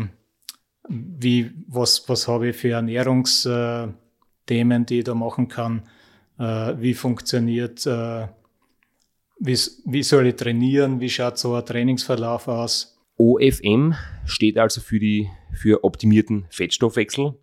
wie, 0.88 1.50
was, 1.66 2.08
was 2.08 2.26
habe 2.26 2.48
ich 2.48 2.56
für 2.56 2.70
Ernährungsthemen, 2.70 4.86
die 4.86 4.98
ich 4.98 5.04
da 5.04 5.14
machen 5.14 5.48
kann? 5.48 5.82
Äh, 6.38 6.74
wie 6.78 6.94
funktioniert, 6.94 7.86
äh, 7.86 8.26
wie, 9.38 9.58
wie 9.84 10.02
soll 10.02 10.26
ich 10.26 10.36
trainieren? 10.36 11.00
Wie 11.00 11.10
schaut 11.10 11.38
so 11.38 11.54
ein 11.54 11.64
Trainingsverlauf 11.64 12.48
aus? 12.48 12.98
OFM 13.16 13.94
steht 14.24 14.58
also 14.58 14.80
für, 14.80 15.00
die, 15.00 15.28
für 15.52 15.84
optimierten 15.84 16.46
Fettstoffwechsel. 16.50 17.34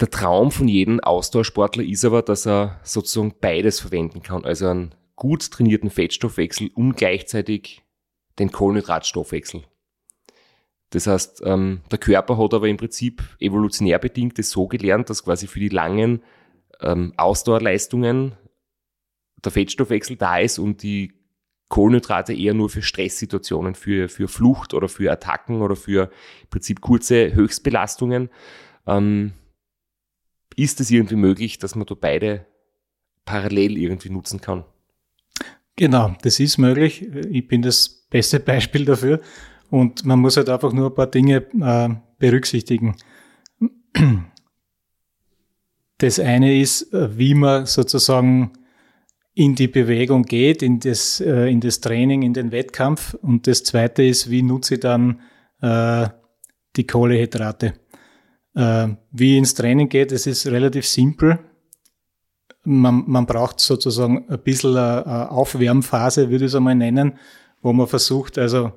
Der 0.00 0.10
Traum 0.10 0.50
von 0.50 0.68
jedem 0.68 1.00
Ausdauersportler 1.00 1.84
ist 1.84 2.04
aber, 2.04 2.22
dass 2.22 2.46
er 2.46 2.80
sozusagen 2.82 3.34
beides 3.40 3.80
verwenden 3.80 4.22
kann. 4.22 4.44
Also 4.44 4.68
einen 4.68 4.94
gut 5.16 5.50
trainierten 5.50 5.90
Fettstoffwechsel 5.90 6.70
und 6.74 6.96
gleichzeitig 6.96 7.82
den 8.38 8.50
Kohlenhydratstoffwechsel. 8.50 9.62
Das 10.90 11.06
heißt, 11.06 11.42
ähm, 11.44 11.80
der 11.90 11.98
Körper 11.98 12.38
hat 12.38 12.54
aber 12.54 12.68
im 12.68 12.76
Prinzip 12.76 13.22
evolutionär 13.40 13.98
bedingt 13.98 14.38
das 14.38 14.50
so 14.50 14.66
gelernt, 14.66 15.10
dass 15.10 15.24
quasi 15.24 15.46
für 15.46 15.60
die 15.60 15.68
langen 15.68 16.22
ähm, 16.80 17.12
Ausdauerleistungen 17.16 18.36
der 19.44 19.52
Fettstoffwechsel 19.52 20.16
da 20.16 20.38
ist 20.38 20.58
und 20.58 20.82
die 20.82 21.12
Kohlenhydrate 21.68 22.34
eher 22.34 22.54
nur 22.54 22.70
für 22.70 22.82
Stresssituationen, 22.82 23.74
für, 23.74 24.08
für 24.08 24.28
Flucht 24.28 24.74
oder 24.74 24.88
für 24.88 25.10
Attacken 25.10 25.60
oder 25.60 25.76
für 25.76 26.10
im 26.42 26.48
Prinzip 26.50 26.80
kurze 26.80 27.34
Höchstbelastungen. 27.34 28.30
Ähm, 28.86 29.32
ist 30.56 30.80
es 30.80 30.90
irgendwie 30.90 31.16
möglich, 31.16 31.58
dass 31.58 31.74
man 31.74 31.86
da 31.86 31.94
beide 31.94 32.46
parallel 33.24 33.76
irgendwie 33.76 34.10
nutzen 34.10 34.40
kann? 34.40 34.64
Genau, 35.76 36.14
das 36.22 36.38
ist 36.38 36.58
möglich. 36.58 37.02
Ich 37.30 37.48
bin 37.48 37.62
das 37.62 38.06
beste 38.08 38.38
Beispiel 38.38 38.84
dafür. 38.84 39.20
Und 39.70 40.04
man 40.04 40.20
muss 40.20 40.36
halt 40.36 40.48
einfach 40.48 40.72
nur 40.72 40.90
ein 40.90 40.94
paar 40.94 41.08
Dinge 41.08 41.46
äh, 41.60 41.88
berücksichtigen. 42.18 42.96
Das 45.98 46.20
eine 46.20 46.60
ist, 46.60 46.92
äh, 46.92 47.18
wie 47.18 47.34
man 47.34 47.66
sozusagen 47.66 48.52
in 49.34 49.54
die 49.54 49.68
Bewegung 49.68 50.22
geht, 50.22 50.62
in 50.62 50.78
das, 50.78 51.20
äh, 51.20 51.50
in 51.50 51.60
das 51.60 51.80
Training, 51.80 52.22
in 52.22 52.34
den 52.34 52.52
Wettkampf. 52.52 53.14
Und 53.14 53.46
das 53.46 53.64
zweite 53.64 54.02
ist, 54.04 54.30
wie 54.30 54.42
nutze 54.42 54.74
ich 54.74 54.80
dann 54.80 55.20
äh, 55.60 56.08
die 56.76 56.86
Kohlehydrate. 56.86 57.74
Äh, 58.54 58.88
wie 59.10 59.36
ins 59.36 59.54
Training 59.54 59.88
geht, 59.88 60.12
es 60.12 60.26
ist 60.26 60.46
relativ 60.46 60.86
simpel. 60.86 61.40
Man, 62.62 63.04
man 63.06 63.26
braucht 63.26 63.60
sozusagen 63.60 64.28
ein 64.28 64.38
bisschen 64.38 64.76
eine 64.76 65.30
Aufwärmphase, 65.30 66.30
würde 66.30 66.46
ich 66.46 66.50
es 66.50 66.54
einmal 66.54 66.76
nennen, 66.76 67.18
wo 67.60 67.72
man 67.72 67.88
versucht, 67.88 68.38
also 68.38 68.72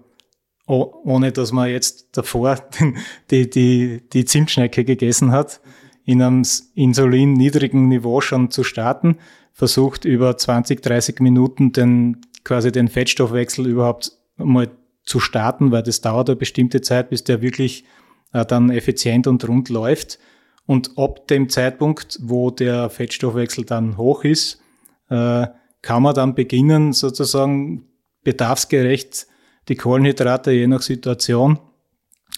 ohne 0.65 1.31
dass 1.31 1.53
man 1.53 1.69
jetzt 1.69 2.09
davor 2.11 2.57
die, 3.31 3.49
die, 3.49 4.01
die 4.11 4.25
Zimtschnecke 4.25 4.83
gegessen 4.83 5.31
hat, 5.31 5.61
in 6.07 6.21
einem 6.21 6.43
Insulin 6.73 7.33
niedrigen 7.33 7.89
Niveau 7.89 8.21
schon 8.21 8.49
zu 8.49 8.63
starten, 8.63 9.17
versucht 9.51 10.05
über 10.05 10.37
20, 10.37 10.81
30 10.81 11.19
Minuten 11.19 11.73
den, 11.73 12.21
quasi 12.45 12.71
den 12.71 12.87
Fettstoffwechsel 12.87 13.67
überhaupt 13.67 14.13
mal 14.37 14.69
zu 15.03 15.19
starten, 15.19 15.71
weil 15.71 15.83
das 15.83 15.99
dauert 15.99 16.29
eine 16.29 16.37
bestimmte 16.37 16.79
Zeit, 16.79 17.09
bis 17.09 17.25
der 17.25 17.41
wirklich 17.41 17.83
äh, 18.31 18.45
dann 18.45 18.69
effizient 18.69 19.27
und 19.27 19.45
rund 19.49 19.67
läuft. 19.67 20.17
Und 20.65 20.97
ab 20.97 21.27
dem 21.27 21.49
Zeitpunkt, 21.49 22.19
wo 22.21 22.51
der 22.51 22.89
Fettstoffwechsel 22.89 23.65
dann 23.65 23.97
hoch 23.97 24.23
ist, 24.23 24.61
äh, 25.09 25.47
kann 25.81 26.03
man 26.03 26.15
dann 26.15 26.35
beginnen, 26.35 26.93
sozusagen 26.93 27.83
bedarfsgerecht 28.23 29.27
die 29.67 29.75
Kohlenhydrate 29.75 30.51
je 30.51 30.67
nach 30.67 30.81
Situation 30.81 31.59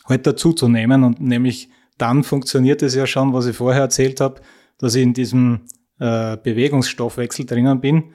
halt 0.05 0.25
dazuzunehmen. 0.25 1.03
Und 1.03 1.21
nämlich 1.21 1.69
dann 1.99 2.23
funktioniert 2.23 2.81
es 2.81 2.95
ja 2.95 3.05
schon, 3.05 3.31
was 3.33 3.45
ich 3.45 3.55
vorher 3.55 3.83
erzählt 3.83 4.21
habe, 4.21 4.41
dass 4.77 4.95
ich 4.95 5.03
in 5.03 5.13
diesem 5.13 5.67
äh, 5.99 6.37
Bewegungsstoffwechsel 6.37 7.45
drinnen 7.45 7.79
bin, 7.81 8.13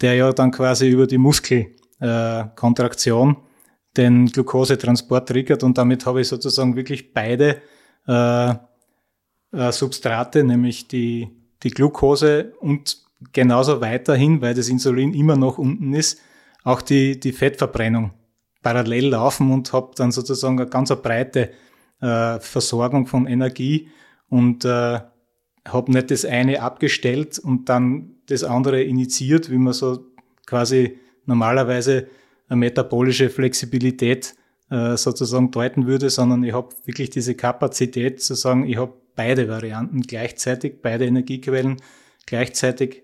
der 0.00 0.14
ja 0.14 0.32
dann 0.32 0.50
quasi 0.50 0.88
über 0.88 1.06
die 1.06 1.18
Muskelkontraktion 1.18 3.30
äh, 3.30 3.36
den 3.96 4.26
Glukosetransport 4.26 5.28
triggert 5.28 5.62
und 5.62 5.78
damit 5.78 6.04
habe 6.06 6.20
ich 6.20 6.26
sozusagen 6.28 6.76
wirklich 6.76 7.12
beide 7.12 7.60
äh, 8.08 8.54
äh, 9.52 9.72
Substrate, 9.72 10.44
nämlich 10.44 10.88
die, 10.88 11.28
die 11.62 11.70
Glucose 11.70 12.54
und 12.60 12.98
genauso 13.32 13.80
weiterhin, 13.80 14.40
weil 14.40 14.54
das 14.54 14.68
Insulin 14.68 15.14
immer 15.14 15.36
noch 15.36 15.58
unten 15.58 15.94
ist, 15.94 16.20
auch 16.64 16.82
die, 16.82 17.20
die 17.20 17.32
Fettverbrennung 17.32 18.12
parallel 18.62 19.10
laufen 19.10 19.52
und 19.52 19.72
habe 19.72 19.92
dann 19.96 20.10
sozusagen 20.10 20.58
eine 20.58 20.68
ganz 20.68 20.90
breite 20.90 21.50
äh, 22.00 22.38
Versorgung 22.40 23.06
von 23.06 23.26
Energie 23.26 23.88
und 24.28 24.64
äh, 24.64 25.00
habe 25.66 25.92
nicht 25.92 26.10
das 26.10 26.24
eine 26.24 26.60
abgestellt 26.62 27.38
und 27.38 27.68
dann 27.68 28.16
das 28.26 28.44
andere 28.44 28.82
initiiert, 28.82 29.50
wie 29.50 29.58
man 29.58 29.72
so 29.72 30.04
quasi 30.46 30.98
normalerweise 31.26 32.08
eine 32.48 32.58
metabolische 32.58 33.30
Flexibilität 33.30 34.34
äh, 34.70 34.96
sozusagen 34.96 35.50
deuten 35.50 35.86
würde, 35.86 36.10
sondern 36.10 36.44
ich 36.44 36.52
habe 36.52 36.74
wirklich 36.84 37.10
diese 37.10 37.34
Kapazität 37.34 38.22
zu 38.22 38.34
sagen, 38.34 38.68
ich 38.68 38.76
habe 38.76 38.94
beide 39.16 39.48
Varianten 39.48 40.02
gleichzeitig, 40.02 40.82
beide 40.82 41.06
Energiequellen 41.06 41.76
gleichzeitig. 42.26 43.02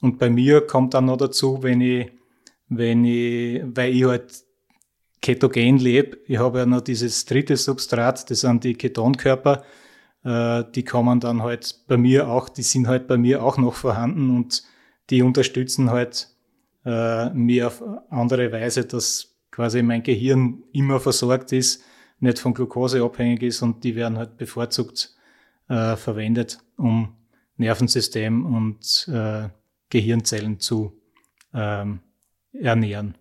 Und 0.00 0.18
bei 0.18 0.28
mir 0.28 0.60
kommt 0.66 0.94
dann 0.94 1.06
noch 1.06 1.16
dazu, 1.16 1.62
wenn 1.62 1.80
ich, 1.80 2.10
wenn 2.68 3.04
ich, 3.04 3.62
weil 3.64 3.94
ich 3.94 4.04
halt 4.04 4.44
ketogen 5.24 5.78
lebe, 5.78 6.18
ich 6.26 6.36
habe 6.36 6.58
ja 6.58 6.66
noch 6.66 6.82
dieses 6.82 7.24
dritte 7.24 7.56
Substrat, 7.56 8.30
das 8.30 8.42
sind 8.42 8.62
die 8.62 8.74
Ketonkörper, 8.74 9.64
äh, 10.22 10.64
die 10.74 10.84
kommen 10.84 11.18
dann 11.18 11.42
halt 11.42 11.80
bei 11.88 11.96
mir 11.96 12.28
auch, 12.28 12.50
die 12.50 12.62
sind 12.62 12.86
halt 12.86 13.06
bei 13.06 13.16
mir 13.16 13.42
auch 13.42 13.56
noch 13.56 13.72
vorhanden 13.72 14.36
und 14.36 14.62
die 15.08 15.22
unterstützen 15.22 15.90
halt 15.90 16.28
äh, 16.84 17.30
mir 17.30 17.68
auf 17.68 17.82
andere 18.10 18.52
Weise, 18.52 18.84
dass 18.84 19.34
quasi 19.50 19.82
mein 19.82 20.02
Gehirn 20.02 20.62
immer 20.72 21.00
versorgt 21.00 21.52
ist, 21.52 21.82
nicht 22.20 22.38
von 22.38 22.52
Glucose 22.52 23.02
abhängig 23.02 23.42
ist 23.44 23.62
und 23.62 23.82
die 23.82 23.96
werden 23.96 24.18
halt 24.18 24.36
bevorzugt 24.36 25.16
äh, 25.70 25.96
verwendet, 25.96 26.58
um 26.76 27.16
Nervensystem 27.56 28.44
und 28.44 29.08
äh, 29.10 29.48
Gehirnzellen 29.88 30.60
zu 30.60 31.00
ähm, 31.54 32.00
ernähren. 32.52 33.16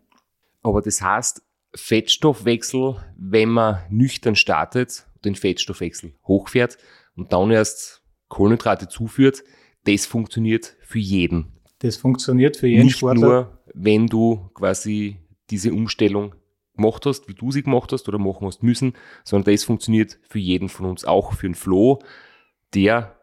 Aber 0.64 0.82
das 0.82 1.01
heißt, 1.01 1.41
Fettstoffwechsel, 1.76 2.95
wenn 3.17 3.49
man 3.49 3.80
nüchtern 3.89 4.36
startet, 4.36 5.07
den 5.26 5.36
Fettstoffwechsel 5.36 6.13
hochfährt 6.28 6.78
und 7.15 7.34
dann 7.34 7.51
erst 7.51 8.01
Kohlenhydrate 8.28 8.88
zuführt, 8.88 9.43
das 9.86 10.05
funktioniert 10.05 10.76
für 10.82 10.99
jeden. 10.99 11.53
Das 11.80 11.97
funktioniert 11.97 12.57
für 12.57 12.67
jeden 12.67 12.86
Nicht 12.86 12.97
Sportler. 12.97 13.28
nur, 13.28 13.63
wenn 13.74 14.07
du 14.07 14.49
quasi 14.53 15.17
diese 15.49 15.74
Umstellung 15.74 16.36
gemacht 16.76 17.05
hast, 17.05 17.28
wie 17.28 17.34
du 17.34 17.51
sie 17.51 17.63
gemacht 17.63 17.91
hast 17.91 18.07
oder 18.07 18.17
machen 18.17 18.47
hast 18.47 18.63
müssen, 18.63 18.93
sondern 19.24 19.53
das 19.53 19.63
funktioniert 19.63 20.19
für 20.28 20.39
jeden 20.39 20.69
von 20.69 20.86
uns, 20.86 21.05
auch 21.05 21.34
für 21.34 21.47
den 21.47 21.55
Flo, 21.55 21.99
der 22.74 23.15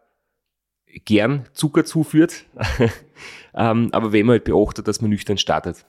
gern 1.05 1.49
Zucker 1.53 1.85
zuführt, 1.85 2.45
ähm, 3.55 3.89
aber 3.93 4.13
wenn 4.13 4.27
man 4.27 4.35
halt 4.35 4.45
beachtet, 4.45 4.89
dass 4.89 5.01
man 5.01 5.11
nüchtern 5.11 5.39
startet. 5.39 5.87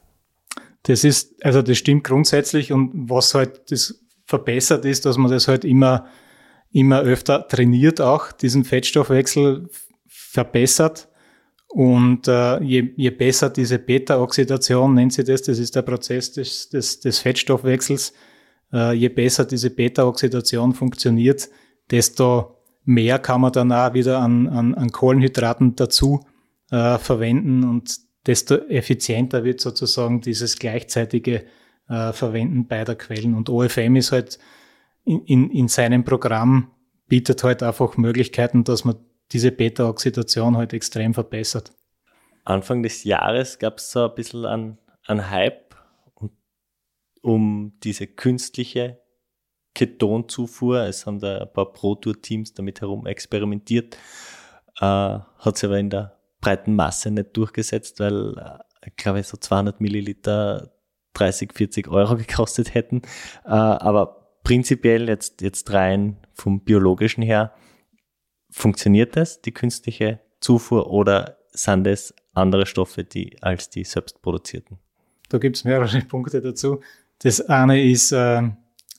Das 0.83 1.03
ist, 1.03 1.43
also 1.45 1.61
das 1.61 1.77
stimmt 1.77 2.03
grundsätzlich 2.03 2.71
und 2.71 2.91
was 3.09 3.33
halt 3.35 3.71
das 3.71 4.03
verbessert 4.25 4.85
ist, 4.85 5.05
dass 5.05 5.17
man 5.17 5.29
das 5.29 5.47
halt 5.47 5.65
immer, 5.65 6.07
immer 6.71 7.01
öfter 7.01 7.47
trainiert 7.47 8.01
auch, 8.01 8.31
diesen 8.31 8.63
Fettstoffwechsel 8.63 9.69
verbessert. 10.07 11.09
Und 11.67 12.27
äh, 12.27 12.61
je, 12.63 12.93
je 12.97 13.11
besser 13.11 13.49
diese 13.49 13.79
Beta-Oxidation, 13.79 14.93
nennt 14.93 15.13
sie 15.13 15.23
das, 15.23 15.41
das 15.43 15.57
ist 15.57 15.75
der 15.75 15.83
Prozess 15.83 16.33
des, 16.33 16.69
des, 16.69 16.99
des 16.99 17.19
Fettstoffwechsels, 17.19 18.13
äh, 18.73 18.93
je 18.93 19.09
besser 19.09 19.45
diese 19.45 19.69
Beta-Oxidation 19.69 20.73
funktioniert, 20.73 21.49
desto 21.89 22.57
mehr 22.83 23.19
kann 23.19 23.41
man 23.41 23.53
dann 23.53 23.71
auch 23.71 23.93
wieder 23.93 24.19
an, 24.19 24.47
an, 24.47 24.75
an 24.75 24.91
Kohlenhydraten 24.91 25.75
dazu 25.75 26.25
äh, 26.71 26.97
verwenden. 26.97 27.63
Und 27.63 27.99
desto 28.25 28.55
effizienter 28.67 29.43
wird 29.43 29.61
sozusagen 29.61 30.21
dieses 30.21 30.57
gleichzeitige 30.59 31.45
äh, 31.89 32.13
Verwenden 32.13 32.67
beider 32.67 32.95
Quellen. 32.95 33.35
Und 33.35 33.49
OFM 33.49 33.95
ist 33.95 34.11
halt 34.11 34.39
in, 35.03 35.23
in, 35.25 35.49
in 35.49 35.67
seinem 35.67 36.03
Programm 36.03 36.71
bietet 37.07 37.43
halt 37.43 37.63
einfach 37.63 37.97
Möglichkeiten, 37.97 38.63
dass 38.63 38.85
man 38.85 38.95
diese 39.31 39.51
Beta-Oxidation 39.51 40.57
halt 40.57 40.73
extrem 40.73 41.13
verbessert. 41.13 41.73
Anfang 42.43 42.83
des 42.83 43.03
Jahres 43.03 43.59
gab 43.59 43.77
es 43.77 43.91
so 43.91 44.07
ein 44.07 44.15
bisschen 44.15 44.45
an, 44.45 44.77
an 45.05 45.29
Hype 45.29 45.75
um, 47.21 47.73
diese 47.83 48.07
künstliche 48.07 48.99
Ketonzufuhr. 49.73 50.81
Es 50.81 51.05
haben 51.05 51.19
da 51.19 51.39
ein 51.39 51.53
paar 51.53 51.71
Pro-Tour-Teams 51.71 52.53
damit 52.53 52.81
herum 52.81 53.05
experimentiert. 53.05 53.95
Äh, 54.79 54.85
hat 54.85 55.57
sich 55.57 55.65
aber 55.65 55.79
in 55.79 55.89
der 55.89 56.17
breiten 56.41 56.75
Masse 56.75 57.11
nicht 57.11 57.37
durchgesetzt, 57.37 57.99
weil, 57.99 58.37
äh, 58.37 58.87
ich 58.87 58.95
glaube, 58.95 59.23
so 59.23 59.37
200 59.37 59.79
Milliliter 59.79 60.71
30, 61.13 61.53
40 61.53 61.87
Euro 61.87 62.15
gekostet 62.17 62.73
hätten. 62.73 63.01
Äh, 63.45 63.49
aber 63.49 64.39
prinzipiell 64.43 65.07
jetzt, 65.07 65.41
jetzt 65.41 65.71
rein 65.71 66.17
vom 66.33 66.63
biologischen 66.63 67.23
her, 67.23 67.53
funktioniert 68.49 69.15
das, 69.15 69.41
die 69.41 69.53
künstliche 69.53 70.19
Zufuhr, 70.39 70.89
oder 70.91 71.37
sind 71.51 71.87
es 71.87 72.13
andere 72.33 72.65
Stoffe 72.65 73.03
die, 73.03 73.41
als 73.41 73.69
die 73.69 73.83
selbst 73.83 74.21
produzierten? 74.21 74.79
Da 75.29 75.37
gibt 75.37 75.57
es 75.57 75.63
mehrere 75.63 76.01
Punkte 76.07 76.41
dazu. 76.41 76.81
Das 77.19 77.41
eine 77.41 77.83
ist, 77.83 78.11
äh, 78.11 78.41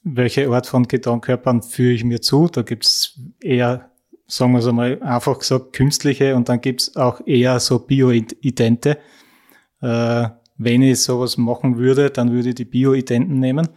welche 0.05 0.49
Art 0.49 0.67
von 0.67 0.89
Ketonkörpern 0.89 1.63
führe 1.63 1.93
ich 1.93 2.05
mir 2.05 2.21
zu? 2.21 2.49
Da 2.49 2.63
gibt 2.63 2.85
es 2.85 3.21
eher, 3.41 3.91
sagen 4.33 4.53
wir 4.53 4.61
es 4.61 4.67
einmal, 4.67 5.01
einfach 5.03 5.39
gesagt, 5.39 5.75
künstliche 5.75 6.35
und 6.37 6.49
dann 6.49 6.61
gibt 6.61 6.83
es 6.83 6.97
auch 6.97 7.21
eher 7.27 7.61
so 7.61 7.79
bioidente. 7.79 8.99
Äh, 9.81 10.29
wenn 10.57 10.83
ich 10.83 11.03
sowas 11.03 11.37
machen 11.37 11.77
würde, 11.77 12.11
dann 12.11 12.33
würde 12.33 12.51
ich 12.51 12.55
die 12.55 12.65
bioidenten 12.65 13.39
nehmen. 13.39 13.69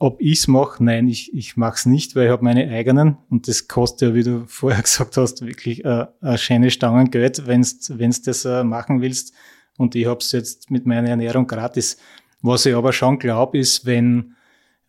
Ob 0.00 0.20
ich's 0.20 0.48
mache? 0.48 0.82
Nein, 0.82 1.06
ich, 1.06 1.32
ich 1.34 1.56
mache 1.56 1.76
es 1.76 1.86
nicht, 1.86 2.16
weil 2.16 2.26
ich 2.26 2.32
habe 2.32 2.42
meine 2.42 2.68
eigenen 2.68 3.16
und 3.30 3.46
das 3.46 3.68
kostet 3.68 4.08
ja, 4.08 4.14
wie 4.14 4.24
du 4.24 4.44
vorher 4.46 4.82
gesagt 4.82 5.16
hast, 5.16 5.46
wirklich 5.46 5.84
äh, 5.84 6.06
eine 6.20 6.38
schöne 6.38 6.70
Stangen 6.70 7.10
Geld, 7.10 7.46
wenn 7.46 7.62
du 7.62 8.20
das 8.24 8.44
äh, 8.44 8.64
machen 8.64 9.00
willst. 9.00 9.34
Und 9.76 9.94
ich 9.94 10.06
habe 10.06 10.18
es 10.18 10.32
jetzt 10.32 10.72
mit 10.72 10.84
meiner 10.84 11.10
Ernährung 11.10 11.46
gratis. 11.46 11.98
Was 12.42 12.66
ich 12.66 12.74
aber 12.74 12.92
schon 12.92 13.20
glaube, 13.20 13.58
ist, 13.58 13.86
wenn, 13.86 14.34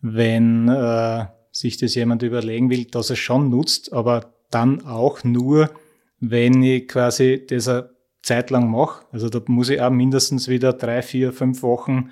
wenn 0.00 0.68
äh, 0.68 1.26
sich 1.52 1.76
das 1.76 1.94
jemand 1.94 2.24
überlegen 2.24 2.68
will, 2.68 2.86
dass 2.86 3.10
er 3.10 3.16
schon 3.16 3.50
nutzt, 3.50 3.92
aber 3.92 4.32
dann 4.50 4.84
auch 4.84 5.24
nur, 5.24 5.70
wenn 6.18 6.62
ich 6.62 6.88
quasi 6.88 7.44
das 7.48 7.68
eine 7.68 7.90
Zeit 8.22 8.50
lang 8.50 8.70
mache. 8.70 9.04
Also 9.12 9.28
da 9.28 9.40
muss 9.46 9.70
ich 9.70 9.80
auch 9.80 9.90
mindestens 9.90 10.48
wieder 10.48 10.72
drei, 10.72 11.02
vier, 11.02 11.32
fünf 11.32 11.62
Wochen 11.62 12.10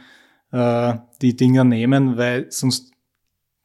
äh, 0.53 0.95
die 1.21 1.37
Dinger 1.37 1.65
nehmen, 1.65 2.17
weil 2.17 2.51
sonst, 2.51 2.93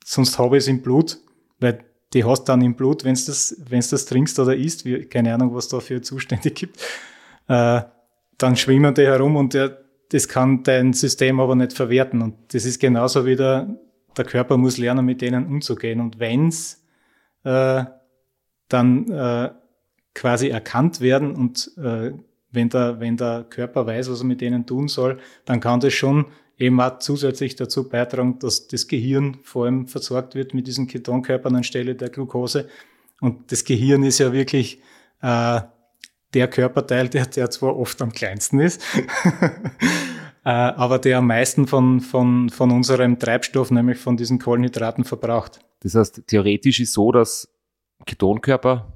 sonst 0.04 0.38
habe 0.38 0.58
ich 0.58 0.64
es 0.64 0.68
im 0.68 0.82
Blut, 0.82 1.20
weil 1.60 1.86
die 2.14 2.26
hast 2.26 2.46
dann 2.46 2.62
im 2.62 2.76
Blut, 2.76 3.04
wenn 3.04 3.16
du 3.16 3.22
das, 3.26 3.56
wenn's 3.68 3.90
das 3.90 4.06
trinkst 4.06 4.38
oder 4.40 4.56
isst, 4.56 4.86
wie, 4.86 5.06
keine 5.06 5.34
Ahnung, 5.34 5.56
was 5.56 5.68
da 5.68 5.80
für 5.80 6.02
Zustände 6.02 6.52
gibt, 6.52 6.80
äh, 7.48 7.82
dann 8.38 8.56
schwimmen 8.56 8.94
die 8.94 9.06
herum 9.06 9.36
und 9.36 9.54
der, 9.54 9.80
das 10.10 10.28
kann 10.28 10.64
dein 10.64 10.94
System 10.94 11.40
aber 11.40 11.56
nicht 11.56 11.74
verwerten. 11.74 12.22
Und 12.22 12.54
das 12.54 12.66
ist 12.66 12.80
genauso 12.80 13.26
wieder, 13.26 13.76
der 14.18 14.26
Körper 14.26 14.58
muss 14.58 14.78
lernen, 14.78 15.06
mit 15.06 15.22
denen 15.22 15.48
umzugehen. 15.48 16.00
Und 16.00 16.20
wenn's 16.20 16.84
äh, 17.44 17.86
dann 18.74 19.10
äh, 19.12 19.52
quasi 20.14 20.50
erkannt 20.50 21.02
werden 21.02 21.36
und 21.36 21.72
äh, 21.78 22.12
wenn 22.52 22.70
der, 22.70 23.00
wenn 23.00 23.18
der 23.18 23.46
Körper 23.50 23.88
weiß, 23.88 24.12
was 24.12 24.22
er 24.22 24.26
mit 24.26 24.42
denen 24.42 24.66
tun 24.66 24.88
soll, 24.88 25.20
dann 25.46 25.60
kann 25.60 25.80
das 25.80 25.94
schon 25.94 26.28
eben 26.58 26.80
auch 26.80 27.00
zusätzlich 27.00 27.56
dazu 27.56 27.90
beitragen, 27.90 28.38
dass 28.40 28.68
das 28.68 28.88
Gehirn 28.88 29.40
vor 29.44 29.66
allem 29.66 29.88
versorgt 29.88 30.36
wird 30.36 30.54
mit 30.54 30.68
diesen 30.68 30.88
Ketonkörpern 30.88 31.56
anstelle 31.56 31.96
der 31.96 32.10
Glucose. 32.10 32.68
Und 33.22 33.52
das 33.52 33.64
Gehirn 33.64 34.04
ist 34.04 34.20
ja 34.20 34.32
wirklich 34.34 34.82
äh, 35.22 35.62
der 36.34 36.48
Körperteil, 36.48 37.10
der, 37.10 37.26
der 37.26 37.50
zwar 37.50 37.76
oft 37.76 38.02
am 38.02 38.12
kleinsten 38.12 38.60
ist, 38.60 38.82
äh, 40.46 40.50
aber 40.50 41.00
der 41.00 41.20
am 41.20 41.28
meisten 41.28 41.68
von, 41.68 42.02
von, 42.02 42.50
von 42.50 42.72
unserem 42.72 43.20
Treibstoff, 43.20 43.72
nämlich 43.72 43.98
von 43.98 44.18
diesen 44.18 44.40
Kohlenhydraten, 44.40 45.06
verbraucht. 45.06 45.60
Das 45.82 45.96
heißt, 45.96 46.24
theoretisch 46.28 46.80
ist 46.80 46.94
so, 46.94 47.12
dass 47.12 47.53
Ketonkörper 48.06 48.94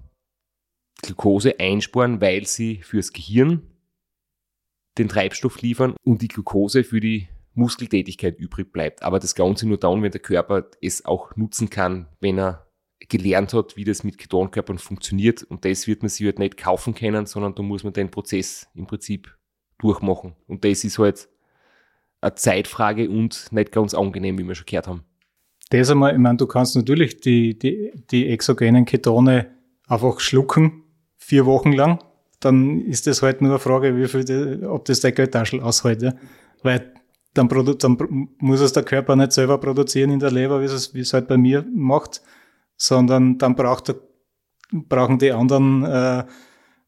Glucose 1.02 1.60
einsparen, 1.60 2.22
weil 2.22 2.46
sie 2.46 2.78
fürs 2.78 3.14
Gehirn 3.14 3.62
den 4.98 5.10
Treibstoff 5.10 5.62
liefern 5.62 5.96
und 6.04 6.22
die 6.22 6.28
Glucose 6.28 6.84
für 6.84 7.00
die 7.00 7.28
Muskeltätigkeit 7.54 8.38
übrig 8.38 8.72
bleibt. 8.72 9.04
Aber 9.04 9.20
das 9.20 9.36
Ganze 9.36 9.68
nur 9.68 9.78
dann, 9.78 10.02
wenn 10.02 10.12
der 10.12 10.22
Körper 10.22 10.70
es 10.82 11.06
auch 11.06 11.36
nutzen 11.36 11.70
kann, 11.70 12.08
wenn 12.20 12.40
er 12.40 12.68
gelernt 13.00 13.54
hat, 13.54 13.78
wie 13.78 13.84
das 13.84 14.04
mit 14.04 14.18
Ketonkörpern 14.18 14.80
funktioniert. 14.80 15.44
Und 15.44 15.66
das 15.66 15.88
wird 15.88 16.02
man 16.02 16.10
sich 16.10 16.26
halt 16.26 16.40
nicht 16.40 16.58
kaufen 16.58 16.96
können, 16.96 17.26
sondern 17.26 17.56
da 17.56 17.62
muss 17.64 17.84
man 17.84 17.94
den 17.94 18.10
Prozess 18.10 18.68
im 18.74 18.88
Prinzip 18.88 19.36
durchmachen. 19.78 20.36
Und 20.48 20.66
das 20.66 20.84
ist 20.84 20.98
halt 20.98 21.30
eine 22.22 22.36
Zeitfrage 22.36 23.10
und 23.10 23.52
nicht 23.52 23.72
ganz 23.72 23.94
angenehm, 23.94 24.38
wie 24.40 24.44
wir 24.44 24.56
schon 24.56 24.66
gehört 24.66 24.88
haben. 24.88 25.04
Das 25.70 25.90
einmal, 25.90 26.14
ich 26.14 26.20
meine, 26.20 26.38
du 26.38 26.48
kannst 26.48 26.76
natürlich 26.76 27.20
die, 27.20 27.58
die, 27.58 27.92
die 28.10 28.28
exogenen 28.30 28.86
Ketone 28.86 29.48
einfach 29.88 30.20
schlucken, 30.20 30.84
vier 31.18 31.46
Wochen 31.46 31.74
lang. 31.74 32.00
Dann 32.40 32.82
ist 32.82 33.08
das 33.08 33.22
halt 33.22 33.42
nur 33.42 33.52
eine 33.52 33.60
Frage, 33.60 33.98
wie 33.98 34.08
viel, 34.08 34.66
ob 34.66 34.86
das 34.86 35.02
der 35.02 35.12
Geldtaschel 35.12 35.62
aushält. 35.62 36.02
Ja? 36.02 36.14
Weil 36.64 36.94
dann, 37.34 37.50
dann 37.80 38.28
muss 38.40 38.62
es 38.62 38.74
der 38.74 38.84
Körper 38.84 39.16
nicht 39.16 39.32
selber 39.32 39.58
produzieren 39.58 40.12
in 40.12 40.20
der 40.20 40.32
Leber, 40.32 40.62
wie 40.62 40.66
es, 40.66 40.94
wie 40.94 41.02
es 41.02 41.14
halt 41.14 41.28
bei 41.28 41.38
mir 41.38 41.66
macht, 41.74 42.22
sondern 42.78 43.38
dann 43.38 43.56
braucht 43.56 43.90
er, 43.90 43.96
brauchen 44.72 45.20
die 45.20 45.32
anderen 45.32 45.84
äh, 45.84 46.24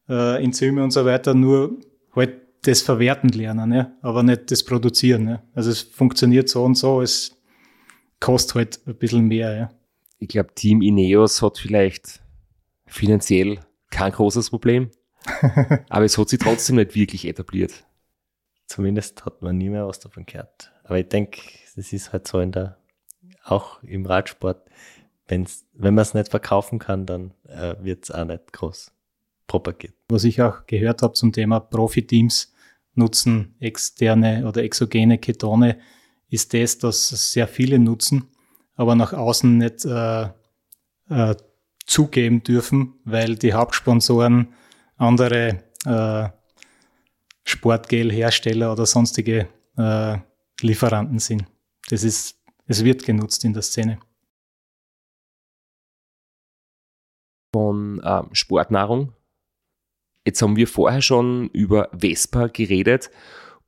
äh, 0.08 0.42
Enzyme 0.42 0.82
und 0.82 0.90
so 0.90 1.04
weiter 1.04 1.34
nur 1.34 1.78
halt 2.14 2.34
das 2.62 2.82
Verwerten 2.82 3.30
lernen, 3.30 3.72
ja? 3.72 3.92
aber 4.02 4.22
nicht 4.22 4.50
das 4.50 4.64
Produzieren. 4.64 5.28
Ja? 5.28 5.42
Also 5.54 5.70
es 5.70 5.82
funktioniert 5.82 6.48
so 6.48 6.64
und 6.64 6.76
so, 6.76 7.00
es 7.00 7.39
kostet 8.20 8.54
halt 8.54 8.80
ein 8.86 8.96
bisschen 8.96 9.26
mehr. 9.26 9.56
Ja? 9.56 9.70
Ich 10.18 10.28
glaube, 10.28 10.54
Team 10.54 10.82
Ineos 10.82 11.42
hat 11.42 11.58
vielleicht 11.58 12.20
finanziell 12.86 13.60
kein 13.90 14.12
großes 14.12 14.50
Problem, 14.50 14.90
aber 15.88 16.04
es 16.04 16.16
hat 16.16 16.28
sich 16.28 16.38
trotzdem 16.38 16.76
nicht 16.76 16.94
wirklich 16.94 17.26
etabliert. 17.26 17.84
Zumindest 18.66 19.24
hat 19.24 19.42
man 19.42 19.58
nie 19.58 19.70
mehr 19.70 19.86
was 19.86 19.98
davon 19.98 20.26
gehört. 20.26 20.72
Aber 20.84 20.98
ich 20.98 21.08
denke, 21.08 21.40
das 21.74 21.92
ist 21.92 22.12
halt 22.12 22.28
so 22.28 22.38
in 22.38 22.52
der, 22.52 22.78
auch 23.42 23.82
im 23.82 24.06
Radsport, 24.06 24.68
wenn's, 25.26 25.66
wenn 25.72 25.94
man 25.94 26.02
es 26.02 26.14
nicht 26.14 26.28
verkaufen 26.28 26.78
kann, 26.78 27.06
dann 27.06 27.32
äh, 27.48 27.74
wird 27.80 28.04
es 28.04 28.10
auch 28.10 28.24
nicht 28.24 28.52
groß 28.52 28.92
propagiert. 29.46 29.94
Was 30.08 30.24
ich 30.24 30.40
auch 30.42 30.66
gehört 30.66 31.02
habe 31.02 31.14
zum 31.14 31.32
Thema 31.32 31.58
Profiteams 31.58 32.52
nutzen 32.94 33.54
externe 33.58 34.46
oder 34.46 34.62
exogene 34.62 35.18
Ketone, 35.18 35.78
ist 36.30 36.54
das, 36.54 36.78
dass 36.78 37.08
sehr 37.32 37.48
viele 37.48 37.78
nutzen, 37.78 38.28
aber 38.76 38.94
nach 38.94 39.12
außen 39.12 39.58
nicht 39.58 39.84
äh, 39.84 40.28
äh, 41.10 41.36
zugeben 41.84 42.42
dürfen, 42.42 42.94
weil 43.04 43.36
die 43.36 43.52
Hauptsponsoren 43.52 44.54
andere 44.96 45.64
äh, 45.84 46.28
Sportgel-Hersteller 47.44 48.72
oder 48.72 48.86
sonstige 48.86 49.48
äh, 49.76 50.18
Lieferanten 50.60 51.18
sind. 51.18 51.46
Das 51.88 52.04
ist, 52.04 52.38
es 52.66 52.84
wird 52.84 53.04
genutzt 53.04 53.44
in 53.44 53.52
der 53.52 53.62
Szene. 53.62 53.98
Von 57.52 58.00
ähm, 58.04 58.28
Sportnahrung. 58.32 59.12
Jetzt 60.24 60.42
haben 60.42 60.54
wir 60.54 60.68
vorher 60.68 61.02
schon 61.02 61.48
über 61.48 61.88
Vespa 61.92 62.46
geredet 62.46 63.10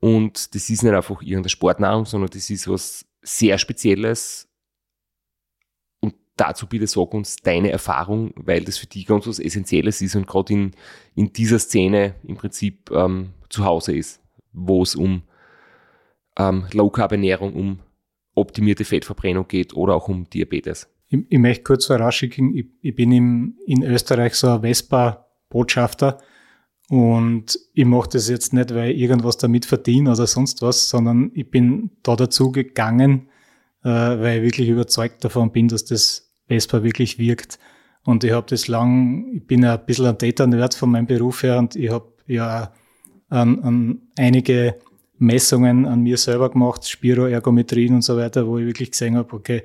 und 0.02 0.56
das 0.56 0.68
ist 0.68 0.82
nicht 0.82 0.92
einfach 0.92 1.22
irgendeine 1.22 1.48
Sportnahrung, 1.48 2.06
sondern 2.06 2.28
das 2.30 2.50
ist 2.50 2.66
was 2.66 3.06
sehr 3.22 3.56
Spezielles. 3.56 4.48
Und 6.00 6.16
dazu 6.36 6.66
bitte 6.66 6.88
sag 6.88 7.14
uns 7.14 7.36
deine 7.36 7.70
Erfahrung, 7.70 8.32
weil 8.34 8.64
das 8.64 8.78
für 8.78 8.88
dich 8.88 9.06
ganz 9.06 9.28
was 9.28 9.38
Essentielles 9.38 10.02
ist 10.02 10.16
und 10.16 10.26
gerade 10.26 10.52
in, 10.52 10.72
in 11.14 11.32
dieser 11.32 11.60
Szene 11.60 12.16
im 12.24 12.36
Prinzip 12.36 12.90
ähm, 12.90 13.34
zu 13.48 13.64
Hause 13.64 13.94
ist, 13.94 14.20
wo 14.52 14.82
es 14.82 14.96
um 14.96 15.22
ähm, 16.36 16.66
Low-Carb-Ernährung, 16.72 17.54
um 17.54 17.78
optimierte 18.34 18.84
Fettverbrennung 18.84 19.46
geht 19.46 19.72
oder 19.72 19.94
auch 19.94 20.08
um 20.08 20.28
Diabetes. 20.28 20.88
Ich, 21.10 21.20
ich 21.28 21.38
möchte 21.38 21.62
kurz 21.62 21.86
vorausschicken, 21.86 22.56
ich, 22.56 22.66
ich 22.80 22.96
bin 22.96 23.12
im, 23.12 23.56
in 23.68 23.84
Österreich 23.84 24.34
so 24.34 24.48
ein 24.48 24.62
Vespa-Botschafter 24.62 26.18
und 26.92 27.58
ich 27.72 27.86
mache 27.86 28.10
das 28.10 28.28
jetzt 28.28 28.52
nicht, 28.52 28.74
weil 28.74 28.90
ich 28.90 29.00
irgendwas 29.00 29.38
damit 29.38 29.64
verdiene 29.64 30.10
oder 30.10 30.26
sonst 30.26 30.60
was, 30.60 30.90
sondern 30.90 31.30
ich 31.32 31.50
bin 31.50 31.90
da 32.02 32.16
dazu 32.16 32.52
gegangen, 32.52 33.28
äh, 33.82 33.88
weil 33.88 34.36
ich 34.36 34.42
wirklich 34.42 34.68
überzeugt 34.68 35.24
davon 35.24 35.52
bin, 35.52 35.68
dass 35.68 35.86
das 35.86 36.34
Vespa 36.48 36.82
wirklich 36.82 37.18
wirkt. 37.18 37.58
Und 38.04 38.24
ich 38.24 38.32
habe 38.32 38.46
das 38.46 38.68
lang, 38.68 39.26
ich 39.32 39.46
bin 39.46 39.62
ja 39.62 39.76
ein 39.76 39.86
bisschen 39.86 40.04
ein 40.04 40.18
Data-Nerd 40.18 40.74
von 40.74 40.90
meinem 40.90 41.06
Beruf 41.06 41.42
her 41.44 41.58
und 41.60 41.76
ich 41.76 41.90
habe 41.90 42.12
ja 42.26 42.74
an, 43.30 43.60
an 43.60 44.02
einige 44.18 44.76
Messungen 45.16 45.86
an 45.86 46.02
mir 46.02 46.18
selber 46.18 46.50
gemacht, 46.50 46.86
Spiroergometrien 46.86 47.94
und 47.94 48.02
so 48.02 48.18
weiter, 48.18 48.46
wo 48.46 48.58
ich 48.58 48.66
wirklich 48.66 48.90
gesehen 48.90 49.16
habe, 49.16 49.32
okay, 49.32 49.62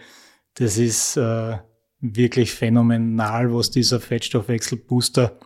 das 0.53 0.78
ist 0.78 1.17
äh, 1.17 1.57
wirklich 1.99 2.53
phänomenal, 2.53 3.53
was 3.53 3.69
dieser 3.69 3.99
Fettstoffwechselbooster 3.99 5.38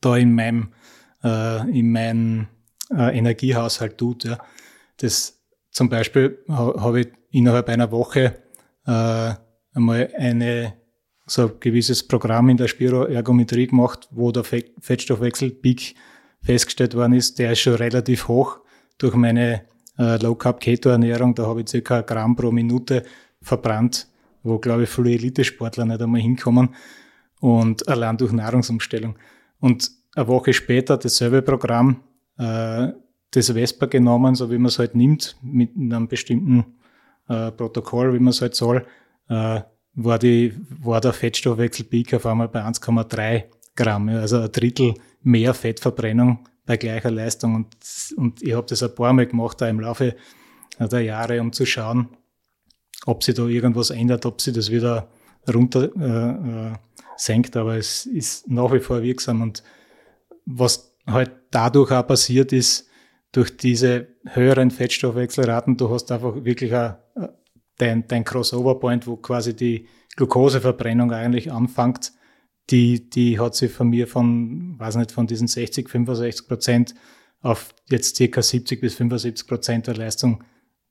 da 0.00 0.16
in 0.16 0.32
meinem, 0.32 0.70
äh, 1.26 1.78
in 1.78 1.90
meinem 1.90 2.46
äh, 2.90 3.18
Energiehaushalt 3.18 3.98
tut. 3.98 4.24
Ja. 4.24 4.38
Das 4.98 5.40
zum 5.70 5.88
Beispiel 5.88 6.38
ha, 6.48 6.74
habe 6.78 7.00
ich 7.00 7.08
innerhalb 7.30 7.68
einer 7.68 7.90
Woche 7.90 8.36
äh, 8.86 9.34
einmal 9.74 10.10
eine 10.16 10.74
so 11.28 11.42
ein 11.42 11.52
gewisses 11.58 12.06
Programm 12.06 12.48
in 12.48 12.56
der 12.56 12.68
Spiroergometrie 12.68 13.66
gemacht, 13.66 14.08
wo 14.12 14.30
der 14.30 14.44
Fettstoffwechselpeak 14.44 15.94
festgestellt 16.40 16.94
worden 16.94 17.14
ist, 17.14 17.40
der 17.40 17.52
ist 17.52 17.60
schon 17.60 17.74
relativ 17.74 18.28
hoch 18.28 18.60
durch 18.98 19.14
meine 19.14 19.62
äh, 19.98 20.22
Low 20.22 20.36
Carb 20.36 20.60
Keto 20.60 20.88
Ernährung. 20.88 21.34
Da 21.34 21.46
habe 21.46 21.62
ich 21.62 21.74
ein 21.74 22.06
Gramm 22.06 22.36
pro 22.36 22.52
Minute 22.52 23.02
verbrannt, 23.42 24.06
wo 24.44 24.58
glaube 24.60 24.84
ich 24.84 24.88
viele 24.88 25.10
Elitesportler 25.10 25.84
nicht 25.84 26.00
einmal 26.00 26.20
hinkommen 26.20 26.76
und 27.40 27.88
allein 27.88 28.16
durch 28.16 28.32
Nahrungsumstellung. 28.32 29.18
Und 29.58 29.90
eine 30.16 30.28
Woche 30.28 30.52
später 30.52 30.96
dasselbe 30.96 31.42
Programm, 31.42 32.02
äh, 32.38 32.88
das 33.30 33.52
Vespa 33.52 33.86
genommen, 33.86 34.34
so 34.34 34.50
wie 34.50 34.58
man 34.58 34.66
es 34.66 34.78
halt 34.78 34.94
nimmt, 34.94 35.36
mit 35.42 35.76
einem 35.76 36.08
bestimmten 36.08 36.64
äh, 37.28 37.52
Protokoll, 37.52 38.14
wie 38.14 38.18
man 38.18 38.28
es 38.28 38.40
halt 38.40 38.54
soll, 38.54 38.86
äh, 39.28 39.60
war, 39.94 40.18
die, 40.18 40.54
war 40.82 41.00
der 41.00 41.12
Fettstoffwechselpeak 41.12 42.14
auf 42.14 42.26
einmal 42.26 42.48
bei 42.48 42.62
1,3 42.62 43.44
Gramm, 43.74 44.08
also 44.08 44.40
ein 44.40 44.52
Drittel 44.52 44.94
mehr 45.22 45.52
Fettverbrennung 45.52 46.48
bei 46.64 46.76
gleicher 46.76 47.10
Leistung. 47.10 47.54
Und, 47.54 47.76
und 48.16 48.42
ich 48.42 48.54
habe 48.54 48.66
das 48.66 48.82
ein 48.82 48.94
paar 48.94 49.12
Mal 49.12 49.26
gemacht, 49.26 49.60
da 49.60 49.68
im 49.68 49.80
Laufe 49.80 50.16
der 50.78 51.00
Jahre, 51.00 51.40
um 51.40 51.52
zu 51.52 51.66
schauen, 51.66 52.08
ob 53.04 53.22
sich 53.22 53.34
da 53.34 53.46
irgendwas 53.46 53.90
ändert, 53.90 54.24
ob 54.24 54.40
sie 54.40 54.52
das 54.52 54.70
wieder 54.70 55.08
runter 55.52 55.90
äh, 55.98 56.70
äh, 56.70 56.72
senkt. 57.16 57.56
Aber 57.56 57.76
es 57.76 58.06
ist 58.06 58.48
nach 58.48 58.72
wie 58.72 58.80
vor 58.80 59.02
wirksam. 59.02 59.42
Und 59.42 59.62
was 60.46 60.96
halt 61.06 61.32
dadurch 61.50 61.90
auch 61.92 62.06
passiert 62.06 62.52
ist, 62.52 62.88
durch 63.32 63.56
diese 63.56 64.08
höheren 64.24 64.70
Fettstoffwechselraten, 64.70 65.76
du 65.76 65.90
hast 65.90 66.10
einfach 66.10 66.44
wirklich 66.44 66.74
ein, 66.74 66.96
dein, 67.76 68.08
dein 68.08 68.24
Crossover-Point, 68.24 69.06
wo 69.06 69.16
quasi 69.16 69.54
die 69.54 69.88
Glukoseverbrennung 70.16 71.12
eigentlich 71.12 71.52
anfängt, 71.52 72.12
die, 72.70 73.10
die 73.10 73.38
hat 73.38 73.54
sich 73.54 73.70
von 73.70 73.88
mir 73.88 74.08
von, 74.08 74.78
weiß 74.78 74.96
nicht, 74.96 75.12
von 75.12 75.26
diesen 75.26 75.46
60, 75.46 75.88
65 75.88 76.48
Prozent 76.48 76.94
auf 77.42 77.74
jetzt 77.90 78.16
circa 78.16 78.42
70 78.42 78.80
bis 78.80 78.94
75 78.94 79.46
Prozent 79.46 79.86
der 79.86 79.96
Leistung 79.96 80.42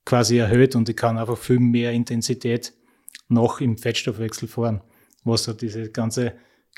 quasi 0.06 0.38
erhöht 0.38 0.76
und 0.76 0.88
ich 0.88 0.96
kann 0.96 1.18
einfach 1.18 1.38
viel 1.38 1.60
mehr 1.60 1.92
Intensität 1.92 2.74
noch 3.28 3.60
im 3.60 3.78
Fettstoffwechsel 3.78 4.48
fahren, 4.48 4.82
was 5.24 5.46
so 5.46 5.54
diese 5.54 5.90
ganze 5.90 6.34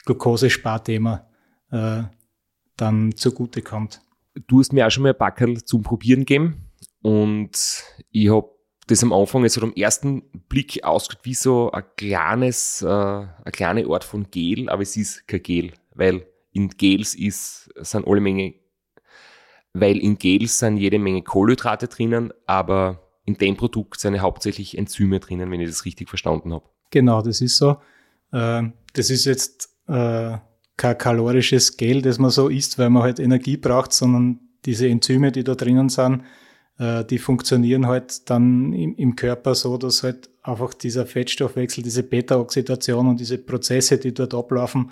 Glukosesparthema 0.05 1.28
äh, 1.71 2.03
dann 2.78 3.15
zugute 3.15 3.61
kommt. 3.61 4.01
Du 4.47 4.59
hast 4.59 4.71
mir 4.71 4.86
auch 4.86 4.91
schon 4.91 5.03
mal 5.03 5.13
ein 5.13 5.17
Backerl 5.17 5.63
zum 5.63 5.84
Probieren 5.84 6.21
gegeben 6.21 6.69
und 7.01 7.84
ich 8.11 8.30
habe 8.30 8.49
das 8.88 9.03
am 9.03 9.11
Anfang 9.11 9.43
jetzt 9.43 9.55
so 9.55 9.61
am 9.61 9.73
ersten 9.73 10.23
Blick 10.47 10.84
ausgeschaut 10.84 11.25
wie 11.25 11.34
so 11.34 11.71
ein 11.71 11.84
kleines, 11.97 12.82
äh, 12.82 12.88
eine 12.88 13.51
kleine 13.51 13.86
Art 13.88 14.03
von 14.03 14.30
Gel, 14.32 14.69
aber 14.69 14.84
es 14.84 14.95
ist 14.95 15.28
kein 15.28 15.43
Gel, 15.43 15.73
weil 15.93 16.25
in 16.53 16.69
Gels 16.69 17.13
ist, 17.13 17.69
sind 17.75 18.07
alle 18.07 18.21
Menge, 18.21 18.55
weil 19.73 19.97
in 19.97 20.17
Gels 20.17 20.59
sind 20.59 20.78
jede 20.78 20.99
Menge 20.99 21.21
Kohlenhydrate 21.21 21.88
drinnen, 21.88 22.32
aber 22.45 23.03
in 23.25 23.36
dem 23.36 23.57
Produkt 23.57 23.99
sind 23.99 24.19
hauptsächlich 24.21 24.78
Enzyme 24.78 25.19
drinnen, 25.19 25.51
wenn 25.51 25.59
ich 25.59 25.67
das 25.67 25.84
richtig 25.84 26.07
verstanden 26.07 26.53
habe. 26.53 26.65
Genau, 26.89 27.21
das 27.21 27.41
ist 27.41 27.57
so. 27.57 27.78
Äh, 28.32 28.63
das 28.93 29.09
ist 29.09 29.25
jetzt 29.25 29.69
äh, 29.88 30.38
kein 30.78 30.97
kalorisches 30.97 31.75
Gel, 31.75 32.01
das 32.01 32.19
man 32.19 32.30
so 32.30 32.49
isst, 32.49 32.78
weil 32.78 32.89
man 32.89 33.03
halt 33.03 33.19
Energie 33.19 33.57
braucht, 33.57 33.93
sondern 33.93 34.39
diese 34.65 34.88
Enzyme, 34.88 35.32
die 35.32 35.43
da 35.43 35.55
drinnen 35.55 35.89
sind, 35.89 36.23
äh, 36.78 37.03
die 37.03 37.17
funktionieren 37.17 37.88
halt 37.88 38.30
dann 38.30 38.73
im, 38.73 39.15
Körper 39.15 39.55
so, 39.55 39.78
dass 39.78 40.03
halt 40.03 40.30
einfach 40.43 40.73
dieser 40.73 41.05
Fettstoffwechsel, 41.05 41.84
diese 41.84 42.03
Beta-Oxidation 42.03 43.07
und 43.07 43.19
diese 43.19 43.39
Prozesse, 43.39 43.97
die 43.97 44.13
dort 44.13 44.34
ablaufen, 44.34 44.91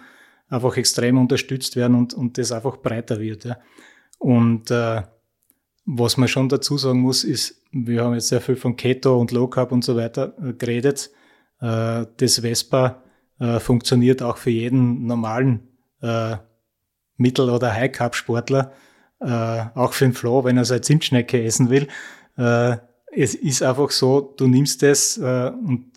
einfach 0.49 0.75
extrem 0.77 1.17
unterstützt 1.17 1.75
werden 1.75 1.95
und, 1.95 2.13
und 2.13 2.37
das 2.37 2.51
einfach 2.51 2.77
breiter 2.77 3.19
wird. 3.19 3.45
Ja. 3.45 3.57
Und 4.17 4.71
äh, 4.71 5.03
was 5.85 6.17
man 6.17 6.27
schon 6.27 6.49
dazu 6.49 6.77
sagen 6.77 7.01
muss, 7.01 7.23
ist, 7.23 7.61
wir 7.71 8.03
haben 8.03 8.15
jetzt 8.15 8.29
sehr 8.29 8.41
viel 8.41 8.55
von 8.55 8.75
Keto 8.75 9.19
und 9.19 9.31
Low 9.31 9.47
Carb 9.47 9.71
und 9.71 9.83
so 9.83 9.95
weiter 9.95 10.33
äh, 10.41 10.53
geredet. 10.53 11.11
Äh, 11.61 12.05
das 12.17 12.39
Vespa 12.39 13.03
äh, 13.39 13.59
funktioniert 13.59 14.21
auch 14.23 14.37
für 14.37 14.49
jeden 14.49 15.05
normalen 15.05 15.67
äh, 16.05 16.37
Mittel- 17.17 17.49
oder 17.49 17.73
High-Carb-Sportler, 17.73 18.71
äh, 19.19 19.65
auch 19.73 19.93
für 19.93 20.05
den 20.05 20.13
Flo, 20.13 20.43
wenn 20.43 20.57
er 20.57 20.65
seine 20.65 20.81
Zimtschnecke 20.81 21.43
essen 21.43 21.69
will. 21.69 21.87
Äh, 22.37 22.77
es 23.11 23.33
ist 23.33 23.63
einfach 23.63 23.91
so, 23.91 24.33
du 24.37 24.47
nimmst 24.47 24.83
es 24.83 25.17
äh, 25.17 25.51
und 25.51 25.91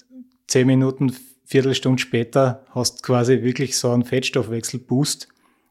zehn 0.46 0.66
Minuten, 0.66 1.14
Viertelstunde 1.44 2.00
später 2.00 2.64
hast 2.70 3.02
quasi 3.02 3.42
wirklich 3.42 3.76
so 3.76 3.90
einen 3.90 4.04
Fettstoffwechsel-Boost. 4.04 5.28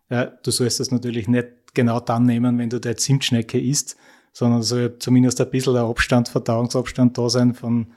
Äh, 0.09 0.27
du 0.43 0.51
sollst 0.51 0.79
das 0.79 0.91
natürlich 0.91 1.27
nicht 1.27 1.47
genau 1.73 1.99
dann 1.99 2.25
nehmen, 2.25 2.57
wenn 2.57 2.69
du 2.69 2.79
deine 2.79 2.95
Zimtschnecke 2.95 3.59
isst, 3.59 3.95
sondern 4.33 4.63
soll 4.63 4.97
zumindest 4.99 5.39
ein 5.39 5.49
bisschen 5.49 5.73
der 5.73 5.83
Abstand, 5.83 6.29
Verdauungsabstand 6.29 7.17
da 7.17 7.29
sein 7.29 7.53
von, 7.53 7.88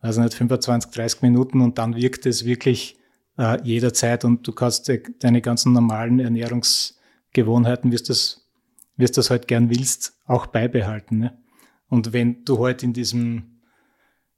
also 0.00 0.20
nicht 0.20 0.34
25, 0.34 0.90
30 0.92 1.22
Minuten 1.22 1.60
und 1.60 1.78
dann 1.78 1.96
wirkt 1.96 2.24
es 2.24 2.44
wirklich 2.44 2.97
äh, 3.38 3.60
jederzeit 3.62 4.24
und 4.24 4.46
du 4.46 4.52
kannst 4.52 4.92
deine 5.20 5.40
ganzen 5.40 5.72
normalen 5.72 6.18
Ernährungsgewohnheiten, 6.18 7.92
wirst 7.92 8.10
das, 8.10 8.46
wirst 8.96 9.16
das 9.16 9.30
halt 9.30 9.48
gern 9.48 9.70
willst, 9.70 10.18
auch 10.26 10.46
beibehalten. 10.46 11.18
Ne? 11.18 11.38
Und 11.88 12.12
wenn 12.12 12.44
du 12.44 12.64
halt 12.64 12.82
in 12.82 12.92
diesem 12.92 13.60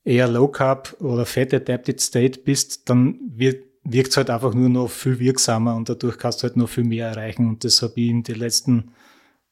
eher 0.04 0.28
Low 0.28 0.48
Carb 0.48 0.96
oder 1.00 1.26
Fat 1.26 1.52
Adapted 1.52 2.00
State 2.00 2.40
bist, 2.40 2.88
dann 2.88 3.18
wirkt 3.34 4.10
es 4.10 4.16
halt 4.16 4.30
einfach 4.30 4.54
nur 4.54 4.68
noch 4.68 4.88
viel 4.88 5.18
wirksamer 5.18 5.74
und 5.74 5.88
dadurch 5.88 6.18
kannst 6.18 6.42
du 6.42 6.44
halt 6.44 6.56
noch 6.56 6.68
viel 6.68 6.84
mehr 6.84 7.08
erreichen. 7.08 7.48
Und 7.48 7.64
das 7.64 7.82
habe 7.82 7.94
ich 7.96 8.10
in 8.10 8.22
den 8.22 8.36
letzten 8.36 8.92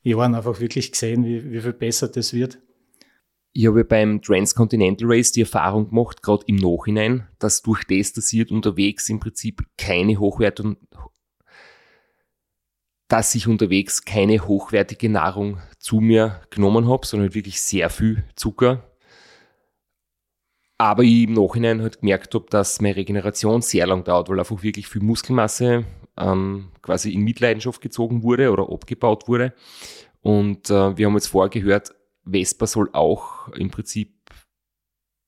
Jahren 0.02 0.34
einfach 0.34 0.60
wirklich 0.60 0.92
gesehen, 0.92 1.24
wie, 1.24 1.50
wie 1.50 1.60
viel 1.60 1.72
besser 1.72 2.08
das 2.08 2.32
wird. 2.32 2.58
Ich 3.58 3.66
habe 3.66 3.84
beim 3.84 4.22
Transcontinental 4.22 5.08
Race 5.10 5.32
die 5.32 5.40
Erfahrung 5.40 5.88
gemacht, 5.88 6.22
gerade 6.22 6.44
im 6.46 6.54
Nachhinein, 6.54 7.26
dass 7.40 7.60
durch 7.60 7.82
das, 7.82 8.12
dass 8.12 8.32
ich 8.32 8.52
unterwegs 8.52 9.08
im 9.08 9.18
Prinzip 9.18 9.66
keine 9.76 10.20
hochwertige, 10.20 10.76
dass 13.08 13.34
ich 13.34 13.48
unterwegs 13.48 14.04
keine 14.04 14.46
hochwertige 14.46 15.08
Nahrung 15.08 15.58
zu 15.80 15.96
mir 15.96 16.40
genommen 16.50 16.88
habe, 16.88 17.04
sondern 17.04 17.34
wirklich 17.34 17.60
sehr 17.60 17.90
viel 17.90 18.22
Zucker, 18.36 18.84
aber 20.78 21.02
ich 21.02 21.24
im 21.24 21.32
Nachhinein 21.32 21.82
halt 21.82 21.98
gemerkt 21.98 22.32
habe, 22.36 22.46
dass 22.50 22.80
meine 22.80 22.94
Regeneration 22.94 23.60
sehr 23.60 23.88
lang 23.88 24.04
dauert, 24.04 24.28
weil 24.28 24.38
einfach 24.38 24.62
wirklich 24.62 24.86
viel 24.86 25.02
Muskelmasse 25.02 25.84
ähm, 26.16 26.68
quasi 26.80 27.12
in 27.12 27.22
Mitleidenschaft 27.22 27.80
gezogen 27.80 28.22
wurde 28.22 28.52
oder 28.52 28.70
abgebaut 28.70 29.26
wurde. 29.26 29.52
Und 30.20 30.70
äh, 30.70 30.96
wir 30.96 31.06
haben 31.06 31.14
jetzt 31.14 31.26
vorher 31.26 31.50
gehört, 31.50 31.97
Vespa 32.30 32.66
soll 32.66 32.90
auch 32.92 33.48
im 33.48 33.70
Prinzip 33.70 34.14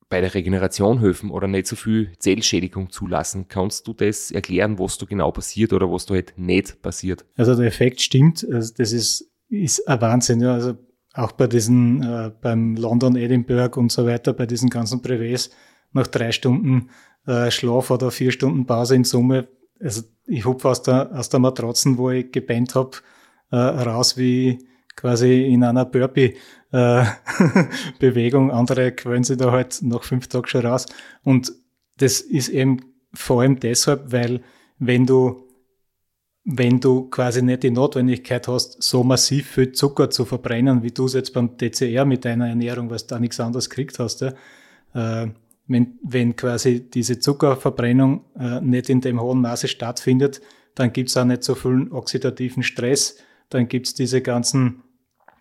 bei 0.09 0.21
der 0.21 0.35
Regeneration 0.35 0.99
helfen 0.99 1.31
oder 1.31 1.47
nicht 1.47 1.69
so 1.69 1.77
viel 1.77 2.13
Zellschädigung 2.19 2.91
zulassen. 2.91 3.47
Kannst 3.49 3.87
du 3.87 3.93
das 3.93 4.33
erklären, 4.33 4.79
was 4.79 4.99
da 4.99 5.07
genau 5.07 5.31
passiert 5.31 5.73
oder 5.73 5.91
was 5.91 6.07
da 6.07 6.15
halt 6.15 6.35
nicht 6.37 6.83
passiert? 6.83 7.25
Also 7.37 7.55
der 7.55 7.67
Effekt 7.67 8.03
stimmt. 8.03 8.45
Also 8.51 8.75
das 8.77 8.93
ist, 8.93 9.31
ist 9.49 9.87
ein 9.87 10.01
Wahnsinn. 10.01 10.41
Ja. 10.41 10.55
Also 10.55 10.75
auch 11.15 11.33
bei 11.33 11.47
diesen, 11.47 12.03
äh, 12.03 12.33
beim 12.41 12.77
London, 12.77 13.17
Edinburgh 13.17 13.79
und 13.79 13.93
so 13.93 14.05
weiter, 14.05 14.33
bei 14.33 14.47
diesen 14.47 14.69
ganzen 14.69 15.01
Brevets, 15.01 15.51
nach 15.93 16.09
drei 16.09 16.33
Stunden 16.33 16.91
äh, 17.27 17.51
Schlaf 17.51 17.91
oder 17.91 18.11
vier 18.11 18.33
Stunden 18.33 18.67
Pause 18.67 18.97
in 18.97 19.05
Summe, 19.05 19.49
also 19.81 20.03
ich 20.27 20.45
hupfe 20.45 20.69
aus 20.69 20.83
der, 20.83 21.11
aus 21.13 21.29
der 21.29 21.41
Matratzen, 21.41 21.99
wo 21.99 22.11
ich 22.11 22.31
gebannt 22.31 22.75
habe, 22.75 22.99
äh, 23.51 23.57
raus 23.57 24.17
wie 24.17 24.59
quasi 24.97 25.47
in 25.47 25.63
einer 25.65 25.85
Burpee-Bewegung. 25.85 28.51
Äh, 28.51 28.53
Andere 28.53 28.93
quälen 28.93 29.25
sich 29.25 29.39
da 29.39 29.53
halt 29.53 29.83
nach 29.83 30.03
fünf 30.03 30.29
Tagen 30.29 30.47
schon 30.47 30.67
raus. 30.67 30.87
Und 31.23 31.53
das 31.97 32.21
ist 32.21 32.49
eben 32.49 32.81
vor 33.13 33.43
allem 33.43 33.61
deshalb, 33.61 34.13
weil 34.13 34.41
wenn 34.79 35.05
du 35.07 35.51
wenn 36.45 36.81
du 36.81 37.09
quasi 37.11 37.43
nicht 37.43 37.63
die 37.63 37.71
Notwendigkeit 37.71 38.49
hast, 38.49 38.83
so 38.83 39.05
massiv 39.05 39.51
viel 39.51 39.73
Zucker 39.73 40.11
zu 40.11 40.25
verbrennen, 40.25 40.83
wie 40.83 40.91
du 40.91 41.05
es 41.05 41.13
jetzt 41.13 41.35
beim 41.35 41.57
DCR 41.57 42.05
mit 42.05 42.25
deiner 42.25 42.49
Ernährung, 42.49 42.91
was 42.91 43.07
du 43.07 43.15
da 43.15 43.21
nichts 43.21 43.41
anderes 43.41 43.69
gekriegt 43.69 43.99
hast. 43.99 44.23
Ja? 44.23 44.33
Äh, 44.95 45.29
wenn, 45.67 45.99
wenn 46.03 46.35
quasi 46.35 46.91
diese 46.91 47.21
Zuckerverbrennung 47.21 48.25
äh, 48.39 48.61
nicht 48.61 48.89
in 48.89 49.01
dem 49.01 49.21
hohen 49.21 49.41
Maße 49.41 49.69
stattfindet, 49.69 50.41
dann 50.75 50.93
gibt 50.93 51.11
es 51.11 51.17
auch 51.17 51.25
nicht 51.25 51.45
so 51.45 51.55
viel 51.55 51.89
oxidativen 51.93 52.63
Stress, 52.63 53.19
dann 53.51 53.69
gibt 53.69 53.89
es 53.89 53.95
diese 53.95 54.23
ganzen 54.23 54.83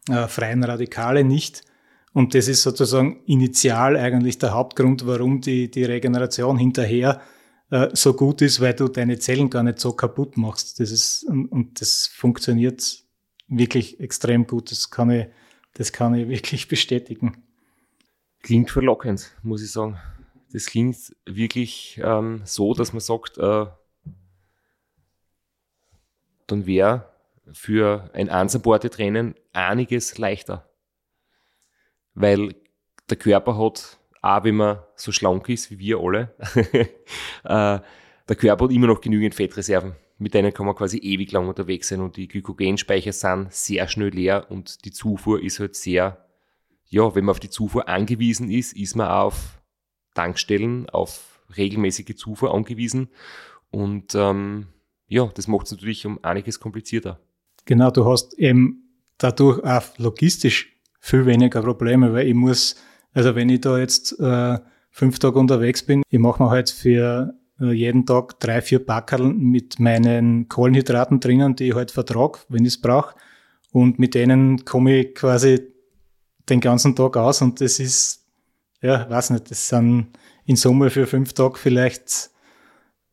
äh, 0.10 0.28
freien 0.28 0.64
Radikale 0.64 1.24
nicht. 1.24 1.64
Und 2.12 2.34
das 2.34 2.48
ist 2.48 2.64
sozusagen 2.64 3.24
initial 3.26 3.96
eigentlich 3.96 4.40
der 4.40 4.54
Hauptgrund, 4.54 5.06
warum 5.06 5.42
die, 5.42 5.70
die 5.70 5.84
Regeneration 5.84 6.58
hinterher 6.58 7.22
äh, 7.70 7.90
so 7.94 8.14
gut 8.14 8.42
ist, 8.42 8.60
weil 8.60 8.74
du 8.74 8.88
deine 8.88 9.20
Zellen 9.20 9.50
gar 9.50 9.64
nicht 9.64 9.80
so 9.80 9.94
kaputt 9.94 10.36
machst. 10.36 10.80
Das 10.80 10.92
ist, 10.92 11.24
und, 11.24 11.46
und 11.48 11.82
das 11.82 12.08
funktioniert 12.08 13.04
wirklich 13.48 14.00
extrem 14.00 14.48
gut. 14.48 14.72
Das 14.72 14.90
kann 14.90 15.12
ich, 15.12 15.28
das 15.76 15.92
kann 15.92 16.16
ich 16.16 16.28
wirklich 16.30 16.68
bestätigen. 16.68 17.44
Klingt 18.42 18.72
verlockend, 18.72 19.32
muss 19.44 19.62
ich 19.62 19.72
sagen. 19.72 19.98
Das 20.52 20.66
klingt 20.66 20.98
wirklich 21.26 22.02
ähm, 22.04 22.42
so, 22.44 22.74
dass 22.74 22.92
man 22.92 23.02
sagt, 23.02 23.38
äh, 23.38 23.68
dann 26.48 26.66
wäre 26.66 27.09
für 27.54 28.10
ein 28.14 28.30
Ansupported-Rennen 28.30 29.36
einiges 29.54 30.18
leichter. 30.18 30.70
Weil 32.14 32.56
der 33.10 33.18
Körper 33.18 33.58
hat 33.58 34.00
auch 34.22 34.44
wenn 34.44 34.56
man 34.56 34.80
so 34.96 35.12
schlank 35.12 35.48
ist 35.50 35.72
wie 35.72 35.80
wir 35.80 36.00
alle, 36.00 36.36
äh, 37.44 37.80
der 38.30 38.36
Körper 38.36 38.66
hat 38.66 38.72
immer 38.72 38.88
noch 38.88 39.02
genügend 39.02 39.36
Fettreserven. 39.36 39.96
Mit 40.18 40.34
denen 40.34 40.54
kann 40.54 40.66
man 40.66 40.76
quasi 40.76 40.98
ewig 40.98 41.32
lang 41.32 41.48
unterwegs 41.48 41.88
sein 41.88 42.02
und 42.02 42.18
die 42.18 42.28
Glykogenspeicher 42.28 43.14
sind 43.14 43.54
sehr 43.54 43.88
schnell 43.88 44.10
leer 44.10 44.48
und 44.50 44.84
die 44.84 44.92
Zufuhr 44.92 45.42
ist 45.42 45.60
halt 45.60 45.76
sehr, 45.76 46.26
ja, 46.88 47.16
wenn 47.16 47.24
man 47.24 47.32
auf 47.32 47.40
die 47.40 47.50
Zufuhr 47.50 47.88
angewiesen 47.88 48.52
ist, 48.52 48.76
ist 48.76 48.96
man 48.96 49.08
auf 49.08 49.62
Tankstellen, 50.16 50.90
auf 50.90 51.42
regelmäßige 51.56 52.16
Zufuhr 52.16 52.54
angewiesen 52.54 53.10
und 53.72 54.14
ähm, 54.14 54.68
ja, 55.08 55.26
das 55.28 55.48
macht 55.48 55.68
es 55.68 55.72
natürlich 55.72 56.06
um 56.06 56.24
einiges 56.24 56.60
komplizierter. 56.60 57.20
Genau, 57.70 57.92
du 57.92 58.04
hast 58.06 58.34
eben 58.40 58.90
dadurch 59.20 59.64
auch 59.64 59.84
logistisch 59.98 60.76
viel 61.00 61.28
weniger 61.28 61.62
Probleme, 61.62 62.14
weil 62.14 62.28
ich 62.28 62.34
muss 62.34 62.76
also 63.14 63.36
wenn 63.36 63.50
ich 63.50 63.62
da 63.62 63.78
jetzt 63.78 64.20
äh, 64.20 64.60
fünf 64.92 65.20
Tage 65.20 65.40
unterwegs 65.40 65.84
bin, 65.84 66.04
ich 66.10 66.20
mache 66.20 66.44
mir 66.44 66.50
halt 66.50 66.70
für 66.70 67.34
äh, 67.60 67.72
jeden 67.72 68.06
Tag 68.06 68.40
drei, 68.40 68.62
vier 68.62 68.86
Packerl 68.86 69.34
mit 69.34 69.80
meinen 69.80 70.48
Kohlenhydraten 70.48 71.20
drinnen, 71.20 71.56
die 71.56 71.70
ich 71.70 71.76
halt 71.76 71.92
vertrag, 71.92 72.40
wenn 72.50 72.66
ich 72.66 72.74
es 72.74 72.82
brauche. 72.82 73.16
Und 73.72 74.00
mit 74.00 74.16
denen 74.16 74.66
komme 74.66 75.00
ich 75.00 75.16
quasi 75.16 75.62
den 76.50 76.60
ganzen 76.60 76.96
Tag 76.96 77.18
aus 77.18 77.42
und 77.42 77.62
das 77.62 77.80
ist, 77.80 78.26
ja, 78.82 79.10
weiß 79.10 79.32
nicht, 79.32 79.52
das 79.52 79.68
sind 79.68 80.08
in 80.46 80.56
Summe 80.56 80.90
für 80.90 81.06
fünf 81.06 81.34
Tage 81.34 81.58
vielleicht 81.58 82.32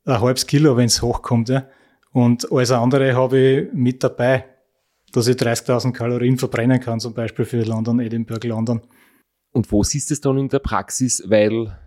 ein 0.04 0.20
halbes 0.20 0.46
Kilo, 0.46 0.76
wenn 0.76 0.86
es 0.86 1.02
hochkommt. 1.02 1.48
Ja. 1.48 1.68
Und 2.16 2.50
alles 2.50 2.70
andere 2.70 3.14
habe 3.14 3.38
ich 3.38 3.72
mit 3.74 4.02
dabei, 4.02 4.46
dass 5.12 5.28
ich 5.28 5.36
30.000 5.36 5.92
Kalorien 5.92 6.38
verbrennen 6.38 6.80
kann, 6.80 6.98
zum 6.98 7.12
Beispiel 7.12 7.44
für 7.44 7.60
London, 7.62 8.00
Edinburgh, 8.00 8.48
London. 8.48 8.80
Und 9.52 9.70
wo 9.70 9.82
siehst 9.82 10.08
du 10.08 10.14
es 10.14 10.22
dann 10.22 10.38
in 10.38 10.48
der 10.48 10.60
Praxis? 10.60 11.22
Weil 11.26 11.78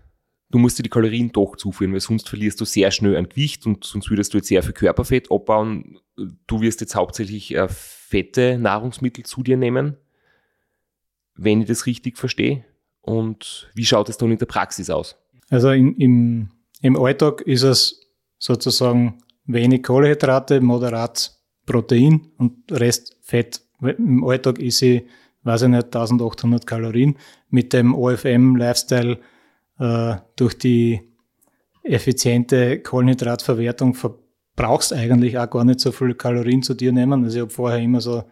du 0.48 0.58
musst 0.60 0.78
dir 0.78 0.84
die 0.84 0.88
Kalorien 0.88 1.32
doch 1.32 1.56
zuführen, 1.56 1.92
weil 1.92 1.98
sonst 1.98 2.28
verlierst 2.28 2.60
du 2.60 2.64
sehr 2.64 2.92
schnell 2.92 3.16
an 3.16 3.28
Gewicht 3.28 3.66
und 3.66 3.82
sonst 3.82 4.08
würdest 4.08 4.32
du 4.32 4.38
jetzt 4.38 4.46
sehr 4.46 4.62
viel 4.62 4.72
Körperfett 4.72 5.32
abbauen. 5.32 5.98
Du 6.46 6.60
wirst 6.60 6.80
jetzt 6.80 6.94
hauptsächlich 6.94 7.52
äh, 7.56 7.66
fette 7.68 8.56
Nahrungsmittel 8.56 9.24
zu 9.24 9.42
dir 9.42 9.56
nehmen, 9.56 9.96
wenn 11.34 11.62
ich 11.62 11.66
das 11.66 11.86
richtig 11.86 12.16
verstehe. 12.16 12.64
Und 13.00 13.68
wie 13.74 13.84
schaut 13.84 14.08
es 14.08 14.16
dann 14.16 14.30
in 14.30 14.38
der 14.38 14.46
Praxis 14.46 14.90
aus? 14.90 15.16
Also 15.48 15.70
in, 15.70 15.96
im, 15.96 16.50
im 16.82 16.96
Alltag 16.96 17.40
ist 17.40 17.64
es 17.64 18.08
sozusagen 18.38 19.18
wenig 19.52 19.82
Kohlenhydrate, 19.82 20.60
moderat 20.60 21.36
Protein 21.66 22.28
und 22.38 22.70
Rest 22.70 23.16
Fett. 23.20 23.62
Im 23.80 24.24
Alltag 24.24 24.58
ist 24.58 24.82
ich 24.82 25.04
weiß 25.42 25.62
ich 25.62 25.68
nicht, 25.68 25.86
1800 25.86 26.66
Kalorien. 26.66 27.16
Mit 27.48 27.72
dem 27.72 27.94
OFM-Lifestyle 27.94 29.18
äh, 29.78 30.16
durch 30.36 30.58
die 30.58 31.00
effiziente 31.82 32.80
Kohlenhydratverwertung 32.80 33.94
verbrauchst 33.94 34.92
eigentlich 34.92 35.38
auch 35.38 35.48
gar 35.48 35.64
nicht 35.64 35.80
so 35.80 35.92
viele 35.92 36.14
Kalorien 36.14 36.62
zu 36.62 36.74
dir 36.74 36.92
nehmen. 36.92 37.24
Also 37.24 37.36
ich 37.36 37.42
habe 37.42 37.50
vorher 37.50 37.78
immer 37.78 38.00
so 38.00 38.24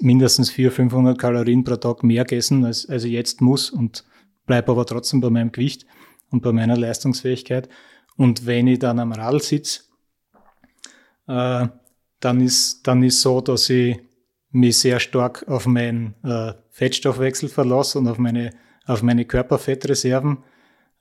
mindestens 0.00 0.50
400, 0.50 0.76
500 0.76 1.18
Kalorien 1.18 1.62
pro 1.62 1.76
Tag 1.76 2.02
mehr 2.02 2.24
gegessen, 2.24 2.64
als, 2.64 2.88
als 2.88 3.04
ich 3.04 3.12
jetzt 3.12 3.40
muss 3.40 3.70
und 3.70 4.04
bleibe 4.46 4.72
aber 4.72 4.86
trotzdem 4.86 5.20
bei 5.20 5.30
meinem 5.30 5.52
Gewicht 5.52 5.86
und 6.30 6.42
bei 6.42 6.52
meiner 6.52 6.76
Leistungsfähigkeit. 6.76 7.68
Und 8.16 8.46
wenn 8.46 8.66
ich 8.66 8.78
dann 8.78 8.98
am 8.98 9.12
Radl 9.12 9.40
sitze, 9.40 9.82
äh, 11.28 11.66
dann 12.20 12.40
ist 12.40 12.86
dann 12.86 13.02
ist 13.02 13.20
so, 13.20 13.40
dass 13.40 13.68
ich 13.70 13.98
mich 14.50 14.78
sehr 14.78 15.00
stark 15.00 15.46
auf 15.48 15.66
meinen 15.66 16.14
äh, 16.22 16.52
Fettstoffwechsel 16.70 17.48
verlasse 17.48 17.98
und 17.98 18.08
auf 18.08 18.18
meine, 18.18 18.50
auf 18.86 19.02
meine 19.02 19.24
Körperfettreserven 19.24 20.38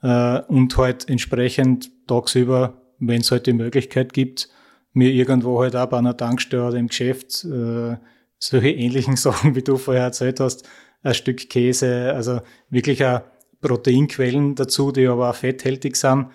äh, 0.02 0.40
und 0.42 0.76
halt 0.78 1.08
entsprechend 1.08 1.92
tagsüber, 2.08 2.82
wenn 3.00 3.22
es 3.22 3.32
halt 3.32 3.46
die 3.46 3.54
Möglichkeit 3.54 4.14
gibt, 4.14 4.50
mir 4.94 5.12
irgendwo 5.12 5.62
halt 5.62 5.76
auch 5.76 5.88
bei 5.88 5.98
einer 5.98 6.18
Tankstelle 6.18 6.68
oder 6.68 6.78
im 6.78 6.88
Geschäft 6.88 7.46
äh, 7.46 7.98
solche 8.40 8.70
ähnlichen 8.70 9.16
Sachen, 9.18 9.56
wie 9.56 9.64
du 9.64 9.78
vorher 9.78 10.04
erzählt 10.04 10.40
hast, 10.40 10.68
ein 11.04 11.14
Stück 11.14 11.50
Käse, 11.50 12.12
also 12.14 12.42
wirklich 12.70 13.06
auch 13.06 13.22
Proteinquellen 13.62 14.56
dazu, 14.56 14.92
die 14.92 15.08
aber 15.08 15.30
auch 15.30 15.36
fetthältig 15.36 15.96
sind, 15.96 16.28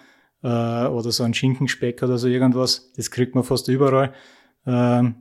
äh, 0.42 0.86
oder 0.86 1.10
so 1.10 1.24
ein 1.24 1.34
Schinkenspeck 1.34 2.02
oder 2.02 2.18
so 2.18 2.28
irgendwas, 2.28 2.92
das 2.96 3.10
kriegt 3.10 3.34
man 3.34 3.44
fast 3.44 3.68
überall. 3.68 4.12
Ähm, 4.66 5.16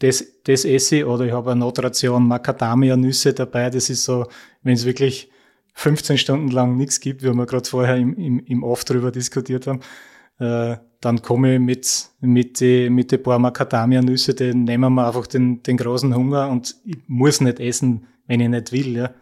das, 0.00 0.24
das 0.44 0.64
esse 0.64 0.96
ich, 0.96 1.04
oder 1.04 1.26
ich 1.26 1.32
habe 1.32 1.52
eine 1.52 1.60
Notration 1.60 2.26
Macadamia-Nüsse 2.26 3.34
dabei, 3.34 3.70
das 3.70 3.90
ist 3.90 4.04
so, 4.04 4.26
wenn 4.62 4.74
es 4.74 4.86
wirklich 4.86 5.30
15 5.74 6.18
Stunden 6.18 6.48
lang 6.48 6.76
nichts 6.76 7.00
gibt, 7.00 7.22
wie 7.22 7.32
wir 7.32 7.46
gerade 7.46 7.68
vorher 7.68 7.96
im, 7.96 8.14
im, 8.14 8.40
im 8.40 8.62
Off 8.62 8.84
drüber 8.84 9.10
diskutiert 9.10 9.66
haben, 9.66 9.80
äh, 10.38 10.76
dann 11.00 11.22
komme 11.22 11.54
ich 11.54 11.60
mit, 11.60 12.10
mit 12.20 12.60
die, 12.60 12.90
mit 12.90 13.12
die 13.12 13.18
paar 13.18 13.38
Macadamia-Nüsse, 13.38 14.34
den 14.34 14.64
nehmen 14.64 14.94
wir 14.94 15.06
einfach 15.06 15.26
den, 15.26 15.62
den 15.62 15.76
großen 15.76 16.14
Hunger 16.14 16.48
und 16.48 16.76
ich 16.84 16.98
muss 17.06 17.40
nicht 17.40 17.60
essen, 17.60 18.06
wenn 18.26 18.40
ich 18.40 18.48
nicht 18.48 18.72
will, 18.72 18.96
ja. 18.96 19.14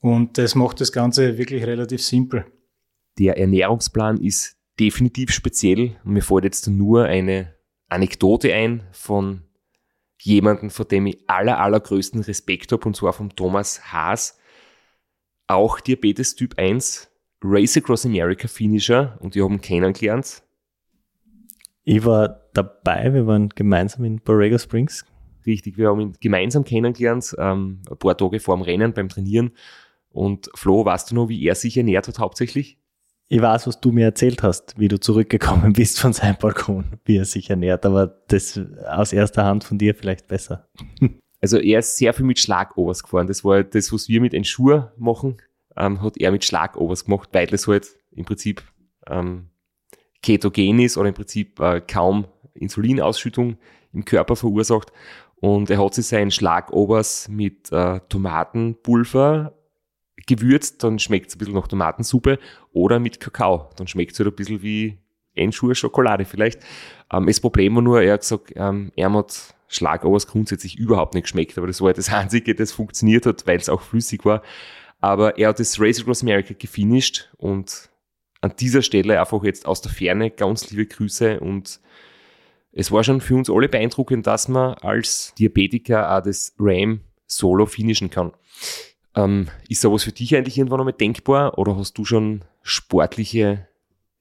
Und 0.00 0.38
das 0.38 0.54
macht 0.54 0.80
das 0.80 0.92
Ganze 0.92 1.38
wirklich 1.38 1.66
relativ 1.66 2.02
simpel. 2.02 2.46
Der 3.18 3.36
Ernährungsplan 3.36 4.18
ist 4.18 4.57
definitiv 4.78 5.30
speziell. 5.32 5.96
Mir 6.04 6.22
fällt 6.22 6.44
jetzt 6.44 6.68
nur 6.68 7.04
eine 7.04 7.54
Anekdote 7.88 8.52
ein 8.52 8.86
von 8.92 9.42
jemandem, 10.20 10.70
vor 10.70 10.84
dem 10.84 11.06
ich 11.06 11.28
aller, 11.28 11.58
allergrößten 11.60 12.22
Respekt 12.22 12.72
habe, 12.72 12.84
und 12.84 12.96
zwar 12.96 13.12
vom 13.12 13.34
Thomas 13.34 13.92
Haas. 13.92 14.38
Auch 15.46 15.80
Diabetes 15.80 16.34
Typ 16.34 16.58
1, 16.58 17.10
Race 17.42 17.76
Across 17.76 18.06
America 18.06 18.48
Finisher 18.48 19.16
und 19.20 19.34
die 19.34 19.42
haben 19.42 19.60
kennengelernt. 19.60 20.42
Ich 21.84 22.04
war 22.04 22.48
dabei, 22.52 23.14
wir 23.14 23.26
waren 23.26 23.48
gemeinsam 23.50 24.04
in 24.04 24.20
Borrego 24.20 24.58
Springs. 24.58 25.06
Richtig, 25.46 25.78
wir 25.78 25.88
haben 25.88 26.00
ihn 26.00 26.16
gemeinsam 26.20 26.64
kennengelernt, 26.64 27.34
ähm, 27.38 27.80
ein 27.88 27.96
paar 27.96 28.16
Tage 28.16 28.40
vor 28.40 28.56
dem 28.56 28.62
Rennen 28.62 28.92
beim 28.92 29.08
Trainieren. 29.08 29.52
Und 30.10 30.50
Flo, 30.54 30.84
weißt 30.84 31.10
du 31.10 31.14
noch, 31.14 31.28
wie 31.28 31.46
er 31.46 31.54
sich 31.54 31.76
ernährt 31.76 32.08
hat 32.08 32.18
hauptsächlich? 32.18 32.78
Ich 33.30 33.42
weiß, 33.42 33.66
was 33.66 33.80
du 33.80 33.92
mir 33.92 34.06
erzählt 34.06 34.42
hast, 34.42 34.78
wie 34.78 34.88
du 34.88 34.98
zurückgekommen 34.98 35.72
bist 35.74 36.00
von 36.00 36.12
seinem 36.12 36.36
Balkon, 36.36 36.84
wie 37.04 37.18
er 37.18 37.26
sich 37.26 37.50
ernährt, 37.50 37.84
aber 37.84 38.06
das 38.28 38.58
aus 38.88 39.12
erster 39.12 39.44
Hand 39.44 39.64
von 39.64 39.78
dir 39.78 39.94
vielleicht 39.94 40.28
besser. 40.28 40.68
Also 41.40 41.58
er 41.58 41.78
ist 41.78 41.96
sehr 41.96 42.12
viel 42.14 42.26
mit 42.26 42.40
Schlagobers 42.40 43.04
gefahren. 43.04 43.28
Das 43.28 43.44
war 43.44 43.62
das, 43.62 43.92
was 43.92 44.08
wir 44.08 44.20
mit 44.20 44.34
Ensure 44.34 44.92
machen, 44.96 45.36
ähm, 45.76 46.02
hat 46.02 46.16
er 46.18 46.32
mit 46.32 46.44
Schlagobers 46.44 47.04
gemacht, 47.04 47.28
weil 47.30 47.46
das 47.46 47.68
halt 47.68 47.86
im 48.10 48.24
Prinzip 48.24 48.60
ähm, 49.06 49.48
ketogen 50.20 50.80
ist 50.80 50.96
oder 50.96 51.10
im 51.10 51.14
Prinzip 51.14 51.60
äh, 51.60 51.80
kaum 51.80 52.26
Insulinausschüttung 52.54 53.56
im 53.92 54.04
Körper 54.04 54.34
verursacht. 54.34 54.90
Und 55.36 55.70
er 55.70 55.80
hat 55.80 55.94
sich 55.94 56.06
seinen 56.06 56.32
Schlagobers 56.32 57.28
mit 57.28 57.70
äh, 57.70 58.00
Tomatenpulver 58.08 59.54
gewürzt, 60.26 60.82
dann 60.82 60.98
schmeckt 60.98 61.28
es 61.28 61.36
ein 61.36 61.38
bisschen 61.38 61.54
nach 61.54 61.68
Tomatensuppe 61.68 62.38
oder 62.72 62.98
mit 62.98 63.20
Kakao, 63.20 63.70
dann 63.76 63.86
schmeckt 63.86 64.12
es 64.12 64.18
halt 64.18 64.28
ein 64.28 64.36
bisschen 64.36 64.62
wie 64.62 64.98
Ensure 65.34 65.74
Schokolade 65.74 66.24
vielleicht. 66.24 66.60
Ähm, 67.12 67.26
das 67.26 67.40
Problem 67.40 67.74
war 67.74 67.82
nur, 67.82 68.02
er 68.02 68.14
hat 68.14 68.20
gesagt, 68.20 68.52
ähm, 68.56 68.92
er 68.96 69.12
hat 69.12 69.54
Schlagobers 69.68 70.26
grundsätzlich 70.26 70.76
überhaupt 70.76 71.14
nicht 71.14 71.24
geschmeckt, 71.24 71.58
aber 71.58 71.66
das 71.66 71.80
war 71.80 71.88
halt 71.88 71.98
das 71.98 72.08
Einzige, 72.12 72.54
das 72.54 72.72
funktioniert 72.72 73.26
hat, 73.26 73.46
weil 73.46 73.58
es 73.58 73.68
auch 73.68 73.82
flüssig 73.82 74.24
war. 74.24 74.42
Aber 75.00 75.38
er 75.38 75.50
hat 75.50 75.60
das 75.60 75.80
Race 75.80 76.00
Across 76.00 76.22
America 76.22 76.54
gefinisht 76.58 77.30
und 77.36 77.88
an 78.40 78.52
dieser 78.58 78.82
Stelle 78.82 79.20
einfach 79.20 79.42
jetzt 79.44 79.66
aus 79.66 79.80
der 79.80 79.92
Ferne 79.92 80.30
ganz 80.30 80.70
liebe 80.70 80.86
Grüße 80.86 81.40
und 81.40 81.80
es 82.72 82.92
war 82.92 83.02
schon 83.02 83.20
für 83.20 83.34
uns 83.34 83.50
alle 83.50 83.68
beeindruckend, 83.68 84.26
dass 84.26 84.48
man 84.48 84.74
als 84.74 85.34
Diabetiker 85.38 86.16
auch 86.16 86.22
das 86.22 86.54
RAM 86.58 87.00
solo 87.26 87.66
finishen 87.66 88.10
kann. 88.10 88.32
Ähm, 89.14 89.48
ist 89.68 89.80
sowas 89.80 90.04
für 90.04 90.12
dich 90.12 90.36
eigentlich 90.36 90.58
irgendwann 90.58 90.80
einmal 90.80 90.92
denkbar 90.92 91.58
oder 91.58 91.76
hast 91.76 91.98
du 91.98 92.04
schon 92.04 92.44
sportliche 92.62 93.66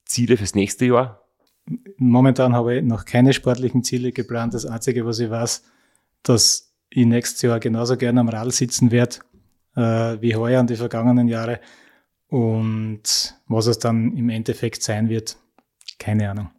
Ziele 0.06 0.38
fürs 0.38 0.56
nächste 0.56 0.86
Jahr? 0.86 1.24
Momentan 1.98 2.54
habe 2.54 2.78
ich 2.78 2.84
noch 2.84 3.06
keine 3.06 3.34
sportlichen 3.34 3.84
Ziele 3.84 4.12
geplant. 4.12 4.54
Das 4.54 4.66
Einzige, 4.66 5.06
was 5.06 5.20
ich 5.20 5.30
weiß, 5.30 5.64
dass 6.24 6.74
ich 6.90 7.06
nächstes 7.06 7.42
Jahr 7.42 7.60
genauso 7.60 7.98
gerne 7.98 8.22
am 8.22 8.30
Rad 8.30 8.52
sitzen 8.54 8.92
werde, 8.92 9.18
äh, 9.76 10.22
wie 10.22 10.36
heuer 10.36 10.62
und 10.62 10.70
die 10.70 10.78
vergangenen 10.78 11.28
Jahre. 11.28 11.60
Und 12.30 13.36
was 13.48 13.68
es 13.68 13.80
dann 13.80 14.16
im 14.16 14.30
Endeffekt 14.30 14.84
sein 14.84 15.10
wird, 15.10 15.38
keine 16.00 16.30
Ahnung. 16.30 16.50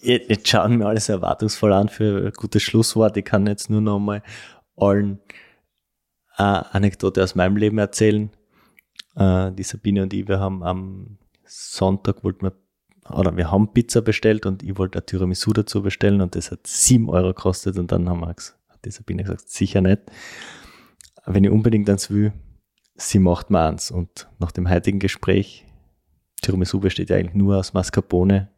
Jetzt 0.00 0.48
schauen 0.48 0.78
wir 0.78 0.86
alles 0.86 1.08
erwartungsvoll 1.08 1.72
an 1.72 1.88
für 1.88 2.26
ein 2.26 2.32
gutes 2.32 2.62
Schlusswort. 2.62 3.16
Ich 3.16 3.24
kann 3.24 3.46
jetzt 3.46 3.70
nur 3.70 3.80
noch 3.80 3.98
mal 3.98 4.22
allen 4.76 5.20
eine 6.42 6.74
Anekdote 6.74 7.22
aus 7.22 7.34
meinem 7.34 7.56
Leben 7.56 7.78
erzählen. 7.78 8.30
Äh, 9.16 9.52
die 9.52 9.62
Sabine 9.62 10.02
und 10.02 10.12
ich, 10.12 10.28
wir 10.28 10.40
haben 10.40 10.62
am 10.62 11.18
Sonntag 11.44 12.24
wollten 12.24 12.46
wir, 12.46 12.52
oder 13.10 13.36
wir 13.36 13.50
haben 13.50 13.72
Pizza 13.72 14.00
bestellt 14.00 14.46
und 14.46 14.62
ich 14.62 14.78
wollte 14.78 15.00
ein 15.00 15.06
Tiramisu 15.06 15.52
dazu 15.52 15.82
bestellen 15.82 16.20
und 16.20 16.34
das 16.34 16.50
hat 16.50 16.66
sieben 16.66 17.10
Euro 17.10 17.28
gekostet 17.28 17.78
und 17.78 17.92
dann 17.92 18.08
haben 18.08 18.20
wir, 18.20 18.28
hat 18.28 18.84
die 18.84 18.90
Sabine 18.90 19.24
gesagt, 19.24 19.48
sicher 19.48 19.80
nicht. 19.80 20.00
Wenn 21.26 21.44
ich 21.44 21.50
unbedingt 21.50 21.88
eins 21.90 22.10
will, 22.10 22.32
sie 22.94 23.18
macht 23.18 23.50
mir 23.50 23.60
eins. 23.60 23.90
Und 23.90 24.28
nach 24.38 24.52
dem 24.52 24.68
heutigen 24.68 24.98
Gespräch, 24.98 25.66
Tiramisu 26.40 26.80
besteht 26.80 27.10
ja 27.10 27.16
eigentlich 27.16 27.34
nur 27.34 27.58
aus 27.58 27.72
Mascarpone. 27.74 28.48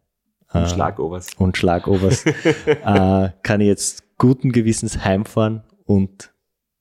Und 0.52 0.62
äh, 0.62 0.68
Schlagobers. 0.68 1.34
Und 1.36 1.56
Schlagobers. 1.56 2.24
äh, 2.66 3.30
kann 3.42 3.60
ich 3.60 3.66
jetzt 3.66 4.04
guten 4.18 4.52
Gewissens 4.52 5.04
heimfahren 5.04 5.64
und 5.84 6.33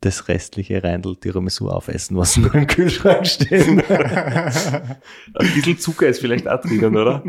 das 0.06 0.28
restliche 0.28 0.84
Reindl 0.84 1.16
Tiramisu 1.16 1.70
aufessen, 1.70 2.18
was 2.18 2.38
nur 2.38 2.54
im 2.54 2.68
Kühlschrank 2.68 3.26
steht. 3.26 3.68
Ein 3.90 4.96
bisschen 5.34 5.80
Zucker 5.80 6.08
ist 6.08 6.20
vielleicht 6.20 6.48
auch 6.48 6.62
drinnen, 6.62 6.96
oder? 6.96 7.24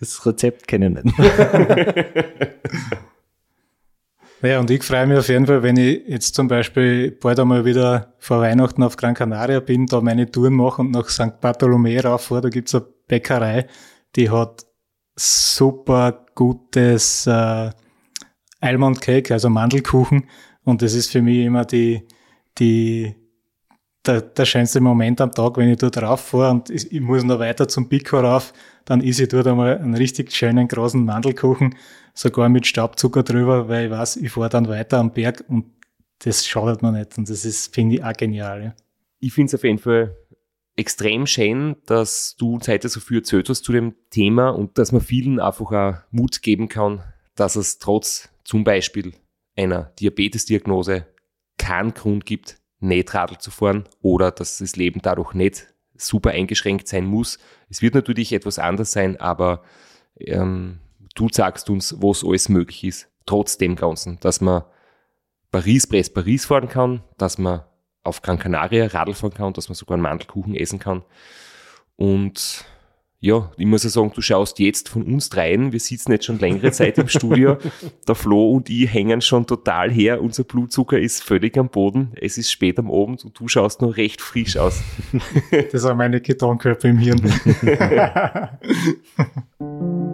Das 0.00 0.24
Rezept 0.26 0.68
kenne 0.68 0.88
ich 0.88 1.04
nicht. 1.04 1.16
Ja, 4.42 4.60
und 4.60 4.70
ich 4.70 4.84
freue 4.84 5.06
mich 5.06 5.18
auf 5.18 5.28
jeden 5.28 5.46
Fall, 5.46 5.62
wenn 5.62 5.78
ich 5.78 6.02
jetzt 6.06 6.34
zum 6.34 6.46
Beispiel 6.46 7.10
bald 7.10 7.40
einmal 7.40 7.64
wieder 7.64 8.14
vor 8.18 8.42
Weihnachten 8.42 8.82
auf 8.82 8.96
Gran 8.96 9.14
Canaria 9.14 9.60
bin, 9.60 9.86
da 9.86 10.02
meine 10.02 10.30
Touren 10.30 10.52
mache 10.52 10.82
und 10.82 10.90
nach 10.90 11.08
St. 11.08 11.40
Bartholomä 11.40 11.98
rauffahre. 11.98 12.42
Da 12.42 12.48
gibt's 12.50 12.74
eine 12.74 12.84
Bäckerei, 13.08 13.66
die 14.14 14.28
hat 14.30 14.66
super 15.16 16.26
gutes 16.34 17.26
äh, 17.26 17.70
Almond 18.60 19.00
Cake, 19.00 19.32
also 19.32 19.48
Mandelkuchen. 19.48 20.28
Und 20.66 20.82
das 20.82 20.94
ist 20.94 21.12
für 21.12 21.22
mich 21.22 21.38
immer 21.46 21.64
die, 21.64 22.02
die, 22.58 23.14
der, 24.04 24.20
der 24.20 24.44
schönste 24.44 24.80
Moment 24.80 25.20
am 25.20 25.30
Tag, 25.30 25.56
wenn 25.56 25.70
ich 25.70 25.78
dort 25.78 25.96
rauffahre 26.02 26.50
und 26.50 26.70
ich, 26.70 27.00
muss 27.00 27.22
noch 27.22 27.38
weiter 27.38 27.68
zum 27.68 27.88
Pico 27.88 28.18
rauf, 28.18 28.52
dann 28.84 29.00
ist 29.00 29.20
ich 29.20 29.28
dort 29.28 29.46
einmal 29.46 29.78
einen 29.78 29.94
richtig 29.94 30.32
schönen 30.32 30.66
großen 30.66 31.04
Mandelkuchen, 31.04 31.76
sogar 32.14 32.48
mit 32.48 32.66
Staubzucker 32.66 33.22
drüber, 33.22 33.68
weil 33.68 33.86
ich 33.86 33.90
weiß, 33.92 34.16
ich 34.16 34.32
fahre 34.32 34.48
dann 34.48 34.66
weiter 34.66 34.98
am 34.98 35.12
Berg 35.12 35.44
und 35.48 35.66
das 36.18 36.44
schadet 36.44 36.82
mir 36.82 36.90
nicht. 36.90 37.16
Und 37.16 37.30
das 37.30 37.44
ist, 37.44 37.72
finde 37.72 37.96
ich, 37.96 38.04
auch 38.04 38.12
genial. 38.12 38.64
Ja. 38.64 38.74
Ich 39.20 39.32
finde 39.32 39.50
es 39.50 39.54
auf 39.54 39.62
jeden 39.62 39.78
Fall 39.78 40.16
extrem 40.74 41.28
schön, 41.28 41.76
dass 41.86 42.34
du 42.36 42.58
Zeit 42.58 42.82
so 42.82 42.98
viel 42.98 43.18
erzählt 43.18 43.48
hast 43.48 43.62
zu 43.64 43.70
dem 43.70 43.94
Thema 44.10 44.48
und 44.48 44.78
dass 44.78 44.90
man 44.90 45.00
vielen 45.00 45.38
einfach 45.38 45.70
auch 45.70 45.94
Mut 46.10 46.42
geben 46.42 46.68
kann, 46.68 47.04
dass 47.36 47.54
es 47.54 47.78
trotz 47.78 48.30
zum 48.42 48.64
Beispiel 48.64 49.12
einer 49.56 49.92
Diabetesdiagnose 49.98 51.06
keinen 51.58 51.94
Grund 51.94 52.26
gibt, 52.26 52.58
nicht 52.80 53.14
Radl 53.14 53.38
zu 53.38 53.50
fahren 53.50 53.84
oder 54.02 54.30
dass 54.30 54.58
das 54.58 54.76
Leben 54.76 55.00
dadurch 55.02 55.34
nicht 55.34 55.74
super 55.96 56.30
eingeschränkt 56.30 56.88
sein 56.88 57.06
muss. 57.06 57.38
Es 57.68 57.82
wird 57.82 57.94
natürlich 57.94 58.32
etwas 58.32 58.58
anders 58.58 58.92
sein, 58.92 59.18
aber 59.18 59.62
ähm, 60.18 60.80
du 61.14 61.28
sagst 61.30 61.70
uns, 61.70 61.96
was 62.00 62.22
alles 62.24 62.48
möglich 62.48 62.84
ist, 62.84 63.08
trotz 63.24 63.56
dem 63.56 63.76
Ganzen, 63.76 64.20
dass 64.20 64.40
man 64.40 64.64
Paris-Brest 65.50 66.14
Paris 66.14 66.44
fahren 66.44 66.68
kann, 66.68 67.02
dass 67.16 67.38
man 67.38 67.62
auf 68.02 68.22
Gran 68.22 68.38
Canaria 68.38 68.86
Radl 68.86 69.14
fahren 69.14 69.34
kann, 69.34 69.52
dass 69.54 69.68
man 69.68 69.74
sogar 69.74 69.94
einen 69.94 70.02
Mandelkuchen 70.02 70.54
essen 70.54 70.78
kann. 70.78 71.02
Und 71.96 72.64
ja, 73.20 73.50
ich 73.56 73.66
muss 73.66 73.84
ja 73.84 73.90
sagen, 73.90 74.12
du 74.14 74.20
schaust 74.20 74.58
jetzt 74.58 74.88
von 74.88 75.02
uns 75.02 75.30
dreien, 75.30 75.72
wir 75.72 75.80
sitzen 75.80 76.12
jetzt 76.12 76.26
schon 76.26 76.38
längere 76.38 76.70
Zeit 76.72 76.98
im 76.98 77.08
Studio, 77.08 77.56
der 78.08 78.14
Flo 78.14 78.52
und 78.52 78.68
ich 78.68 78.92
hängen 78.92 79.20
schon 79.20 79.46
total 79.46 79.90
her, 79.90 80.22
unser 80.22 80.44
Blutzucker 80.44 80.98
ist 80.98 81.22
völlig 81.22 81.56
am 81.56 81.68
Boden, 81.68 82.12
es 82.20 82.38
ist 82.38 82.50
spät 82.50 82.78
am 82.78 82.90
Abend 82.90 83.24
und 83.24 83.38
du 83.38 83.48
schaust 83.48 83.82
noch 83.82 83.96
recht 83.96 84.20
frisch 84.20 84.56
aus. 84.56 84.82
Das 85.72 85.82
sind 85.82 85.96
meine 85.96 86.20
Ketonkörper 86.20 86.88
im 86.88 86.98
Hirn. 86.98 87.20